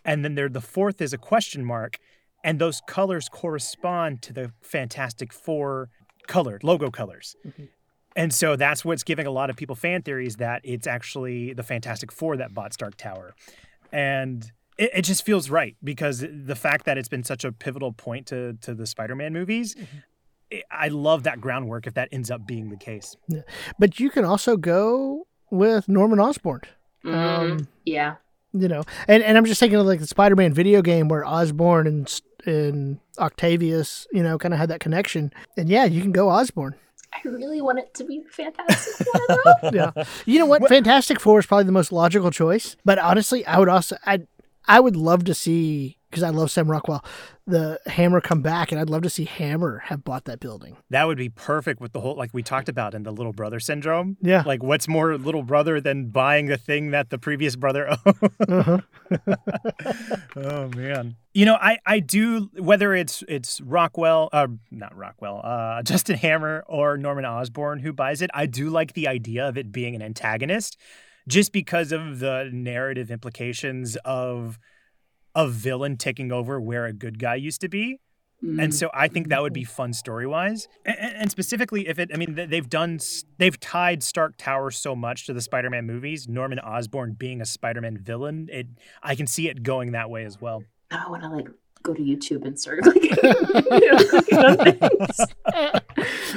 and 0.04 0.24
then 0.24 0.34
there 0.34 0.48
the 0.48 0.62
fourth 0.62 1.00
is 1.02 1.12
a 1.12 1.18
question 1.18 1.64
mark. 1.64 1.98
And 2.44 2.58
those 2.58 2.80
colors 2.86 3.28
correspond 3.28 4.22
to 4.22 4.32
the 4.32 4.52
fantastic 4.62 5.32
four 5.32 5.90
color 6.26 6.58
logo 6.62 6.90
colors. 6.90 7.36
Mhm. 7.46 7.68
and 8.16 8.32
so 8.34 8.56
that's 8.56 8.84
what's 8.84 9.02
giving 9.02 9.26
a 9.26 9.30
lot 9.30 9.48
of 9.50 9.56
people 9.56 9.74
fan 9.76 10.02
theories 10.02 10.36
that 10.36 10.60
it's 10.64 10.86
actually 10.86 11.52
the 11.54 11.62
fantastic 11.62 12.10
four 12.12 12.36
that 12.36 12.52
bought 12.54 12.72
stark 12.72 12.96
tower. 12.96 13.34
And 13.92 14.50
it, 14.78 14.90
it 14.94 15.02
just 15.02 15.24
feels 15.24 15.50
right 15.50 15.76
because 15.84 16.24
the 16.28 16.54
fact 16.56 16.84
that 16.86 16.96
it's 16.98 17.08
been 17.08 17.24
such 17.24 17.44
a 17.44 17.52
pivotal 17.52 17.92
point 17.92 18.26
to 18.28 18.54
to 18.62 18.74
the 18.74 18.86
spider-man 18.86 19.32
movies 19.34 19.74
Mhm. 19.74 20.02
I- 20.52 20.62
I 20.70 20.88
love 20.88 21.22
that 21.24 21.40
groundwork 21.40 21.86
if 21.86 21.94
that 21.94 22.08
ends 22.12 22.30
up 22.30 22.46
being 22.46 22.68
the 22.70 22.76
case. 22.76 23.16
But 23.78 23.98
you 23.98 24.10
can 24.10 24.24
also 24.24 24.56
go 24.56 25.26
with 25.50 25.88
Norman 25.88 26.20
Osborn. 26.20 26.60
Mm, 27.04 27.14
Um, 27.14 27.68
yeah. 27.84 28.16
you 28.52 28.68
know, 28.68 28.82
and, 29.08 29.22
and 29.22 29.36
I'm 29.38 29.44
just 29.44 29.58
thinking 29.60 29.78
of 29.78 29.86
like 29.86 30.00
the 30.00 30.06
Spider-Man 30.06 30.52
video 30.52 30.82
game 30.82 31.08
where 31.08 31.24
Osborn 31.24 31.86
and 31.86 32.20
and 32.44 32.98
Octavius, 33.18 34.06
you 34.12 34.22
know, 34.22 34.36
kind 34.36 34.52
of 34.52 34.58
had 34.58 34.68
that 34.70 34.80
connection. 34.80 35.32
And 35.56 35.68
yeah, 35.68 35.84
you 35.84 36.00
can 36.02 36.10
go 36.12 36.28
Osborn. 36.28 36.74
I 37.14 37.20
really 37.28 37.60
want 37.60 37.78
it 37.78 37.92
to 37.94 38.04
be 38.04 38.22
Fantastic 38.30 39.06
Four, 39.06 39.26
though. 39.28 39.70
Yeah, 39.72 40.04
you 40.26 40.38
know 40.38 40.46
what? 40.46 40.60
What- 40.62 40.70
Fantastic 40.70 41.20
Four 41.20 41.38
is 41.40 41.46
probably 41.46 41.64
the 41.64 41.72
most 41.72 41.92
logical 41.92 42.30
choice. 42.30 42.76
But 42.84 42.98
honestly, 42.98 43.44
I 43.46 43.58
would 43.58 43.68
also 43.68 43.96
I 44.06 44.22
I 44.66 44.80
would 44.80 44.96
love 44.96 45.24
to 45.24 45.34
see 45.34 45.98
because 46.12 46.22
I 46.22 46.28
love 46.28 46.50
Sam 46.50 46.70
Rockwell, 46.70 47.02
the 47.46 47.80
Hammer 47.86 48.20
come 48.20 48.42
back, 48.42 48.70
and 48.70 48.78
I'd 48.78 48.90
love 48.90 49.00
to 49.00 49.08
see 49.08 49.24
Hammer 49.24 49.78
have 49.86 50.04
bought 50.04 50.26
that 50.26 50.40
building. 50.40 50.76
That 50.90 51.06
would 51.06 51.16
be 51.16 51.30
perfect 51.30 51.80
with 51.80 51.92
the 51.92 52.00
whole, 52.00 52.16
like 52.16 52.34
we 52.34 52.42
talked 52.42 52.68
about 52.68 52.92
in 52.92 53.02
the 53.02 53.10
little 53.10 53.32
brother 53.32 53.58
syndrome. 53.58 54.18
Yeah. 54.20 54.42
Like, 54.44 54.62
what's 54.62 54.86
more 54.86 55.16
little 55.16 55.42
brother 55.42 55.80
than 55.80 56.10
buying 56.10 56.46
the 56.46 56.58
thing 56.58 56.90
that 56.90 57.08
the 57.08 57.16
previous 57.16 57.56
brother 57.56 57.88
owned? 57.88 58.30
Uh-huh. 58.46 58.78
oh 60.36 60.68
man. 60.68 61.16
You 61.32 61.46
know, 61.46 61.54
I 61.54 61.78
I 61.86 62.00
do 62.00 62.50
whether 62.58 62.94
it's 62.94 63.24
it's 63.26 63.62
Rockwell, 63.62 64.28
uh, 64.34 64.48
not 64.70 64.94
Rockwell, 64.94 65.40
uh, 65.42 65.82
Justin 65.82 66.16
Hammer 66.16 66.62
or 66.68 66.98
Norman 66.98 67.24
Osborn 67.24 67.78
who 67.78 67.94
buys 67.94 68.20
it. 68.20 68.30
I 68.34 68.44
do 68.44 68.68
like 68.68 68.92
the 68.92 69.08
idea 69.08 69.48
of 69.48 69.56
it 69.56 69.72
being 69.72 69.94
an 69.94 70.02
antagonist, 70.02 70.76
just 71.28 71.52
because 71.52 71.92
of 71.92 72.18
the 72.18 72.50
narrative 72.52 73.10
implications 73.10 73.96
of 74.04 74.58
a 75.34 75.48
villain 75.48 75.96
taking 75.96 76.30
over 76.32 76.60
where 76.60 76.84
a 76.86 76.92
good 76.92 77.18
guy 77.18 77.34
used 77.34 77.60
to 77.62 77.68
be. 77.68 78.00
Mm. 78.44 78.62
And 78.64 78.74
so 78.74 78.90
I 78.92 79.06
think 79.06 79.28
that 79.28 79.40
would 79.40 79.52
be 79.52 79.62
fun 79.62 79.92
story 79.92 80.26
wise, 80.26 80.66
and, 80.84 80.98
and 80.98 81.30
specifically 81.30 81.86
if 81.86 82.00
it. 82.00 82.10
I 82.12 82.16
mean, 82.16 82.34
they've 82.34 82.68
done, 82.68 82.98
they've 83.38 83.58
tied 83.60 84.02
Stark 84.02 84.36
Tower 84.36 84.72
so 84.72 84.96
much 84.96 85.26
to 85.26 85.32
the 85.32 85.40
Spider-Man 85.40 85.86
movies. 85.86 86.28
Norman 86.28 86.58
Osborn 86.58 87.12
being 87.12 87.40
a 87.40 87.46
Spider-Man 87.46 87.98
villain, 87.98 88.48
it 88.50 88.66
I 89.00 89.14
can 89.14 89.28
see 89.28 89.48
it 89.48 89.62
going 89.62 89.92
that 89.92 90.10
way 90.10 90.24
as 90.24 90.40
well. 90.40 90.64
Now 90.90 91.04
I 91.06 91.10
want 91.10 91.22
to 91.22 91.28
like 91.28 91.48
go 91.82 91.94
to 91.94 92.00
YouTube 92.02 92.44
and 92.44 92.58
start 92.58 92.84
like, 92.86 93.02
you 93.02 93.92
know, 93.92 93.98
clicking 94.08 94.38
on 94.38 94.56
things. 94.78 95.18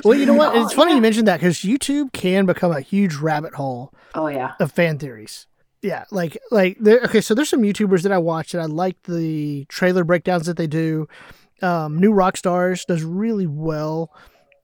well, 0.04 0.18
you 0.18 0.26
know 0.26 0.34
what? 0.34 0.56
It's 0.56 0.74
Oh, 0.74 0.76
funny 0.76 0.92
yeah. 0.92 0.96
you 0.96 1.02
mentioned 1.02 1.28
that 1.28 1.40
because 1.40 1.58
YouTube 1.60 2.12
can 2.14 2.46
become 2.46 2.72
a 2.72 2.82
huge 2.82 3.16
rabbit 3.16 3.56
hole 3.56 3.94
Oh 4.14 4.28
yeah. 4.28 4.54
of 4.60 4.72
fan 4.72 4.98
theories. 5.00 5.48
Yeah, 5.82 6.06
like 6.12 6.38
like 6.50 6.78
there. 6.80 7.00
Okay, 7.02 7.22
so 7.22 7.36
there's 7.36 7.50
some 7.50 7.62
YouTubers 7.62 8.02
that 8.04 8.12
I 8.12 8.18
watch 8.18 8.54
that 8.54 8.62
I 8.62 8.66
like 8.66 9.04
the 9.04 9.66
trailer 9.66 10.04
breakdowns 10.04 10.48
that 10.48 10.58
they 10.58 10.68
do. 10.68 11.08
Um, 11.62 12.00
New 12.00 12.12
Rockstars 12.12 12.86
does 12.86 13.04
really 13.04 13.46
well 13.46 14.12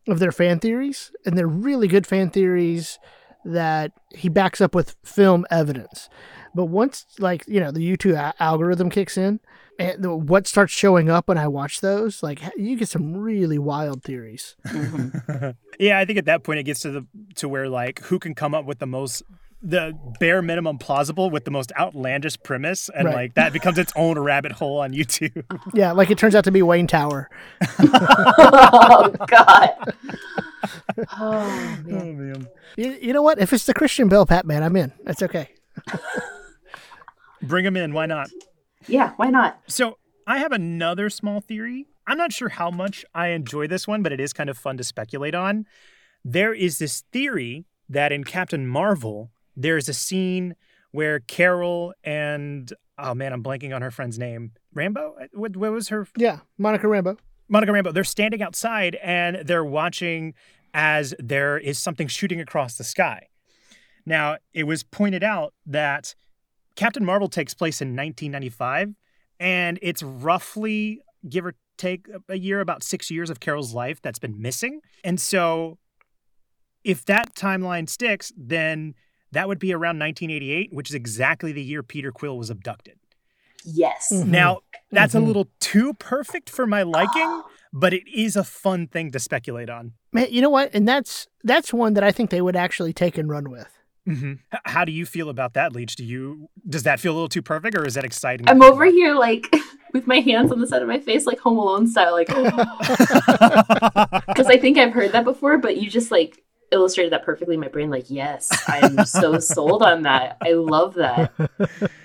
of 0.07 0.17
their 0.19 0.31
fan 0.31 0.59
theories, 0.59 1.11
and 1.25 1.37
they're 1.37 1.47
really 1.47 1.87
good 1.87 2.07
fan 2.07 2.31
theories 2.31 2.97
that 3.45 3.91
he 4.15 4.29
backs 4.29 4.61
up 4.61 4.73
with 4.73 4.95
film 5.03 5.45
evidence. 5.51 6.09
But 6.55 6.65
once 6.65 7.05
like 7.19 7.43
you 7.47 7.59
know 7.59 7.71
the 7.71 7.79
YouTube 7.87 8.15
a- 8.15 8.33
algorithm 8.41 8.89
kicks 8.89 9.15
in, 9.15 9.39
and 9.81 10.03
the, 10.03 10.15
what 10.15 10.47
starts 10.47 10.71
showing 10.73 11.09
up 11.09 11.27
when 11.27 11.37
I 11.37 11.47
watch 11.47 11.81
those, 11.81 12.21
like 12.23 12.41
you 12.57 12.75
get 12.77 12.87
some 12.89 13.15
really 13.17 13.57
wild 13.57 14.03
theories. 14.03 14.55
Mhm. 14.67 15.55
yeah, 15.79 15.99
I 15.99 16.05
think 16.05 16.19
at 16.19 16.25
that 16.25 16.43
point 16.43 16.59
it 16.59 16.63
gets 16.63 16.81
to 16.81 16.91
the 16.91 17.07
to 17.35 17.49
where 17.49 17.67
like 17.69 17.99
who 18.03 18.19
can 18.19 18.35
come 18.35 18.53
up 18.53 18.65
with 18.65 18.79
the 18.79 18.87
most 18.87 19.23
the 19.63 19.93
bare 20.19 20.41
minimum 20.41 20.79
plausible 20.79 21.29
with 21.29 21.45
the 21.45 21.51
most 21.51 21.71
outlandish 21.79 22.35
premise 22.41 22.89
and 22.89 23.05
Right. 23.05 23.13
like 23.15 23.33
that 23.35 23.53
becomes 23.53 23.77
its 23.77 23.93
own 23.95 24.17
rabbit 24.17 24.51
hole 24.53 24.79
on 24.79 24.91
YouTube. 24.91 25.43
Yeah, 25.75 25.91
like 25.91 26.09
it 26.09 26.17
turns 26.17 26.33
out 26.33 26.43
to 26.45 26.51
be 26.51 26.61
Wayne 26.63 26.87
Tower. 26.87 27.29
oh 27.79 29.13
God. 29.27 29.69
Oh 31.19 31.79
man. 31.85 32.01
oh 32.01 32.13
man. 32.13 32.47
You, 32.75 32.97
you 33.01 33.13
know 33.13 33.21
what? 33.21 33.39
If 33.39 33.53
it's 33.53 33.65
the 33.65 33.73
Christian 33.73 34.09
Bale 34.09 34.25
Batman, 34.25 34.63
I'm 34.63 34.75
in. 34.75 34.91
That's 35.03 35.21
okay. 35.23 35.49
Bring 37.43 37.65
him 37.65 37.75
in, 37.77 37.93
why 37.93 38.05
not? 38.05 38.29
Yeah, 38.87 39.11
why 39.17 39.29
not? 39.29 39.59
So 39.67 39.97
I 40.27 40.39
have 40.39 40.51
another 40.51 41.09
small 41.09 41.41
theory. 41.41 41.87
I'm 42.07 42.17
not 42.17 42.33
sure 42.33 42.49
how 42.49 42.71
much 42.71 43.05
I 43.13 43.27
enjoy 43.27 43.67
this 43.67 43.87
one, 43.87 44.01
but 44.03 44.11
it 44.11 44.19
is 44.19 44.33
kind 44.33 44.49
of 44.49 44.57
fun 44.57 44.77
to 44.77 44.83
speculate 44.83 45.35
on. 45.35 45.65
There 46.25 46.53
is 46.53 46.77
this 46.77 47.03
theory 47.11 47.65
that 47.89 48.11
in 48.11 48.23
Captain 48.23 48.67
Marvel, 48.67 49.31
there's 49.55 49.89
a 49.89 49.93
scene 49.93 50.55
where 50.91 51.19
Carol 51.19 51.93
and 52.03 52.71
oh 52.97 53.13
man, 53.13 53.33
I'm 53.33 53.43
blanking 53.43 53.75
on 53.75 53.81
her 53.81 53.91
friend's 53.91 54.19
name. 54.19 54.51
Rambo? 54.73 55.15
What, 55.33 55.57
what 55.57 55.71
was 55.71 55.89
her 55.89 56.07
Yeah, 56.17 56.39
Monica 56.57 56.87
Rambo. 56.87 57.17
Monica 57.49 57.71
Rambo? 57.71 57.91
They're 57.91 58.03
standing 58.03 58.41
outside 58.41 58.95
and 58.95 59.47
they're 59.47 59.65
watching 59.65 60.33
as 60.73 61.13
there 61.19 61.57
is 61.57 61.77
something 61.77 62.07
shooting 62.07 62.39
across 62.39 62.77
the 62.77 62.83
sky. 62.83 63.27
Now, 64.05 64.37
it 64.53 64.63
was 64.63 64.83
pointed 64.83 65.23
out 65.23 65.53
that 65.65 66.15
Captain 66.81 67.05
Marvel 67.05 67.27
takes 67.27 67.53
place 67.53 67.79
in 67.79 67.89
1995, 67.89 68.95
and 69.39 69.77
it's 69.83 70.01
roughly, 70.01 70.99
give 71.29 71.45
or 71.45 71.53
take 71.77 72.07
a 72.27 72.37
year, 72.39 72.59
about 72.59 72.81
six 72.81 73.11
years 73.11 73.29
of 73.29 73.39
Carol's 73.39 73.71
life 73.71 74.01
that's 74.01 74.17
been 74.17 74.41
missing. 74.41 74.81
And 75.03 75.21
so, 75.21 75.77
if 76.83 77.05
that 77.05 77.35
timeline 77.35 77.87
sticks, 77.87 78.33
then 78.35 78.95
that 79.31 79.47
would 79.47 79.59
be 79.59 79.71
around 79.73 79.99
1988, 79.99 80.73
which 80.73 80.89
is 80.89 80.95
exactly 80.95 81.51
the 81.51 81.61
year 81.61 81.83
Peter 81.83 82.11
Quill 82.11 82.35
was 82.35 82.49
abducted. 82.49 82.97
Yes. 83.63 84.11
Mhm. 84.11 84.25
Now, 84.29 84.61
that's 84.89 85.13
Mhm. 85.13 85.21
a 85.21 85.23
little 85.23 85.49
too 85.59 85.93
perfect 85.93 86.49
for 86.49 86.65
my 86.65 86.81
liking, 86.81 87.43
but 87.71 87.93
it 87.93 88.07
is 88.07 88.35
a 88.35 88.43
fun 88.43 88.87
thing 88.87 89.11
to 89.11 89.19
speculate 89.19 89.69
on. 89.69 89.93
Man, 90.11 90.25
you 90.31 90.41
know 90.41 90.49
what? 90.49 90.73
And 90.73 90.87
that's 90.87 91.27
that's 91.43 91.71
one 91.71 91.93
that 91.93 92.03
I 92.03 92.11
think 92.11 92.31
they 92.31 92.41
would 92.41 92.55
actually 92.55 92.91
take 92.91 93.19
and 93.19 93.29
run 93.29 93.51
with. 93.51 93.77
Mm-hmm. 94.07 94.33
How 94.65 94.83
do 94.83 94.91
you 94.91 95.05
feel 95.05 95.29
about 95.29 95.53
that, 95.53 95.73
Leech? 95.73 95.95
Do 95.95 96.03
you 96.03 96.49
does 96.67 96.83
that 96.83 96.99
feel 96.99 97.13
a 97.13 97.15
little 97.15 97.29
too 97.29 97.41
perfect, 97.41 97.77
or 97.77 97.85
is 97.85 97.93
that 97.93 98.03
exciting? 98.03 98.49
I'm 98.49 98.61
over 98.61 98.85
here 98.85 99.15
like 99.15 99.53
with 99.93 100.07
my 100.07 100.19
hands 100.19 100.51
on 100.51 100.59
the 100.59 100.67
side 100.67 100.81
of 100.81 100.87
my 100.87 100.99
face, 100.99 101.25
like 101.25 101.39
Home 101.39 101.57
Alone 101.57 101.87
style, 101.87 102.13
like 102.13 102.27
because 102.27 102.47
I 104.47 104.57
think 104.59 104.77
I've 104.77 104.93
heard 104.93 105.11
that 105.11 105.23
before, 105.23 105.57
but 105.59 105.77
you 105.77 105.89
just 105.89 106.09
like 106.09 106.43
illustrated 106.71 107.13
that 107.13 107.23
perfectly 107.23 107.55
in 107.55 107.61
my 107.61 107.67
brain. 107.67 107.89
Like, 107.91 108.09
yes, 108.09 108.49
I'm 108.67 109.05
so 109.05 109.37
sold 109.39 109.83
on 109.83 110.01
that. 110.03 110.37
I 110.41 110.53
love 110.53 110.95
that. 110.95 111.31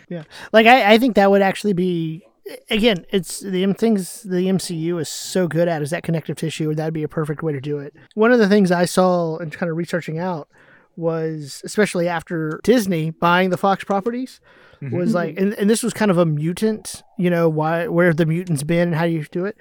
Yeah, 0.09 0.25
like 0.53 0.67
I, 0.67 0.95
I 0.95 0.99
think 0.99 1.17
that 1.17 1.31
would 1.31 1.43
actually 1.43 1.73
be 1.73 2.23
again, 2.71 3.07
it's 3.11 3.41
the 3.41 3.73
things 3.75 4.23
the 4.23 4.47
MCU 4.47 5.01
is 5.01 5.09
so 5.09 5.49
good 5.49 5.69
at 5.69 5.83
is 5.83 5.91
that 5.91 6.03
connective 6.03 6.37
tissue, 6.37 6.69
and 6.69 6.79
that'd 6.79 6.95
be 6.95 7.03
a 7.03 7.09
perfect 7.09 7.43
way 7.43 7.53
to 7.53 7.61
do 7.61 7.79
it. 7.79 7.95
One 8.15 8.33
of 8.33 8.39
the 8.39 8.49
things 8.49 8.71
I 8.71 8.85
saw 8.85 9.39
and 9.39 9.53
kind 9.53 9.71
of 9.71 9.77
researching 9.77 10.19
out 10.19 10.49
was 10.97 11.63
especially 11.65 12.09
after 12.09 12.61
Disney 12.65 13.11
buying 13.11 13.51
the 13.51 13.57
Fox 13.59 13.85
properties 13.85 14.41
was 14.93 15.15
like 15.15 15.39
and, 15.39 15.55
and 15.55 15.71
this 15.71 15.83
was 15.83 15.93
kind 15.95 16.11
of 16.11 16.19
a 16.19 16.27
mutant, 16.27 17.03
you 17.19 17.31
know, 17.31 17.49
why 17.49 17.87
where 17.89 18.07
have 18.07 18.17
the 18.19 18.27
mutants 18.27 18.63
been 18.63 18.89
and 18.89 18.95
how 18.95 19.05
do 19.07 19.13
you 19.13 19.25
do 19.31 19.45
it? 19.45 19.57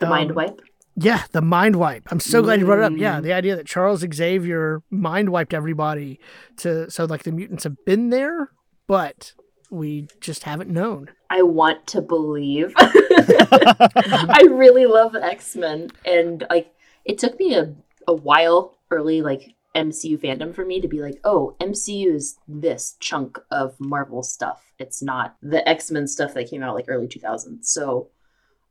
The 0.00 0.06
Um, 0.06 0.10
mind 0.10 0.34
wipe. 0.34 0.60
Yeah, 0.96 1.22
the 1.32 1.42
mind 1.42 1.76
wipe. 1.76 2.04
I'm 2.10 2.20
so 2.20 2.40
glad 2.42 2.60
you 2.60 2.66
brought 2.66 2.78
it 2.78 2.84
up. 2.84 2.92
Yeah, 2.96 3.18
Mm. 3.18 3.22
the 3.24 3.32
idea 3.32 3.56
that 3.56 3.66
Charles 3.66 4.04
Xavier 4.14 4.80
mind 4.90 5.30
wiped 5.30 5.52
everybody 5.52 6.20
to 6.58 6.90
so 6.90 7.04
like 7.04 7.24
the 7.24 7.32
mutants 7.32 7.64
have 7.64 7.84
been 7.84 8.10
there, 8.10 8.50
but 8.86 9.32
we 9.70 10.06
just 10.20 10.44
haven't 10.44 10.70
known. 10.70 11.10
I 11.30 11.42
want 11.42 11.86
to 11.88 12.00
believe. 12.00 12.72
I 12.78 14.46
really 14.50 14.86
love 14.86 15.14
X 15.16 15.56
Men, 15.56 15.90
and 16.04 16.44
like 16.50 16.72
it 17.04 17.18
took 17.18 17.38
me 17.38 17.54
a, 17.54 17.74
a 18.06 18.14
while 18.14 18.76
early 18.90 19.20
like 19.22 19.54
MCU 19.74 20.18
fandom 20.18 20.54
for 20.54 20.64
me 20.64 20.80
to 20.80 20.88
be 20.88 21.00
like, 21.00 21.20
oh, 21.24 21.56
MCU 21.60 22.14
is 22.14 22.38
this 22.46 22.96
chunk 23.00 23.38
of 23.50 23.78
Marvel 23.80 24.22
stuff. 24.22 24.72
It's 24.78 25.02
not 25.02 25.36
the 25.42 25.68
X 25.68 25.90
Men 25.90 26.06
stuff 26.06 26.34
that 26.34 26.48
came 26.48 26.62
out 26.62 26.74
like 26.74 26.86
early 26.88 27.08
2000s. 27.08 27.64
So 27.64 28.08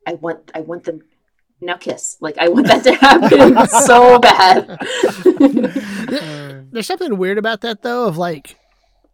I 0.07 0.13
want 0.13 0.51
I 0.55 0.61
want 0.61 0.85
them 0.85 1.01
now 1.61 1.77
kiss 1.77 2.17
like 2.19 2.37
I 2.37 2.49
want 2.49 2.67
that 2.67 2.83
to 2.83 2.93
happen 2.95 3.67
so 3.85 4.19
bad. 4.19 4.79
There's 6.71 6.87
something 6.87 7.17
weird 7.17 7.37
about 7.37 7.61
that 7.61 7.81
though, 7.83 8.07
of 8.07 8.17
like 8.17 8.57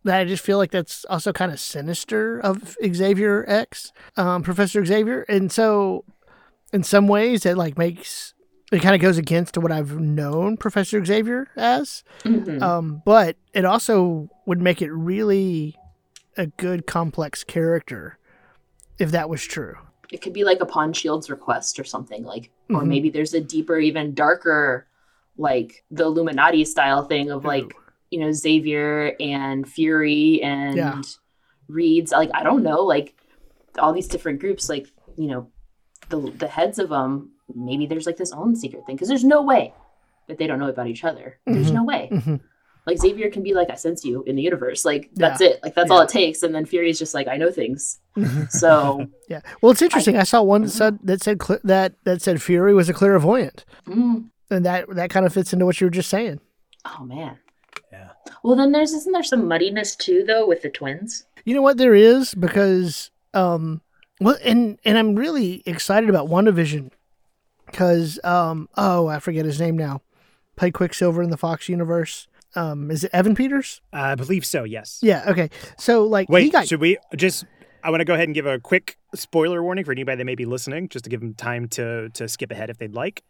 that 0.03 0.21
I 0.21 0.25
just 0.25 0.43
feel 0.43 0.57
like 0.57 0.71
that's 0.71 1.05
also 1.05 1.33
kind 1.33 1.51
of 1.51 1.59
sinister 1.59 2.39
of 2.39 2.77
Xavier 2.85 3.45
X, 3.47 3.91
um, 4.15 4.43
Professor 4.43 4.85
Xavier, 4.85 5.23
and 5.23 5.51
so 5.51 6.05
in 6.71 6.83
some 6.83 7.07
ways 7.07 7.45
it 7.45 7.57
like 7.57 7.77
makes 7.77 8.33
it 8.71 8.81
kind 8.81 8.93
of 8.95 9.01
goes 9.01 9.17
against 9.17 9.57
what 9.57 9.71
I've 9.71 9.99
known 9.99 10.57
Professor 10.57 11.03
Xavier 11.03 11.47
as. 11.55 12.03
Mhm. 12.23 12.61
Um, 12.61 13.01
but 13.05 13.35
it 13.53 13.65
also 13.65 14.29
would 14.45 14.61
make 14.61 14.81
it 14.81 14.91
really 14.91 15.75
a 16.37 16.47
good 16.47 16.85
complex 16.87 17.43
character 17.43 18.17
if 18.97 19.11
that 19.11 19.29
was 19.29 19.43
true. 19.43 19.75
it 20.11 20.23
could 20.23 20.33
be 20.33 20.43
like 20.43 20.59
upon 20.59 20.91
Shield's 20.91 21.29
request 21.29 21.79
or 21.79 21.83
something 21.83 22.23
like, 22.23 22.49
or 22.71 22.81
Mhm. 22.81 22.87
maybe 22.87 23.09
there's 23.11 23.35
a 23.35 23.39
deeper, 23.41 23.77
even 23.77 24.15
darker, 24.15 24.87
like 25.37 25.83
the 25.91 26.03
Illuminati 26.03 26.65
style 26.65 27.03
thing 27.03 27.29
of 27.29 27.45
like 27.45 27.75
you 28.09 28.19
know 28.19 28.31
Xavier 28.31 29.15
and 29.19 29.67
Fury 29.69 30.41
and 30.41 30.75
Yeah. 30.77 31.01
Reeds. 31.67 32.11
Like 32.11 32.31
I 32.33 32.41
don't 32.43 32.63
know, 32.63 32.81
like 32.83 33.15
all 33.77 33.93
these 33.93 34.07
different 34.07 34.39
groups. 34.39 34.67
Like 34.67 34.87
you 35.15 35.27
know, 35.27 35.51
the 36.09 36.17
the 36.39 36.47
heads 36.47 36.79
of 36.79 36.89
them. 36.89 37.33
Maybe 37.55 37.85
there's 37.85 38.05
like 38.05 38.17
this 38.17 38.31
own 38.31 38.55
secret 38.55 38.85
thing 38.85 38.95
because 38.95 39.07
there's 39.07 39.23
no 39.23 39.41
way 39.41 39.73
that 40.27 40.37
they 40.37 40.47
don't 40.47 40.59
know 40.59 40.69
about 40.69 40.87
each 40.87 41.03
other. 41.03 41.37
There's 41.45 41.71
Mhm. 41.71 41.73
no 41.75 41.83
way. 41.83 42.09
Mhm. 42.11 42.39
Like 42.85 42.97
Xavier 42.99 43.29
can 43.29 43.43
be 43.43 43.53
like, 43.53 43.69
I 43.69 43.75
sense 43.75 44.03
you 44.05 44.23
in 44.23 44.35
the 44.35 44.41
universe. 44.41 44.85
Like 44.85 45.09
that's 45.13 45.41
it. 45.41 45.59
Like 45.63 45.75
that's 45.75 45.91
all 45.91 46.01
it 46.01 46.09
takes. 46.09 46.41
And 46.43 46.55
then 46.55 46.65
Fury's 46.65 46.97
just 46.97 47.13
like, 47.13 47.27
I 47.27 47.37
know 47.37 47.51
things. 47.51 47.99
Mhm. 48.17 48.51
So 48.63 49.05
Yeah. 49.29 49.41
Well, 49.61 49.71
it's 49.71 49.81
interesting. 49.81 50.17
I, 50.17 50.23
saw 50.23 50.41
one 50.41 50.61
that 50.63 50.69
said 50.69 50.99
that 51.03 51.21
said 51.21 51.41
cl- 51.43 51.59
that 51.63 51.93
that 52.05 52.21
said 52.21 52.41
Fury 52.41 52.73
was 52.73 52.89
a 52.89 52.93
clairvoyant, 52.93 53.65
mm, 53.87 54.25
and 54.49 54.65
that 54.65 54.89
that 54.95 55.09
kind 55.09 55.25
of 55.25 55.33
fits 55.33 55.53
into 55.53 55.65
what 55.65 55.79
you 55.81 55.85
were 55.87 55.91
just 55.91 56.09
saying. 56.09 56.39
oh 56.85 57.03
man. 57.03 57.37
Yeah. 57.91 58.09
Well, 58.43 58.55
then 58.55 58.71
there's 58.71 58.93
isn't 58.93 59.11
there 59.11 59.23
some 59.23 59.47
muddiness 59.47 59.95
too 59.95 60.23
though 60.25 60.47
with 60.47 60.61
the 60.61 60.69
twins? 60.69 61.25
You 61.45 61.55
know 61.55 61.61
what 61.61 61.77
there 61.77 61.95
is 61.95 62.33
because 62.35 63.11
um 63.33 63.81
well 64.21 64.37
and 64.43 64.79
and 64.85 64.97
I'm 64.97 65.15
really 65.15 65.61
excited 65.65 66.09
about 66.09 66.27
WandaVision 66.27 66.91
because 67.71 68.19
um 68.23 68.69
oh 68.77 69.07
I 69.07 69.19
forget 69.19 69.45
his 69.45 69.59
name 69.59 69.77
now. 69.77 70.01
Played 70.55 70.73
Quicksilver 70.73 71.21
in 71.21 71.29
the 71.29 71.37
Fox 71.37 71.69
universe. 71.69 72.27
Um 72.55 72.89
is 72.91 73.03
it 73.03 73.11
Evan 73.13 73.35
Peters? 73.35 73.81
I 73.93 74.15
believe 74.15 74.45
so. 74.45 74.63
Yes. 74.63 74.99
Yeah, 75.01 75.23
okay. 75.27 75.49
So 75.77 76.03
like 76.05 76.27
he 76.27 76.33
Wait, 76.33 76.51
got 76.51 76.67
should 76.67 76.81
we 76.81 76.97
just? 77.15 77.45
I 77.83 77.91
want 77.91 78.01
to 78.01 78.05
go 78.05 78.13
ahead 78.13 78.27
and 78.27 78.35
give 78.35 78.45
a 78.45 78.59
quick 78.59 78.97
spoiler 79.15 79.63
warning 79.63 79.85
for 79.85 79.91
anybody 79.93 80.17
that 80.17 80.25
may 80.25 80.35
be 80.35 80.45
listening, 80.45 80.89
just 80.89 81.03
to 81.05 81.09
give 81.09 81.21
them 81.21 81.33
time 81.33 81.67
to 81.69 82.09
to 82.09 82.27
skip 82.27 82.51
ahead 82.51 82.69
if 82.69 82.77
they'd 82.77 82.93
like. 82.93 83.23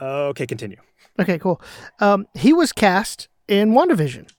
Okay, 0.00 0.46
continue. 0.46 0.78
Okay, 1.18 1.38
cool. 1.38 1.60
Um 2.00 2.26
he 2.34 2.52
was 2.52 2.72
cast 2.72 3.28
in 3.48 3.72
WandaVision. 3.72 4.30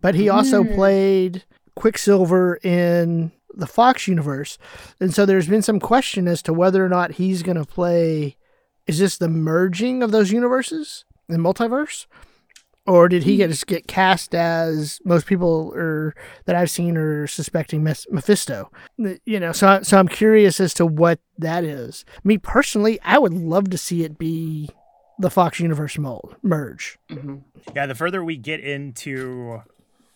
But 0.00 0.14
he 0.14 0.28
also 0.28 0.62
Mm. 0.62 0.74
played 0.74 1.44
Quicksilver 1.74 2.56
in 2.62 3.32
the 3.58 3.66
Fox 3.66 4.08
universe. 4.08 4.56
And 5.00 5.12
so 5.12 5.26
there's 5.26 5.48
been 5.48 5.62
some 5.62 5.80
question 5.80 6.26
as 6.28 6.40
to 6.42 6.52
whether 6.52 6.84
or 6.84 6.88
not 6.88 7.12
he's 7.12 7.42
going 7.42 7.58
to 7.58 7.64
play 7.64 8.36
is 8.86 8.98
this 8.98 9.18
the 9.18 9.28
merging 9.28 10.02
of 10.02 10.12
those 10.12 10.32
universes 10.32 11.04
in 11.28 11.42
multiverse? 11.42 12.06
Or 12.86 13.06
did 13.06 13.24
he 13.24 13.36
get, 13.36 13.50
just 13.50 13.66
get 13.66 13.86
cast 13.86 14.34
as 14.34 14.98
most 15.04 15.26
people 15.26 15.74
are 15.76 16.14
that 16.46 16.56
I've 16.56 16.70
seen 16.70 16.96
are 16.96 17.26
suspecting 17.26 17.82
Mephisto? 17.84 18.70
You 18.96 19.38
know, 19.38 19.52
so 19.52 19.82
so 19.82 19.98
I'm 19.98 20.08
curious 20.08 20.58
as 20.58 20.72
to 20.74 20.86
what 20.86 21.20
that 21.36 21.64
is. 21.64 22.06
Me 22.24 22.38
personally, 22.38 22.98
I 23.02 23.18
would 23.18 23.34
love 23.34 23.68
to 23.70 23.76
see 23.76 24.04
it 24.04 24.16
be 24.16 24.70
the 25.18 25.28
Fox 25.28 25.60
universe 25.60 25.98
mold 25.98 26.36
merge. 26.42 26.98
hmm 27.10 27.38
Yeah, 27.76 27.84
the 27.84 27.94
further 27.94 28.24
we 28.24 28.38
get 28.38 28.60
into, 28.60 29.60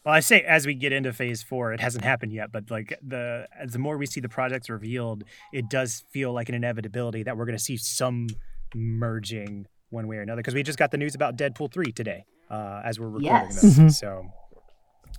well, 0.05 0.15
I 0.15 0.21
say 0.21 0.43
as 0.43 0.67
we 0.67 0.75
get 0.75 0.93
into 0.93 1.13
Phase 1.13 1.43
Four, 1.43 1.73
it 1.73 1.81
hasn't 1.81 2.05
happened 2.05 2.33
yet, 2.33 2.51
but 2.53 2.71
like 2.71 2.99
the 3.07 3.47
the 3.67 3.79
more 3.79 3.97
we 3.99 4.07
see 4.07 4.21
the 4.21 4.29
projects 4.29 4.69
revealed, 4.71 5.25
it 5.53 5.69
does 5.71 6.05
feel 6.11 6.33
like 6.33 6.49
an 6.49 6.55
inevitability 6.55 7.23
that 7.25 7.37
we're 7.37 7.45
going 7.47 7.57
to 7.59 7.63
see 7.63 7.77
some 7.77 8.27
merging 8.75 9.67
one 9.91 10.09
way 10.09 10.17
or 10.17 10.23
another. 10.23 10.41
Because 10.41 10.55
we 10.55 10.63
just 10.63 10.79
got 10.79 10.91
the 10.91 10.99
news 10.99 11.15
about 11.15 11.37
Deadpool 11.37 11.73
three 11.73 11.93
today, 11.93 12.25
uh, 12.51 12.81
as 12.85 12.99
we're 12.99 13.09
recording 13.09 13.29
Yes. 13.47 13.61
this, 13.63 13.79
Mhm. 13.79 13.93
so 13.93 14.27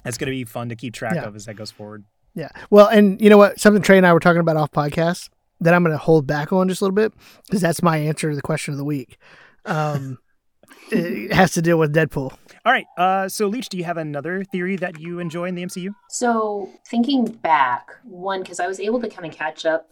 that's 0.03 0.17
going 0.17 0.27
to 0.27 0.31
be 0.31 0.43
fun 0.43 0.69
to 0.69 0.75
keep 0.75 0.93
track 0.93 1.15
Yeah. 1.15 1.25
of 1.25 1.35
as 1.35 1.45
that 1.45 1.53
goes 1.55 1.71
forward. 1.71 2.03
Yeah. 2.35 2.49
Well, 2.71 2.87
and 2.87 3.21
you 3.21 3.29
know 3.29 3.37
what? 3.37 3.59
Something 3.59 3.83
Trey 3.83 3.97
and 3.97 4.07
I 4.07 4.13
were 4.13 4.19
talking 4.19 4.39
about 4.41 4.57
off 4.57 4.71
podcast 4.71 5.29
that 5.61 5.73
I'm 5.73 5.83
going 5.83 5.93
to 5.93 5.97
hold 5.99 6.25
back 6.25 6.51
on 6.51 6.67
just 6.67 6.81
a 6.81 6.85
little 6.85 6.95
bit 6.95 7.13
because 7.45 7.61
that's 7.61 7.83
my 7.83 7.97
answer 7.97 8.29
to 8.31 8.35
the 8.35 8.41
question 8.41 8.73
of 8.73 8.79
the 8.79 8.83
week. 8.83 9.17
Um, 9.65 10.17
it 10.91 11.31
has 11.31 11.51
to 11.53 11.61
deal 11.61 11.77
with 11.77 11.93
Deadpool. 11.93 12.35
All 12.65 12.71
right. 12.71 12.85
Uh, 12.97 13.27
so, 13.27 13.47
Leech, 13.47 13.69
do 13.69 13.77
you 13.77 13.83
have 13.83 13.97
another 13.97 14.43
theory 14.43 14.77
that 14.77 14.99
you 14.99 15.19
enjoy 15.19 15.45
in 15.45 15.55
the 15.55 15.63
MCU? 15.65 15.93
So 16.09 16.69
thinking 16.87 17.25
back, 17.25 17.91
one 18.03 18.41
because 18.41 18.59
I 18.59 18.67
was 18.67 18.79
able 18.79 19.01
to 19.01 19.09
kind 19.09 19.27
of 19.29 19.35
catch 19.37 19.65
up 19.65 19.89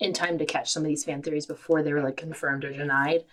in 0.00 0.12
time 0.12 0.36
to 0.38 0.44
catch 0.46 0.70
some 0.70 0.82
of 0.82 0.88
these 0.88 1.04
fan 1.04 1.22
theories 1.22 1.46
before 1.46 1.82
they 1.82 1.92
were 1.92 2.02
like 2.02 2.16
confirmed 2.16 2.64
or 2.64 2.72
denied. 2.72 3.24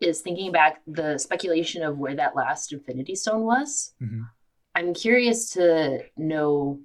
Is 0.00 0.20
thinking 0.20 0.52
back 0.52 0.82
the 0.86 1.16
speculation 1.18 1.82
of 1.82 1.98
where 1.98 2.14
that 2.16 2.36
last 2.36 2.72
Infinity 2.72 3.14
Stone 3.14 3.44
was. 3.44 3.94
Mhm. 4.02 4.28
I'm 4.74 4.92
curious 4.92 5.50
to 5.50 6.00
know 6.16 6.80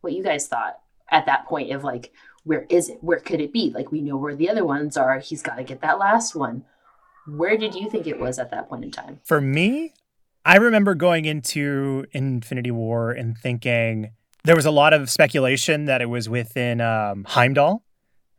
what 0.00 0.14
you 0.14 0.24
guys 0.24 0.48
thought 0.48 0.78
at 1.10 1.26
that 1.26 1.46
point 1.46 1.70
of 1.70 1.84
like, 1.84 2.12
where 2.44 2.66
is 2.70 2.88
it? 2.88 2.98
Where 3.02 3.20
could 3.20 3.40
it 3.40 3.52
be? 3.52 3.70
Like, 3.74 3.92
we 3.92 4.00
know 4.00 4.16
where 4.16 4.34
the 4.34 4.48
other 4.48 4.64
ones 4.64 4.96
are. 4.96 5.18
He's 5.18 5.42
got 5.42 5.56
to 5.56 5.64
get 5.64 5.82
that 5.82 5.98
last 5.98 6.34
one. 6.34 6.64
Where 7.28 7.56
did 7.58 7.74
you 7.74 7.90
think 7.90 8.06
it 8.06 8.18
was 8.18 8.38
at 8.38 8.50
that 8.52 8.68
point 8.68 8.84
in 8.84 8.90
time? 8.90 9.20
For 9.24 9.40
me, 9.40 9.92
I 10.46 10.56
remember 10.58 10.94
going 10.94 11.24
into 11.24 12.06
Infinity 12.12 12.70
War 12.70 13.10
and 13.10 13.36
thinking 13.36 14.12
there 14.44 14.54
was 14.54 14.64
a 14.64 14.70
lot 14.70 14.92
of 14.92 15.10
speculation 15.10 15.86
that 15.86 16.00
it 16.00 16.06
was 16.06 16.28
within 16.28 16.80
um, 16.80 17.24
Heimdall, 17.24 17.82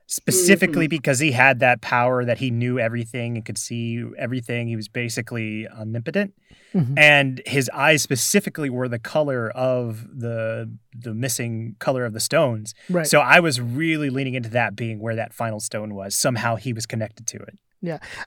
specifically 0.05 0.87
because 0.87 1.19
he 1.19 1.33
had 1.33 1.59
that 1.59 1.81
power 1.81 2.23
that 2.23 2.37
he 2.37 2.49
knew 2.49 2.79
everything 2.79 3.35
and 3.35 3.43
could 3.45 3.57
see 3.57 4.05
everything. 4.17 4.69
He 4.69 4.77
was 4.77 4.87
basically 4.87 5.67
omnipotent, 5.67 6.33
Mhm. 6.73 6.97
and 6.97 7.41
his 7.45 7.69
eyes 7.73 8.03
specifically 8.03 8.69
were 8.69 8.87
the 8.87 8.99
color 8.99 9.49
of 9.51 10.07
the 10.17 10.71
the 10.97 11.13
missing 11.13 11.75
color 11.79 12.05
of 12.05 12.13
the 12.13 12.19
stones. 12.21 12.73
Right. 12.89 13.05
So 13.05 13.19
I 13.19 13.41
was 13.41 13.59
really 13.59 14.09
leaning 14.09 14.33
into 14.33 14.49
that 14.49 14.75
being 14.77 14.99
where 14.99 15.15
that 15.15 15.33
final 15.33 15.59
stone 15.59 15.93
was. 15.93 16.15
Somehow 16.15 16.55
he 16.55 16.71
was 16.73 16.85
connected 16.85 17.27
to 17.27 17.37
it. 17.37 17.57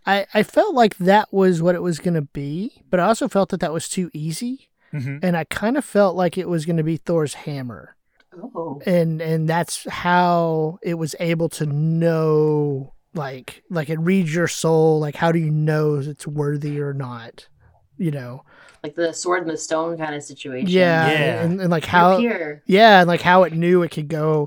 I, 0.07 0.27
I 0.35 0.43
felt 0.43 0.75
like 0.75 0.97
that 0.99 1.33
was 1.33 1.61
what 1.63 1.75
it 1.75 1.83
was 1.83 1.99
going 1.99 2.15
to 2.15 2.23
be, 2.23 2.83
but 2.91 3.01
I 3.01 3.05
also 3.07 3.29
felt 3.29 3.51
that 3.51 3.61
that 3.61 3.73
was 3.73 3.89
too 3.89 4.11
easy. 4.13 4.71
hmm 4.93 5.19
And 5.23 5.37
I 5.37 5.45
kind 5.45 5.77
of 5.77 5.85
felt 5.85 6.17
like 6.17 6.39
it 6.39 6.49
was 6.49 6.65
going 6.67 6.77
to 6.79 6.83
be 6.85 6.97
Thor's 6.97 7.35
hammer. 7.35 7.97
Oh, 8.41 8.81
and 8.87 9.21
and 9.21 9.49
that's 9.49 9.89
how 9.91 10.79
it 10.83 10.95
was 10.95 11.17
able 11.19 11.49
to 11.51 11.67
know 11.67 12.95
like 13.15 13.65
like 13.71 13.91
it 13.91 13.99
reads 13.99 14.33
your 14.33 14.47
soul 14.47 15.01
like 15.01 15.17
how 15.17 15.33
do 15.33 15.39
you 15.41 15.51
know 15.51 15.97
it's 15.97 16.29
worthy 16.29 16.81
or 16.81 16.95
not 16.95 17.49
you 17.99 18.13
know 18.13 18.45
like 18.85 18.95
the 18.95 19.13
sword 19.13 19.43
and 19.43 19.51
the 19.51 19.57
stone 19.59 19.99
kind 19.99 20.15
of 20.15 20.23
situation. 20.23 20.69
yeah, 20.69 21.11
Yeah. 21.11 21.43
And, 21.43 21.61
and 21.61 21.71
like 21.71 21.85
how 21.85 22.19
here. 22.19 22.63
yeah 22.67 23.01
and 23.01 23.09
like 23.09 23.21
how 23.21 23.43
it 23.43 23.53
knew 23.53 23.83
it 23.83 23.91
could 23.91 24.07
go 24.09 24.47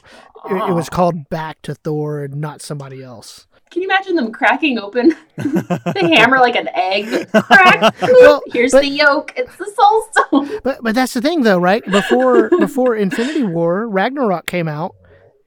it, 0.49 0.53
it 0.69 0.73
was 0.73 0.87
Oh. 0.87 0.95
called 0.95 1.27
back 1.29 1.61
to 1.63 1.75
thor 1.75 2.23
and 2.23 2.35
not 2.37 2.61
somebody 2.61 3.03
else 3.03 3.47
Can 3.73 3.81
you 3.81 3.87
imagine 3.89 4.15
them 4.15 4.31
cracking 4.31 4.77
open 4.79 5.15
the 5.35 6.13
hammer 6.15 6.37
like 6.37 6.55
an 6.55 6.69
egg? 6.73 7.27
Crack. 7.31 7.95
Well, 8.01 8.41
Here's 8.53 8.71
but- 8.71 8.81
the 8.83 8.87
yolk. 8.89 9.33
It's 9.35 9.55
the 9.57 9.65
soul 9.75 10.07
stone. 10.11 10.59
but 10.63 10.79
but 10.83 10.95
that's 10.95 11.13
the 11.13 11.21
thing 11.21 11.41
though 11.41 11.57
right 11.59 11.83
before 11.89 12.49
before 12.51 12.95
infinity 12.95 13.43
war 13.43 13.87
ragnarok 13.89 14.45
came 14.45 14.67
out 14.67 14.95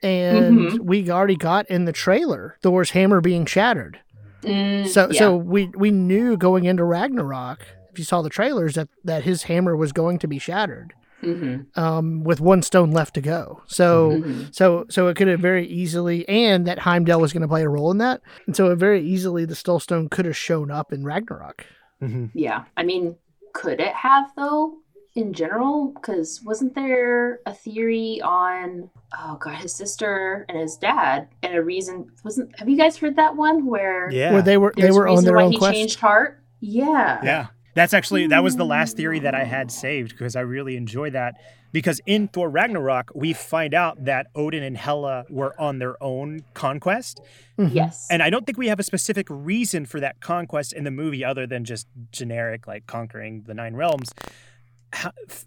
and 0.03 0.59
Mhm. 0.59 0.81
we 0.81 1.09
already 1.11 1.37
got 1.37 1.70
in 1.70 1.85
the 1.87 1.93
trailer 1.93 2.57
thor's 2.62 2.91
hammer 2.91 3.20
being 3.20 3.47
shattered 3.47 4.01
Mm, 4.43 4.87
So 4.87 5.09
yeah. 5.11 5.18
so 5.18 5.37
we 5.37 5.66
we 5.77 5.91
knew 5.91 6.37
going 6.37 6.64
into 6.66 6.85
Ragnarok, 6.85 7.66
if 7.91 7.99
you 7.99 8.05
saw 8.05 8.22
the 8.22 8.29
trailers, 8.29 8.74
that 8.74 8.89
that 9.03 9.24
his 9.24 9.45
hammer 9.45 9.74
was 9.77 9.93
going 9.93 10.18
to 10.20 10.29
be 10.29 10.39
shattered, 10.39 10.93
Mhm, 11.27 11.77
um, 11.79 12.22
with 12.24 12.41
one 12.41 12.62
stone 12.62 12.93
left 12.93 13.14
to 13.14 13.20
go. 13.20 13.62
So 13.66 14.20
mhm. 14.22 14.55
so 14.55 14.87
so 14.89 15.09
it 15.09 15.16
could 15.16 15.29
have 15.29 15.41
very 15.41 15.66
easily, 15.66 16.29
and 16.29 16.66
that 16.66 16.79
Heimdall 16.81 17.20
was 17.20 17.33
going 17.33 17.43
to 17.43 17.49
play 17.49 17.64
a 17.64 17.68
role 17.68 17.91
in 17.91 17.99
that, 17.99 18.20
and 18.47 18.55
so 18.55 18.70
it 18.70 18.77
very 18.77 19.03
easily 19.03 19.45
the 19.45 19.55
Stone 19.55 19.81
Stone 19.81 20.09
could 20.11 20.24
have 20.24 20.37
shown 20.37 20.70
up 20.70 20.93
in 20.93 21.05
Ragnarok. 21.05 21.66
hmm 22.01 22.27
Yeah. 22.35 22.64
I 22.77 22.83
mean, 22.83 23.16
could 23.55 23.81
it 23.81 23.95
have 23.95 24.31
though? 24.37 24.77
In 25.14 25.33
general, 25.33 25.93
because 25.95 26.43
wasn't 26.45 26.74
there 26.74 27.41
a 27.47 27.55
theory 27.55 28.20
on 28.22 28.91
oh 29.18 29.39
god, 29.41 29.55
his 29.55 29.72
sister 29.74 30.45
and 30.51 30.59
his 30.59 30.77
dad, 30.77 31.29
and 31.43 31.55
a 31.55 31.62
reason 31.62 32.11
wasn't? 32.22 32.55
Have 32.59 32.68
you 32.68 32.77
guys 32.77 32.99
heard 32.99 33.16
that 33.16 33.35
one 33.35 33.64
where 33.64 34.11
Yeah. 34.11 34.35
Where 34.35 34.43
they 34.43 34.59
were 34.59 34.74
they 34.77 34.91
were 34.91 35.07
a 35.07 35.14
on 35.16 35.24
their 35.24 35.37
why 35.37 35.45
own 35.45 35.53
he 35.53 35.59
quest. 35.59 35.72
changed 35.74 36.01
heart? 36.01 36.43
Yeah. 36.61 37.20
Yeah. 37.24 37.47
That's 37.77 37.93
actually 37.95 38.27
that 38.29 38.43
was 38.43 38.57
the 38.57 38.64
last 38.64 38.97
theory 38.97 39.20
that 39.20 39.35
I 39.35 39.45
had 39.45 39.70
saved 39.70 40.11
because 40.12 40.35
I 40.35 40.41
really 40.41 40.77
enjoy 40.77 41.11
that 41.11 41.35
because 41.72 42.01
in 42.07 42.27
Thor 42.29 42.49
Ragnarok 42.49 43.11
we 43.14 43.35
find 43.35 43.74
out 43.74 44.07
that 44.07 44.29
Odin 44.35 44.62
and 44.62 44.79
Hela 44.79 45.27
were 45.29 45.55
on 45.61 45.79
their 45.79 46.03
own 46.03 46.41
conquest 46.55 47.20
Mhm. 47.59 47.74
Yes. 47.74 48.07
and 48.11 48.22
I 48.22 48.31
don't 48.31 48.47
think 48.47 48.57
we 48.57 48.68
have 48.68 48.81
a 48.81 48.83
specific 48.83 49.27
reason 49.29 49.85
for 49.85 50.01
that 50.01 50.20
conquest 50.20 50.72
in 50.72 50.85
the 50.85 50.91
movie 50.91 51.22
other 51.22 51.47
than 51.47 51.64
just 51.64 51.87
generic 52.12 52.66
like 52.66 52.87
conquering 52.87 53.43
the 53.47 53.53
nine 53.55 53.74
realms. 53.74 54.12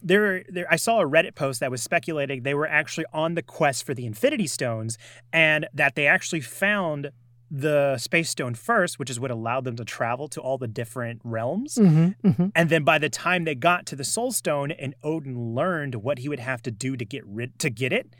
There, 0.03 0.43
there, 0.49 0.67
I 0.69 0.75
saw 0.75 0.99
a 1.01 1.05
Reddit 1.09 1.33
post 1.33 1.59
that 1.61 1.71
was 1.71 1.81
speculating 1.81 2.43
they 2.43 2.53
were 2.53 2.67
actually 2.67 3.05
on 3.11 3.33
the 3.33 3.41
quest 3.41 3.83
for 3.85 3.95
the 3.95 4.05
Infinity 4.05 4.45
Stones, 4.45 4.97
and 5.33 5.67
that 5.73 5.95
they 5.95 6.05
actually 6.05 6.41
found 6.41 7.09
the 7.51 7.97
Space 7.97 8.29
Stone 8.29 8.55
first, 8.55 8.99
which 8.99 9.09
is 9.09 9.19
what 9.19 9.31
allowed 9.31 9.63
them 9.63 9.75
to 9.77 9.85
travel 9.85 10.27
to 10.29 10.41
all 10.41 10.57
the 10.57 10.67
different 10.67 11.21
realms. 11.23 11.75
Mhm, 11.75 12.15
mhm. 12.23 12.51
And 12.55 12.69
then 12.69 12.83
by 12.83 12.97
the 12.99 13.09
time 13.09 13.43
they 13.43 13.55
got 13.55 13.85
to 13.87 13.95
the 13.95 14.03
Soul 14.03 14.31
Stone 14.31 14.71
and 14.71 14.93
Odin 15.03 15.55
learned 15.55 15.95
what 15.95 16.19
he 16.19 16.29
would 16.29 16.39
have 16.39 16.61
to 16.63 16.71
do 16.71 16.95
to 16.95 17.05
get 17.05 17.25
rid 17.25 17.57
to 17.59 17.69
get 17.69 17.91
it, 17.91 18.13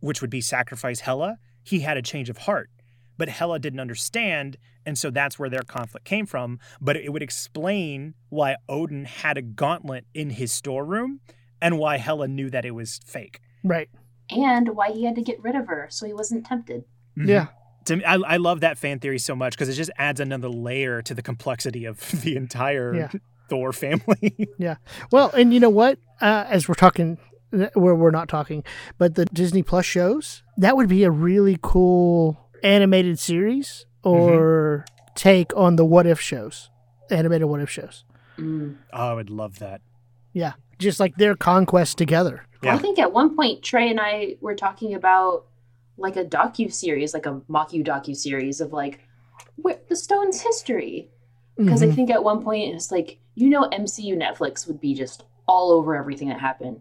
which 0.00 0.20
would 0.20 0.30
be 0.30 0.40
sacrifice 0.40 1.00
Hela, 1.00 1.38
he 1.62 1.80
had 1.80 1.96
a 1.96 2.02
change 2.02 2.28
of 2.28 2.38
heart. 2.38 2.70
But 3.16 3.28
Hela 3.28 3.58
didn't 3.60 3.78
understand, 3.80 4.56
and 4.84 4.98
so 4.98 5.08
that's 5.08 5.38
where 5.38 5.48
their 5.48 5.62
conflict 5.62 6.04
came 6.04 6.26
from. 6.26 6.58
But 6.80 6.96
it 6.96 7.12
would 7.12 7.22
explain 7.22 8.14
why 8.28 8.56
Odin 8.68 9.04
had 9.04 9.38
a 9.38 9.42
gauntlet 9.42 10.04
in 10.12 10.30
his 10.30 10.50
storeroom 10.52 11.20
and 11.62 11.78
why 11.78 11.98
Hela 11.98 12.26
knew 12.28 12.50
that 12.50 12.64
it 12.64 12.72
was 12.72 13.00
fake. 13.06 13.40
Right. 13.62 13.88
and 14.30 14.70
why 14.70 14.90
he 14.90 15.04
had 15.04 15.14
to 15.14 15.22
get 15.22 15.38
rid 15.42 15.54
of 15.54 15.66
her 15.68 15.86
so 15.90 16.06
he 16.06 16.12
wasn't 16.14 16.44
tempted. 16.46 16.84
Mhm. 17.16 17.28
Yeah. 17.28 17.46
To 17.86 17.96
me, 17.96 18.04
I, 18.04 18.14
I 18.14 18.36
love 18.38 18.60
that 18.60 18.78
fan 18.78 18.98
theory 18.98 19.18
so 19.18 19.34
much 19.36 19.52
because 19.52 19.68
it 19.68 19.74
just 19.74 19.90
adds 19.98 20.20
another 20.20 20.48
layer 20.48 21.02
to 21.02 21.14
the 21.14 21.22
complexity 21.22 21.84
of 21.84 21.98
the 22.22 22.36
entire 22.36 22.94
Yeah. 22.94 23.10
Thor 23.48 23.72
family. 23.72 24.48
Yeah. 24.58 24.76
Well, 25.10 25.30
and 25.32 25.52
you 25.52 25.60
know 25.60 25.70
what? 25.70 25.98
Uh, 26.20 26.44
as 26.48 26.68
we're 26.68 26.74
talking, 26.74 27.18
where 27.74 27.94
we're 27.94 28.10
not 28.10 28.28
talking, 28.28 28.64
but 28.98 29.14
the 29.16 29.26
Disney 29.26 29.62
Plus 29.62 29.84
shows 29.84 30.42
that 30.56 30.76
would 30.76 30.88
be 30.88 31.04
a 31.04 31.10
really 31.10 31.58
cool 31.62 32.48
animated 32.62 33.18
series 33.18 33.84
or 34.02 34.84
take 35.14 35.54
on 35.56 35.76
the 35.76 35.84
what 35.84 36.06
if 36.06 36.20
shows, 36.20 36.70
animated 37.10 37.46
what 37.48 37.60
if 37.60 37.70
shows. 37.70 38.04
Mm. 38.38 38.76
oh, 38.92 39.10
I 39.10 39.14
would 39.14 39.30
love 39.30 39.58
that. 39.60 39.80
Yeah, 40.32 40.54
just 40.78 40.98
like 40.98 41.16
their 41.16 41.36
conquest 41.36 41.98
together. 41.98 42.44
Yeah. 42.62 42.74
I 42.74 42.78
think 42.78 42.98
at 42.98 43.12
one 43.12 43.36
point 43.36 43.62
Trey 43.62 43.90
and 43.90 44.00
I 44.00 44.36
were 44.40 44.54
talking 44.54 44.94
about 44.94 45.44
like 45.96 46.16
a 46.16 46.24
docu 46.24 46.72
series, 46.72 47.14
like 47.14 47.26
a 47.26 47.40
Maku 47.48 47.84
docu 47.84 48.14
series 48.16 48.60
of 48.60 48.72
like 48.72 49.00
where, 49.56 49.78
the 49.88 49.96
Stones 49.96 50.40
history. 50.42 51.10
Because 51.56 51.82
I 51.82 51.86
Mhm. 51.86 51.94
think 51.94 52.10
at 52.10 52.24
one 52.24 52.42
point 52.42 52.74
it's 52.74 52.90
like 52.90 53.18
you 53.36 53.48
know 53.48 53.68
MCU 53.70 54.16
Netflix 54.16 54.66
would 54.66 54.80
be 54.80 54.94
just 54.94 55.24
all 55.46 55.70
over 55.72 55.94
everything 55.94 56.28
that 56.28 56.40
happened. 56.40 56.80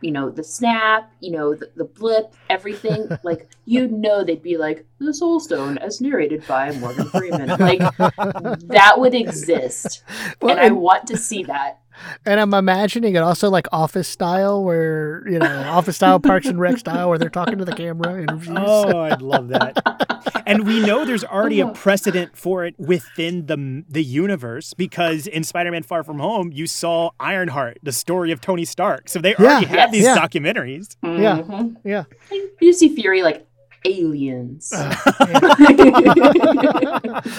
You 0.00 0.12
know 0.12 0.30
the 0.30 0.44
snap, 0.44 1.10
you 1.20 1.30
know 1.32 1.54
the, 1.54 1.70
the 1.76 1.84
blip, 1.84 2.34
everything. 2.50 3.08
like 3.22 3.48
you'd 3.66 3.92
know 3.92 4.22
they'd 4.24 4.42
be 4.42 4.56
like 4.56 4.86
the 4.98 5.12
Soul 5.14 5.40
Stone 5.40 5.78
as 5.78 6.00
narrated 6.00 6.46
by 6.46 6.72
Morgan 6.72 7.06
Freeman. 7.10 7.48
like 7.58 7.82
that 8.68 8.94
would 8.98 9.14
exist, 9.14 10.02
Well, 10.42 10.52
and 10.56 10.60
I 10.60 10.70
want 10.70 11.06
to 11.08 11.16
see 11.16 11.44
that. 11.44 11.80
And 12.26 12.40
I'm 12.40 12.52
imagining 12.54 13.14
it 13.16 13.18
also 13.22 13.50
like 13.50 13.66
Office 13.72 14.08
style, 14.08 14.62
where 14.64 15.26
you 15.28 15.38
know 15.38 15.62
Office 15.70 15.96
style, 15.96 16.18
Parks 16.20 16.46
and 16.46 16.58
Rec 16.60 16.78
style, 16.78 17.08
where 17.08 17.18
they're 17.18 17.28
talking 17.28 17.58
to 17.58 17.64
the 17.64 17.74
camera, 17.74 18.20
interviews. 18.22 18.56
Oh, 18.60 18.98
I'd 19.00 19.22
love 19.22 19.48
that. 19.48 20.42
and 20.46 20.66
we 20.66 20.80
know 20.80 21.04
there's 21.04 21.24
already 21.24 21.60
a 21.60 21.68
precedent 21.68 22.36
for 22.36 22.64
it 22.64 22.74
within 22.78 23.46
the 23.46 23.84
the 23.88 24.02
universe 24.04 24.74
because 24.74 25.26
in 25.26 25.44
Spider-Man: 25.44 25.82
Far 25.82 26.02
From 26.04 26.18
Home, 26.18 26.50
you 26.52 26.66
saw 26.66 27.10
Ironheart, 27.20 27.78
the 27.82 27.92
story 27.92 28.30
of 28.32 28.40
Tony 28.40 28.64
Stark. 28.64 29.08
So 29.08 29.18
they 29.20 29.34
already 29.36 29.66
Yeah, 29.66 29.80
have 29.80 29.92
these 29.92 30.04
yeah. 30.04 30.16
documentaries. 30.16 30.96
Yeah. 31.02 31.38
Mhm. 31.42 31.76
Yeah. 31.84 32.04
You 32.60 32.72
see 32.72 32.94
Fury 32.94 33.22
like 33.22 33.46
aliens. 33.84 34.72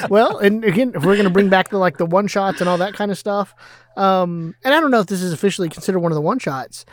well, 0.09 0.37
and 0.37 0.63
again, 0.63 0.91
if 0.95 1.03
we're 1.03 1.17
gonna 1.17 1.29
bring 1.29 1.49
back 1.49 1.69
the 1.69 1.77
like 1.77 1.97
the 1.97 2.05
one 2.05 2.27
shots 2.27 2.61
and 2.61 2.69
all 2.69 2.77
that 2.77 2.93
kind 2.93 3.11
of 3.11 3.17
stuff, 3.17 3.53
um, 3.97 4.55
and 4.63 4.73
I 4.73 4.79
don't 4.79 4.91
know 4.91 4.99
if 4.99 5.07
this 5.07 5.21
is 5.21 5.33
officially 5.33 5.69
considered 5.69 5.99
one 5.99 6.11
of 6.11 6.15
the 6.15 6.21
one 6.21 6.39
shots. 6.39 6.85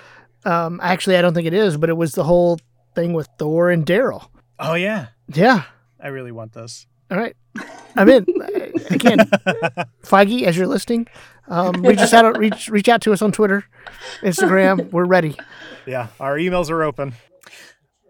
Um, 0.44 0.80
actually, 0.82 1.16
I 1.16 1.22
don't 1.22 1.34
think 1.34 1.46
it 1.46 1.54
is, 1.54 1.76
but 1.76 1.88
it 1.88 1.96
was 1.96 2.12
the 2.12 2.24
whole 2.24 2.58
thing 2.94 3.12
with 3.12 3.28
Thor 3.38 3.70
and 3.70 3.86
Darryl. 3.86 4.28
Oh 4.58 4.74
yeah, 4.74 5.08
Yeah. 5.32 5.64
I 6.00 6.08
really 6.08 6.32
want 6.32 6.52
this. 6.52 6.88
All 7.12 7.16
right. 7.16 7.36
I'm 7.94 8.08
in. 8.08 8.22
Again, 8.90 9.18
Feige, 10.02 10.42
as 10.42 10.56
you're 10.56 10.66
listening, 10.66 11.06
um, 11.46 11.82
reach 11.82 11.98
us 11.98 12.12
out. 12.12 12.36
Reach 12.38 12.68
reach 12.68 12.88
out 12.88 13.02
to 13.02 13.12
us 13.12 13.22
on 13.22 13.30
Twitter, 13.30 13.64
Instagram. 14.22 14.90
We're 14.90 15.04
ready. 15.04 15.36
Yeah, 15.86 16.08
our 16.18 16.38
emails 16.38 16.70
are 16.70 16.82
open. 16.82 17.14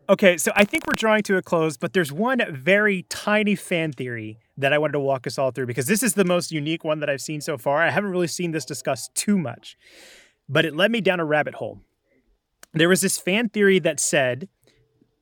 Okay, 0.09 0.37
so 0.37 0.51
I 0.57 0.65
think 0.65 0.87
we're 0.87 0.95
drawing 0.95 1.23
to 1.25 1.37
a 1.37 1.43
close, 1.43 1.77
but 1.77 1.93
there's 1.93 2.13
one 2.13 2.41
very 2.51 3.05
tiny 3.09 3.55
fan 3.55 3.93
theory 3.93 4.39
that 4.57 4.73
I 4.73 4.79
wanted 4.79 4.95
to 4.95 5.01
walk 5.01 5.29
us 5.29 5.39
all 5.39 5.53
through 5.53 5.67
because 5.67 5.87
this 5.87 6.03
is 6.03 6.15
the 6.15 6.25
most 6.25 6.51
unique 6.51 6.83
one 6.83 6.99
that 7.01 7.09
I've 7.09 7.21
seen 7.21 7.41
so 7.41 7.57
far. 7.57 7.81
I 7.81 7.91
haven't 7.91 8.11
really 8.11 8.27
seen 8.27 8.51
this 8.51 8.65
discussed 8.65 9.15
too 9.15 9.39
much, 9.39 9.77
but 10.49 10.65
it 10.65 10.75
led 10.75 10.91
me 10.91 11.01
down 11.01 11.21
a 11.21 11.25
rabbit 11.25 11.55
hole. 11.55 11.81
There 12.75 12.89
was 12.89 13.01
this 13.01 13.17
fan 13.17 13.49
theory 13.49 13.79
that 13.79 14.01
said 14.01 14.49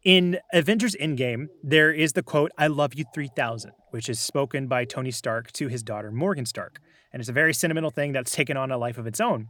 in 0.02 0.38
Avengers 0.54 0.96
Endgame, 0.98 1.48
there 1.62 1.92
is 1.92 2.14
the 2.14 2.22
quote, 2.22 2.50
I 2.56 2.68
love 2.68 2.94
you 2.94 3.04
3000, 3.12 3.72
which 3.90 4.08
is 4.08 4.18
spoken 4.18 4.66
by 4.66 4.86
Tony 4.86 5.10
Stark 5.10 5.52
to 5.52 5.68
his 5.68 5.82
daughter 5.82 6.10
Morgan 6.10 6.46
Stark. 6.46 6.80
And 7.12 7.20
it's 7.20 7.28
a 7.28 7.34
very 7.34 7.52
sentimental 7.52 7.90
thing 7.90 8.12
that's 8.12 8.30
taken 8.34 8.56
on 8.56 8.70
a 8.70 8.78
life 8.78 8.96
of 8.96 9.06
its 9.06 9.20
own. 9.20 9.48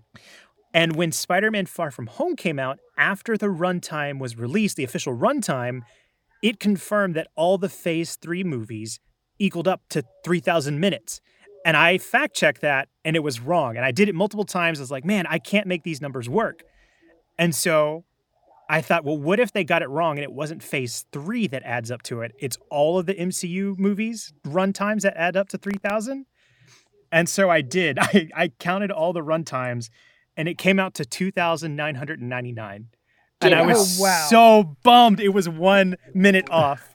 And 0.73 0.95
when 0.95 1.13
Spider 1.13 1.51
Man 1.51 1.67
Far 1.67 1.91
From 1.91 2.07
Home 2.07 2.37
came 2.37 2.59
out, 2.59 2.79
after 2.97 3.37
the 3.37 3.47
runtime 3.47 4.19
was 4.19 4.37
released, 4.37 4.77
the 4.77 4.85
official 4.85 5.17
runtime, 5.17 5.83
it 6.43 6.61
confirmed 6.61 7.15
that 7.17 7.29
all 7.35 7.59
the 7.59 7.69
Phase 7.69 8.17
3 8.17 8.45
movies 8.45 9.01
equaled 9.39 9.67
up 9.67 9.83
to 9.91 10.05
3,000 10.25 10.79
minutes. 10.79 11.21
And 11.65 11.77
I 11.77 11.99
fact 11.99 12.35
checked 12.37 12.61
that 12.61 12.89
and 13.05 13.17
it 13.17 13.21
was 13.21 13.41
wrong. 13.41 13.77
And 13.77 13.85
I 13.85 13.91
did 13.91 14.09
it 14.09 14.15
multiple 14.15 14.45
times. 14.45 14.79
I 14.79 14.83
was 14.83 14.91
like, 14.91 15.05
man, 15.05 15.27
I 15.29 15.39
can't 15.39 15.67
make 15.67 15.83
these 15.83 16.01
numbers 16.01 16.29
work. 16.29 16.63
And 17.39 17.55
so 17.55 18.05
I 18.69 18.81
thought, 18.81 19.05
well, 19.05 19.19
what 19.19 19.41
if 19.41 19.53
they 19.53 19.65
got 19.65 19.83
it 19.83 19.89
wrong 19.89 20.17
and 20.17 20.23
it 20.23 20.33
wasn't 20.33 20.63
phase 20.63 21.05
three 21.13 21.47
that 21.49 21.63
adds 21.65 21.91
up 21.91 22.03
to 22.05 22.21
it? 22.23 22.33
It's 22.39 22.57
all 22.71 22.99
of 22.99 23.07
the 23.07 23.15
MCU 23.15 23.79
movies 23.79 24.33
run 24.45 24.73
times 24.73 25.03
that 25.03 25.17
add 25.17 25.37
up 25.37 25.49
to 25.49 25.59
3,000. 25.59 26.27
And 27.13 27.29
so 27.29 27.51
I 27.51 27.61
did. 27.61 27.99
I, 28.01 28.29
I 28.35 28.49
counted 28.59 28.91
all 28.91 29.13
the 29.13 29.23
run 29.23 29.45
times 29.45 29.91
and 30.37 30.49
it 30.49 30.59
came 30.59 30.79
out 30.79 30.95
to 30.95 31.05
2,999. 31.05 32.87
And 33.43 33.55
I 33.55 33.63
was 33.63 33.99
Oh, 33.99 34.03
wow. 34.03 34.27
so 34.29 34.77
bummed 34.83 35.19
it 35.21 35.31
was 35.31 35.49
one 35.49 35.97
minute 36.15 36.49
off. 36.51 36.95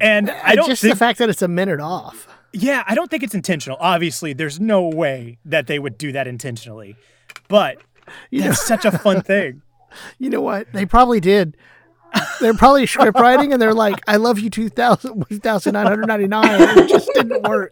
And 0.00 0.30
I 0.30 0.54
don't 0.54 0.66
just 0.68 0.82
think, 0.82 0.94
the 0.94 0.98
fact 0.98 1.18
that 1.18 1.28
it's 1.28 1.42
a 1.42 1.48
minute 1.48 1.80
off. 1.80 2.26
yeah, 2.52 2.82
I 2.86 2.94
don't 2.94 3.10
think 3.10 3.22
it's 3.22 3.34
intentional. 3.34 3.76
Obviously, 3.80 4.32
there's 4.32 4.58
no 4.58 4.88
way 4.88 5.38
that 5.44 5.66
they 5.66 5.78
would 5.78 5.96
do 5.98 6.12
that 6.12 6.26
intentionally. 6.26 6.96
But 7.48 7.78
You 8.30 8.42
know, 8.42 8.50
it's 8.50 8.66
such 8.66 8.84
a 8.84 8.90
fun 8.98 9.22
thing. 9.32 9.62
you 10.18 10.30
know 10.30 10.40
what? 10.40 10.72
They 10.72 10.84
probably 10.86 11.20
did. 11.20 11.56
They're 12.40 12.54
probably 12.54 12.86
script 12.86 13.18
writing, 13.18 13.52
and 13.52 13.60
they're 13.60 13.74
like, 13.74 13.96
"I 14.06 14.16
love 14.16 14.38
you 14.38 14.48
2,000 14.48 15.24
2,999." 15.28 16.44
and 16.44 16.78
It 16.80 16.88
just 16.88 17.10
didn't 17.12 17.42
work. 17.42 17.70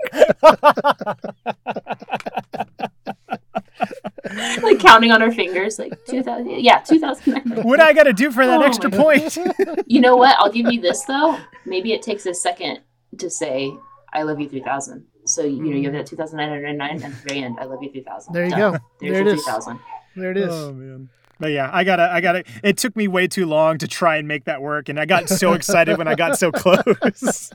like 4.62 4.78
counting 4.78 5.10
on 5.10 5.22
our 5.22 5.32
fingers, 5.32 5.78
like 5.78 5.92
two 6.06 6.22
thousand. 6.22 6.60
Yeah, 6.60 6.78
two 6.78 6.98
thousand. 6.98 7.40
What 7.64 7.78
do 7.78 7.82
I 7.82 7.92
got 7.92 8.04
to 8.04 8.12
do 8.12 8.30
for 8.30 8.46
that 8.46 8.60
Oh 8.60 8.64
extra 8.64 8.90
point? 8.90 9.38
You 9.86 10.00
know 10.00 10.16
what? 10.16 10.36
I'll 10.38 10.52
give 10.52 10.72
you 10.72 10.80
this 10.80 11.04
though. 11.04 11.38
Maybe 11.64 11.92
it 11.92 12.02
takes 12.02 12.26
a 12.26 12.34
second 12.34 12.80
to 13.18 13.30
say 13.30 13.72
"I 14.12 14.22
love 14.22 14.40
you" 14.40 14.48
three 14.48 14.62
thousand. 14.62 15.06
So 15.24 15.42
you 15.42 15.62
know 15.62 15.76
you 15.76 15.84
have 15.84 15.92
that 15.94 16.06
two 16.06 16.16
thousand 16.16 16.38
nine 16.38 16.48
hundred 16.48 16.72
nine, 16.74 16.96
and 16.96 17.04
at 17.04 17.10
the 17.10 17.28
very 17.28 17.42
end, 17.42 17.58
"I 17.60 17.64
love 17.64 17.82
you" 17.82 17.90
three 17.92 18.02
thousand. 18.02 18.32
There 18.34 18.44
you 18.44 18.56
go. 18.56 18.70
There's 19.00 19.12
There 19.12 19.12
it 19.12 19.24
your 19.26 19.34
is. 19.34 19.44
three 19.44 19.52
thousand. 19.52 19.78
There 20.16 20.30
it 20.30 20.36
is. 20.36 20.50
Oh 20.52 20.72
man. 20.72 21.08
But 21.38 21.50
yeah, 21.50 21.70
I 21.72 21.82
gotta, 21.82 22.04
I 22.04 22.20
gotta. 22.20 22.44
It 22.62 22.76
took 22.76 22.94
me 22.94 23.08
way 23.08 23.26
too 23.26 23.46
long 23.46 23.78
to 23.78 23.88
try 23.88 24.16
and 24.16 24.28
make 24.28 24.44
that 24.44 24.62
work, 24.62 24.88
and 24.88 25.00
I 25.00 25.06
got 25.06 25.28
so 25.28 25.54
excited 25.54 25.98
when 25.98 26.06
I 26.06 26.14
got 26.14 26.38
so 26.38 26.52
close. 26.52 27.50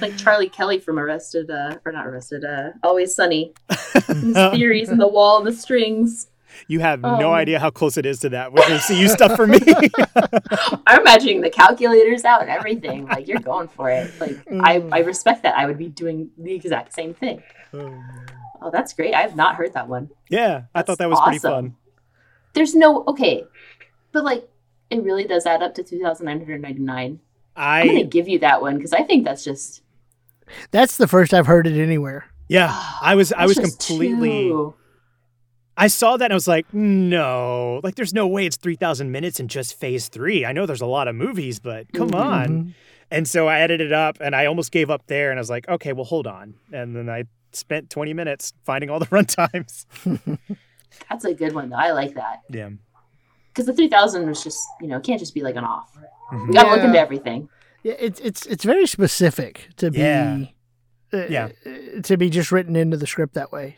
Like 0.00 0.16
Charlie 0.16 0.48
Kelly 0.48 0.78
from 0.78 0.98
Arrested, 0.98 1.50
uh, 1.50 1.76
or 1.84 1.92
not 1.92 2.06
Arrested, 2.06 2.44
uh, 2.44 2.70
Always 2.82 3.14
Sunny. 3.14 3.52
His 4.08 4.34
theories 4.52 4.88
and 4.88 5.00
the 5.00 5.06
wall 5.08 5.38
and 5.38 5.46
the 5.46 5.52
strings. 5.52 6.28
You 6.68 6.80
have 6.80 7.00
no 7.00 7.28
Um. 7.30 7.34
idea 7.34 7.58
how 7.58 7.70
close 7.70 7.96
it 7.96 8.04
is 8.04 8.20
to 8.20 8.28
that 8.30 8.52
with 8.52 8.64
MCU 8.64 9.08
stuff 9.08 9.36
for 9.36 9.46
me. 9.46 9.58
I'm 10.86 11.00
imagining 11.00 11.40
the 11.40 11.48
calculators 11.50 12.24
out 12.24 12.42
and 12.42 12.50
everything. 12.50 13.06
Like 13.06 13.26
you're 13.26 13.40
going 13.40 13.68
for 13.68 13.90
it. 13.90 14.12
Like 14.20 14.38
I, 14.60 14.84
I 14.92 14.98
respect 15.00 15.44
that. 15.44 15.56
I 15.56 15.66
would 15.66 15.78
be 15.78 15.88
doing 15.88 16.30
the 16.36 16.52
exact 16.54 16.92
same 16.92 17.14
thing. 17.14 17.42
Oh, 17.74 18.70
that's 18.70 18.92
great. 18.92 19.14
I 19.14 19.22
have 19.22 19.34
not 19.34 19.56
heard 19.56 19.72
that 19.74 19.88
one. 19.88 20.10
yeah, 20.28 20.64
I 20.74 20.82
thought 20.82 20.98
that 20.98 21.08
was 21.10 21.20
pretty 21.20 21.38
fun. 21.38 21.74
There's 22.54 22.74
no 22.74 23.02
okay, 23.08 23.44
but 24.12 24.22
like 24.24 24.46
it 24.90 25.02
really 25.02 25.24
does 25.24 25.46
add 25.46 25.62
up 25.62 25.74
to 25.76 25.82
2,999. 25.82 27.18
I'm 27.56 27.86
gonna 27.86 28.04
give 28.04 28.28
you 28.28 28.38
that 28.40 28.62
one 28.62 28.76
because 28.76 28.92
I 28.92 29.02
think 29.02 29.24
that's 29.24 29.44
just 29.44 29.82
That's 30.70 30.96
the 30.96 31.06
first 31.08 31.32
I've 31.34 31.46
heard 31.46 31.66
it 31.66 31.80
anywhere. 31.80 32.26
yeah, 32.48 32.70
I 33.00 33.14
was, 33.14 33.32
I 33.32 33.46
was 33.46 33.58
completely. 33.58 34.48
too- 34.48 34.74
I 35.76 35.86
saw 35.86 36.18
that 36.18 36.26
and 36.26 36.32
I 36.32 36.36
was 36.36 36.46
like, 36.46 36.66
no, 36.74 37.80
like 37.82 37.94
there's 37.94 38.12
no 38.12 38.26
way 38.28 38.44
it's 38.44 38.56
3,000 38.58 39.10
minutes 39.10 39.40
in 39.40 39.48
just 39.48 39.74
phase 39.80 40.08
three. 40.08 40.44
I 40.44 40.52
know 40.52 40.66
there's 40.66 40.82
a 40.82 40.86
lot 40.86 41.08
of 41.08 41.14
movies, 41.14 41.60
but 41.60 41.90
come 41.94 42.10
Mhm. 42.10 42.20
on. 42.20 42.74
And 43.10 43.26
so 43.26 43.48
I 43.48 43.60
edited 43.60 43.86
it 43.88 43.92
up 43.92 44.18
and 44.20 44.36
I 44.36 44.46
almost 44.46 44.70
gave 44.70 44.90
up 44.90 45.06
there 45.06 45.30
and 45.30 45.38
I 45.38 45.40
was 45.40 45.48
like, 45.50 45.66
okay, 45.68 45.92
well, 45.94 46.04
hold 46.04 46.26
on. 46.26 46.54
And 46.72 46.94
then 46.94 47.08
I 47.08 47.24
spent 47.52 47.88
20 47.88 48.12
minutes 48.12 48.52
finding 48.64 48.90
all 48.90 48.98
the 48.98 49.08
run 49.10 49.24
times. 49.24 49.86
That's 51.08 51.24
a 51.24 51.32
good 51.34 51.54
one 51.54 51.70
though. 51.70 51.76
I 51.76 51.92
like 51.92 52.14
that 52.16 52.40
Yeah. 52.50 52.68
because 53.48 53.64
the 53.66 53.72
3,000 53.72 54.26
was 54.26 54.44
just 54.44 54.60
you 54.82 54.88
know 54.88 54.98
it 54.98 55.04
can't 55.04 55.18
just 55.18 55.32
be 55.34 55.40
like 55.40 55.56
an 55.56 55.64
off. 55.64 55.90
Mhm. 55.96 56.04
You 56.32 56.52
gotta 56.52 56.70
look 56.70 56.80
into 56.84 56.98
everything. 56.98 57.48
Yeah, 57.82 57.94
it's 57.98 58.20
it's 58.20 58.46
it's 58.46 58.64
very 58.64 58.86
specific 58.86 59.68
to 59.76 59.90
be 59.90 59.98
Yeah. 59.98 60.44
uh, 61.12 61.26
Yeah. 61.28 61.48
uh, 61.66 62.00
to 62.02 62.16
be 62.16 62.30
just 62.30 62.50
written 62.52 62.74
into 62.76 62.96
the 62.96 63.06
script 63.06 63.34
that 63.34 63.52
way. 63.52 63.76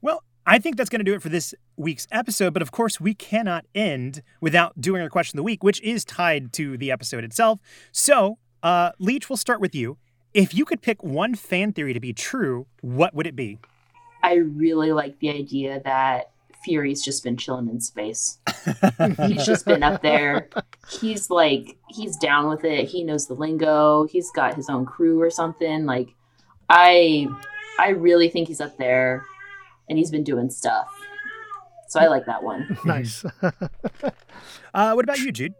Well, 0.00 0.24
I 0.46 0.58
think 0.58 0.76
that's 0.76 0.90
going 0.90 0.98
to 1.00 1.04
do 1.04 1.14
it 1.14 1.22
for 1.22 1.28
this 1.28 1.54
week's 1.76 2.08
episode. 2.10 2.52
But 2.52 2.62
of 2.62 2.72
course, 2.72 3.00
we 3.00 3.14
cannot 3.14 3.64
end 3.74 4.22
without 4.40 4.80
doing 4.80 5.00
our 5.00 5.08
question 5.08 5.36
of 5.36 5.42
the 5.42 5.44
week, 5.44 5.62
which 5.62 5.80
is 5.82 6.04
tied 6.04 6.52
to 6.54 6.76
the 6.76 6.90
episode 6.90 7.22
itself. 7.22 7.60
So, 7.92 8.38
uh, 8.62 8.90
Leech, 8.98 9.28
we'll 9.30 9.36
start 9.36 9.60
with 9.60 9.74
you. 9.74 9.98
If 10.34 10.54
you 10.54 10.64
could 10.64 10.82
pick 10.82 11.02
one 11.04 11.34
fan 11.36 11.72
theory 11.72 11.92
to 11.92 12.00
be 12.00 12.12
true, 12.12 12.66
what 12.80 13.14
would 13.14 13.26
it 13.28 13.36
be? 13.36 13.58
I 14.24 14.34
really 14.34 14.90
like 14.92 15.18
the 15.20 15.30
idea 15.30 15.80
that 15.84 16.30
Fury's 16.64 17.02
just 17.02 17.24
been 17.24 17.36
chilling 17.36 17.68
in 17.68 17.80
space. 17.80 18.38
He's 19.26 19.44
just 19.44 19.66
been 19.66 19.82
up 19.82 20.02
there. 20.02 20.48
He's 21.00 21.30
like 21.30 21.76
he's 21.88 22.16
down 22.16 22.48
with 22.48 22.64
it. 22.64 22.88
He 22.88 23.04
knows 23.04 23.26
the 23.26 23.34
lingo. 23.34 24.04
He's 24.04 24.30
got 24.30 24.54
his 24.54 24.68
own 24.68 24.86
crew 24.86 25.20
or 25.20 25.30
something. 25.30 25.86
Like 25.86 26.14
I 26.68 27.26
I 27.78 27.90
really 27.90 28.28
think 28.28 28.48
he's 28.48 28.60
up 28.60 28.76
there 28.78 29.24
and 29.88 29.98
he's 29.98 30.10
been 30.10 30.24
doing 30.24 30.50
stuff. 30.50 30.88
So 31.88 32.00
I 32.00 32.06
like 32.06 32.26
that 32.26 32.42
one. 32.42 32.78
Nice. 32.84 33.24
Uh, 34.74 34.94
what 34.94 35.04
about 35.04 35.18
you, 35.18 35.30
Jude? 35.30 35.52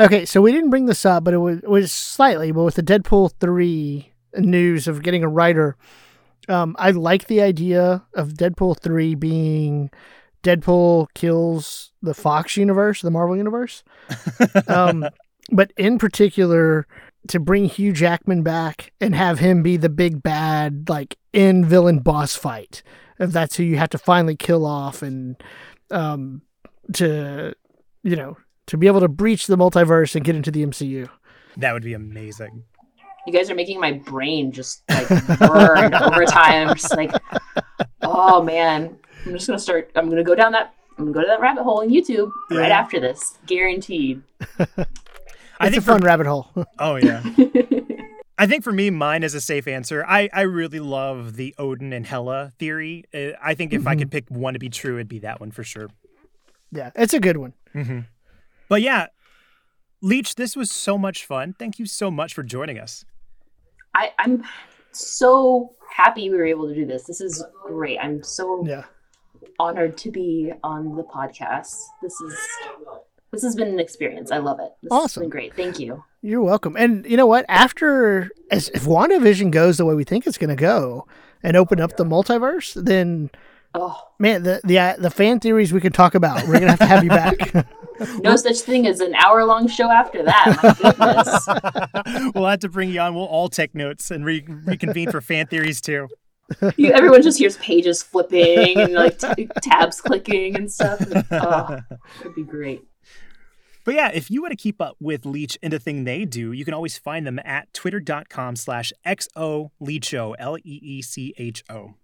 okay, 0.00 0.24
so 0.24 0.40
we 0.40 0.52
didn't 0.52 0.70
bring 0.70 0.86
this 0.86 1.04
up, 1.04 1.22
but 1.22 1.34
it 1.34 1.38
was, 1.38 1.58
it 1.58 1.68
was 1.68 1.92
slightly. 1.92 2.50
But 2.50 2.64
with 2.64 2.76
the 2.76 2.82
Deadpool 2.82 3.32
three 3.38 4.10
news 4.34 4.88
of 4.88 5.02
getting 5.02 5.22
a 5.22 5.28
writer, 5.28 5.76
um, 6.48 6.76
I 6.78 6.90
like 6.90 7.26
the 7.26 7.40
idea 7.40 8.04
of 8.14 8.30
Deadpool 8.30 8.80
three 8.80 9.14
being 9.14 9.90
Deadpool 10.42 11.06
kills 11.14 11.92
the 12.02 12.14
Fox 12.14 12.56
universe, 12.56 13.00
the 13.00 13.10
Marvel 13.10 13.36
universe. 13.36 13.84
um, 14.68 15.08
but 15.50 15.72
in 15.76 15.98
particular, 15.98 16.86
to 17.28 17.38
bring 17.38 17.66
Hugh 17.66 17.92
Jackman 17.92 18.42
back 18.42 18.92
and 19.00 19.14
have 19.14 19.38
him 19.38 19.62
be 19.62 19.76
the 19.76 19.88
big 19.88 20.22
bad, 20.22 20.88
like 20.88 21.16
in 21.32 21.64
villain 21.64 22.00
boss 22.00 22.34
fight. 22.34 22.82
If 23.18 23.30
that's 23.30 23.56
who 23.56 23.62
you 23.62 23.76
have 23.76 23.90
to 23.90 23.98
finally 23.98 24.34
kill 24.34 24.66
off, 24.66 25.02
and 25.02 25.40
um, 25.90 26.42
to 26.94 27.54
you 28.02 28.16
know 28.16 28.36
to 28.66 28.76
be 28.76 28.86
able 28.86 29.00
to 29.00 29.08
breach 29.08 29.46
the 29.46 29.56
multiverse 29.56 30.16
and 30.16 30.24
get 30.24 30.34
into 30.34 30.50
the 30.50 30.64
MCU. 30.64 31.08
That 31.56 31.72
would 31.72 31.84
be 31.84 31.92
amazing. 31.92 32.64
You 33.26 33.32
guys 33.32 33.50
are 33.50 33.54
making 33.54 33.78
my 33.80 33.92
brain 33.92 34.50
just 34.52 34.82
like 34.90 35.08
burn 35.38 35.94
over 36.02 36.24
time. 36.24 36.68
I'm 36.68 36.74
just 36.76 36.96
like, 36.96 37.12
oh 38.02 38.42
man. 38.42 38.96
I'm 39.24 39.32
just 39.32 39.46
gonna 39.46 39.58
start 39.58 39.90
I'm 39.94 40.08
gonna 40.08 40.24
go 40.24 40.34
down 40.34 40.52
that 40.52 40.74
I'm 40.98 41.04
gonna 41.04 41.14
go 41.14 41.20
to 41.20 41.26
that 41.28 41.40
rabbit 41.40 41.62
hole 41.62 41.80
in 41.80 41.90
YouTube 41.90 42.30
right 42.50 42.72
after 42.72 42.98
this. 43.00 43.38
Guaranteed. 43.46 44.22
I 44.58 45.66
It's 45.66 45.70
think 45.70 45.76
a 45.76 45.80
fun 45.82 46.00
rabbit 46.00 46.26
hole. 46.26 46.48
Oh 46.78 46.96
yeah. 46.96 47.22
I 48.38 48.46
think 48.48 48.64
for 48.64 48.72
me, 48.72 48.90
mine 48.90 49.22
is 49.22 49.34
a 49.34 49.40
safe 49.40 49.68
answer. 49.68 50.04
I, 50.04 50.28
I 50.32 50.40
really 50.40 50.80
love 50.80 51.36
the 51.36 51.54
Odin 51.58 51.92
and 51.92 52.04
Hela 52.04 52.50
theory. 52.58 53.04
Uh, 53.14 53.32
I 53.40 53.54
think 53.54 53.72
if 53.72 53.86
I 53.86 53.94
could 53.94 54.10
pick 54.10 54.28
one 54.30 54.54
to 54.54 54.58
be 54.58 54.68
true, 54.68 54.96
it'd 54.96 55.06
be 55.08 55.20
that 55.20 55.38
one 55.38 55.52
for 55.52 55.62
sure. 55.62 55.90
yeah, 56.72 56.90
it's 56.96 57.14
a 57.14 57.20
good 57.20 57.36
one. 57.36 57.52
Mm-hmm. 57.72 58.00
But 58.68 58.82
yeah, 58.82 59.06
Leech, 60.00 60.34
this 60.34 60.56
was 60.56 60.72
so 60.72 60.98
much 60.98 61.24
fun. 61.24 61.54
Thank 61.56 61.78
you 61.78 61.86
so 61.86 62.10
much 62.10 62.34
for 62.34 62.42
joining 62.42 62.80
us. 62.80 63.04
I, 63.94 64.10
I'm 64.18 64.44
so 64.92 65.74
happy 65.94 66.30
we 66.30 66.36
were 66.36 66.46
able 66.46 66.68
to 66.68 66.74
do 66.74 66.86
this. 66.86 67.04
This 67.04 67.20
is 67.20 67.44
great. 67.66 67.98
I'm 68.00 68.22
so 68.22 68.64
Yeah. 68.66 68.84
honored 69.58 69.96
to 69.98 70.10
be 70.10 70.52
on 70.62 70.96
the 70.96 71.02
podcast. 71.04 71.76
This 72.02 72.20
is 72.20 72.38
this 73.32 73.42
has 73.42 73.54
been 73.56 73.68
an 73.68 73.80
experience. 73.80 74.30
I 74.30 74.38
love 74.38 74.60
it. 74.60 74.70
This 74.82 74.92
Awesome. 74.92 75.22
has 75.22 75.24
been 75.24 75.30
great. 75.30 75.54
Thank 75.56 75.78
you. 75.78 76.04
You're 76.20 76.42
welcome. 76.42 76.76
And 76.76 77.06
you 77.06 77.16
know 77.16 77.26
what? 77.26 77.46
After 77.48 78.30
as 78.50 78.68
if 78.70 78.84
WandaVision 78.84 79.50
goes 79.50 79.78
the 79.78 79.86
way 79.86 79.94
we 79.94 80.04
think 80.04 80.26
it's 80.26 80.36
going 80.38 80.50
to 80.50 80.56
go 80.56 81.06
and 81.42 81.56
open 81.56 81.80
up 81.80 81.96
the 81.96 82.04
multiverse, 82.04 82.74
then 82.74 83.30
Oh, 83.74 83.98
man, 84.18 84.42
the 84.42 84.60
the 84.64 84.96
the 84.98 85.10
fan 85.10 85.40
theories 85.40 85.72
we 85.72 85.80
can 85.80 85.92
talk 85.92 86.14
about. 86.14 86.46
We're 86.46 86.60
gonna 86.60 86.72
have 86.72 86.78
to 86.80 86.86
have 86.86 87.02
you 87.04 87.08
back. 87.10 87.66
no 88.22 88.36
such 88.36 88.60
thing 88.60 88.86
as 88.86 89.00
an 89.00 89.14
hour 89.14 89.44
long 89.44 89.68
show 89.68 89.90
after 89.90 90.22
that. 90.22 90.58
My 90.62 90.74
goodness. 92.12 92.32
we'll 92.34 92.46
have 92.46 92.60
to 92.60 92.68
bring 92.68 92.90
you 92.90 93.00
on. 93.00 93.14
We'll 93.14 93.24
all 93.24 93.48
take 93.48 93.74
notes 93.74 94.10
and 94.10 94.24
re- 94.24 94.44
reconvene 94.46 95.10
for 95.10 95.20
fan 95.20 95.46
theories 95.46 95.80
too. 95.80 96.08
You, 96.76 96.92
everyone 96.92 97.22
just 97.22 97.38
hears 97.38 97.56
pages 97.58 98.02
flipping 98.02 98.78
and 98.78 98.92
like 98.92 99.18
t- 99.18 99.48
tabs 99.62 100.00
clicking 100.00 100.56
and 100.56 100.70
stuff. 100.70 101.00
And, 101.00 101.24
oh, 101.30 101.78
it'd 102.20 102.34
be 102.34 102.42
great. 102.42 102.82
But 103.84 103.94
yeah, 103.94 104.10
if 104.12 104.30
you 104.30 104.42
want 104.42 104.52
to 104.52 104.56
keep 104.56 104.80
up 104.80 104.96
with 105.00 105.26
Leech 105.26 105.58
and 105.62 105.72
the 105.72 105.78
thing 105.78 106.04
they 106.04 106.24
do, 106.24 106.52
you 106.52 106.64
can 106.64 106.74
always 106.74 106.96
find 106.96 107.26
them 107.26 107.40
at 107.44 107.72
twitter.com 107.72 108.56
slash 108.56 108.92
XO 109.04 109.70
L 110.38 110.56
E 110.58 110.80
E 110.82 111.02
C 111.02 111.34
H 111.36 111.64
O. 111.68 111.94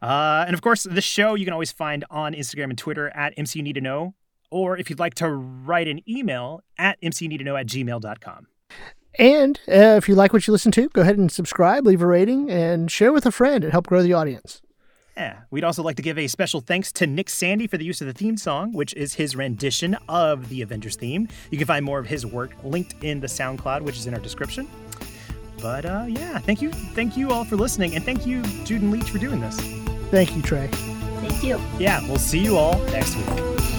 Uh, 0.00 0.44
and 0.46 0.54
of 0.54 0.60
course, 0.62 0.84
this 0.84 1.04
show 1.04 1.34
you 1.34 1.44
can 1.44 1.52
always 1.52 1.72
find 1.72 2.04
on 2.10 2.34
Instagram 2.34 2.64
and 2.64 2.78
Twitter 2.78 3.08
at 3.10 3.36
MCU 3.36 3.62
Need 3.62 3.74
to 3.74 3.80
Know, 3.80 4.14
or 4.52 4.76
if 4.76 4.90
you'd 4.90 5.00
like 5.00 5.14
to 5.14 5.28
write 5.28 5.88
an 5.88 6.00
email 6.08 6.62
at 6.78 7.00
mcuneedtoknow 7.00 7.58
at 7.58 7.66
gmail.com. 7.66 8.46
And 9.18 9.60
uh, 9.68 9.96
if 9.96 10.08
you 10.08 10.14
like 10.14 10.32
what 10.32 10.46
you 10.46 10.52
listen 10.52 10.72
to, 10.72 10.88
go 10.90 11.02
ahead 11.02 11.18
and 11.18 11.30
subscribe, 11.30 11.86
leave 11.86 12.02
a 12.02 12.06
rating, 12.06 12.50
and 12.50 12.90
share 12.90 13.12
with 13.12 13.26
a 13.26 13.32
friend 13.32 13.64
and 13.64 13.72
help 13.72 13.86
grow 13.86 14.02
the 14.02 14.12
audience. 14.12 14.62
Yeah, 15.16 15.40
we'd 15.50 15.64
also 15.64 15.82
like 15.82 15.96
to 15.96 16.02
give 16.02 16.18
a 16.18 16.26
special 16.26 16.60
thanks 16.60 16.90
to 16.92 17.06
Nick 17.06 17.28
Sandy 17.28 17.66
for 17.66 17.76
the 17.76 17.84
use 17.84 18.00
of 18.00 18.06
the 18.06 18.14
theme 18.14 18.38
song, 18.38 18.72
which 18.72 18.94
is 18.94 19.14
his 19.14 19.36
rendition 19.36 19.96
of 20.08 20.48
the 20.48 20.62
Avengers 20.62 20.96
theme. 20.96 21.28
You 21.50 21.58
can 21.58 21.66
find 21.66 21.84
more 21.84 21.98
of 21.98 22.06
his 22.06 22.24
work 22.24 22.52
linked 22.64 22.94
in 23.04 23.20
the 23.20 23.26
SoundCloud, 23.26 23.82
which 23.82 23.98
is 23.98 24.06
in 24.06 24.14
our 24.14 24.20
description. 24.20 24.66
But 25.60 25.84
uh, 25.84 26.06
yeah, 26.08 26.38
thank 26.38 26.62
you, 26.62 26.72
thank 26.72 27.16
you 27.16 27.30
all 27.30 27.44
for 27.44 27.56
listening, 27.56 27.94
and 27.94 28.04
thank 28.04 28.26
you, 28.26 28.42
Jude 28.64 28.82
and 28.82 28.90
Leech, 28.90 29.10
for 29.10 29.18
doing 29.18 29.40
this. 29.40 29.60
Thank 30.10 30.34
you, 30.34 30.42
Trey. 30.42 30.68
Thank 30.68 31.44
you. 31.44 31.60
Yeah, 31.78 32.00
we'll 32.08 32.16
see 32.16 32.40
you 32.40 32.56
all 32.56 32.78
next 32.86 33.14
week. 33.16 33.71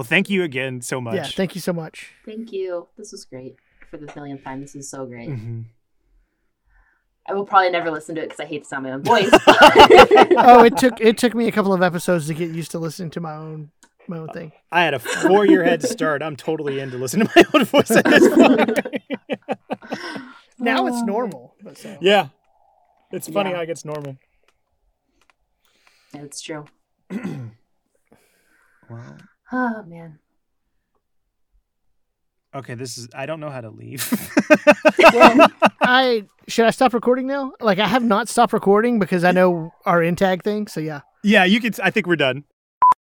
Well, 0.00 0.06
thank 0.06 0.30
you 0.30 0.42
again 0.44 0.80
so 0.80 0.98
much. 0.98 1.14
Yeah, 1.14 1.24
thank 1.24 1.54
you 1.54 1.60
so 1.60 1.74
much. 1.74 2.12
Thank 2.24 2.52
you. 2.54 2.88
This 2.96 3.12
was 3.12 3.26
great 3.26 3.56
for 3.90 3.98
the 3.98 4.10
millionth 4.16 4.42
time. 4.42 4.62
This 4.62 4.74
is 4.74 4.88
so 4.88 5.04
great. 5.04 5.28
Mhm. 5.28 5.66
I 7.28 7.34
will 7.34 7.44
probably 7.44 7.68
never 7.68 7.90
listen 7.90 8.14
to 8.14 8.22
it 8.22 8.30
because 8.30 8.40
I 8.40 8.46
hate 8.46 8.62
the 8.62 8.68
sound 8.68 8.86
of 8.86 8.92
my 8.92 8.94
own 8.96 9.02
voice. 9.02 9.30
Oh, 10.38 10.64
it 10.64 10.78
took 10.78 10.98
it 11.02 11.18
took 11.18 11.34
me 11.34 11.48
a 11.48 11.52
couple 11.52 11.74
of 11.74 11.82
episodes 11.82 12.28
to 12.28 12.32
get 12.34 12.48
used 12.48 12.70
to 12.70 12.78
listening 12.78 13.10
to 13.10 13.20
my 13.20 13.34
own 13.34 13.72
my 14.08 14.16
own 14.16 14.28
thing. 14.28 14.52
I 14.72 14.84
had 14.84 14.94
a 14.94 14.98
four-year 15.00 15.64
head 15.64 15.82
start. 15.82 16.22
I'm 16.22 16.34
totally 16.34 16.80
in 16.80 16.90
to 16.92 16.96
listen 16.96 17.20
to 17.20 17.30
my 17.36 17.44
own 17.52 17.66
voice 17.66 17.90
at 17.90 18.06
this 18.06 18.26
point. 18.34 18.78
Now 20.58 20.86
it's 20.86 21.02
normal. 21.02 21.56
So. 21.74 21.98
yeah, 22.00 22.28
it's 23.12 23.28
funny 23.28 23.50
Yeah. 23.50 23.56
how 23.56 23.62
it 23.64 23.66
gets 23.66 23.84
normal. 23.84 24.16
It's 26.14 26.40
true. 26.40 26.64
Wow. 28.90 29.16
Oh 29.52 29.82
man. 29.86 30.18
Okay, 32.54 32.74
this 32.74 32.98
is. 32.98 33.08
I 33.14 33.26
don't 33.26 33.38
know 33.40 33.50
how 33.50 33.60
to 33.60 33.70
leave. 33.70 34.06
Well, 35.12 35.48
I 35.80 36.26
should 36.46 36.66
I 36.66 36.70
stop 36.70 36.94
recording 36.94 37.26
now? 37.26 37.52
Like 37.60 37.78
I 37.78 37.86
have 37.86 38.04
not 38.04 38.28
stopped 38.28 38.52
recording 38.52 38.98
because 38.98 39.24
I 39.24 39.32
know 39.32 39.72
our 39.86 40.00
intag 40.00 40.42
thing. 40.42 40.66
So 40.68 40.78
yeah. 40.80 41.00
yeah, 41.24 41.44
you 41.44 41.60
can. 41.60 41.72
I 41.82 41.90
think 41.90 42.06
we're 42.06 42.16
done. 42.16 42.44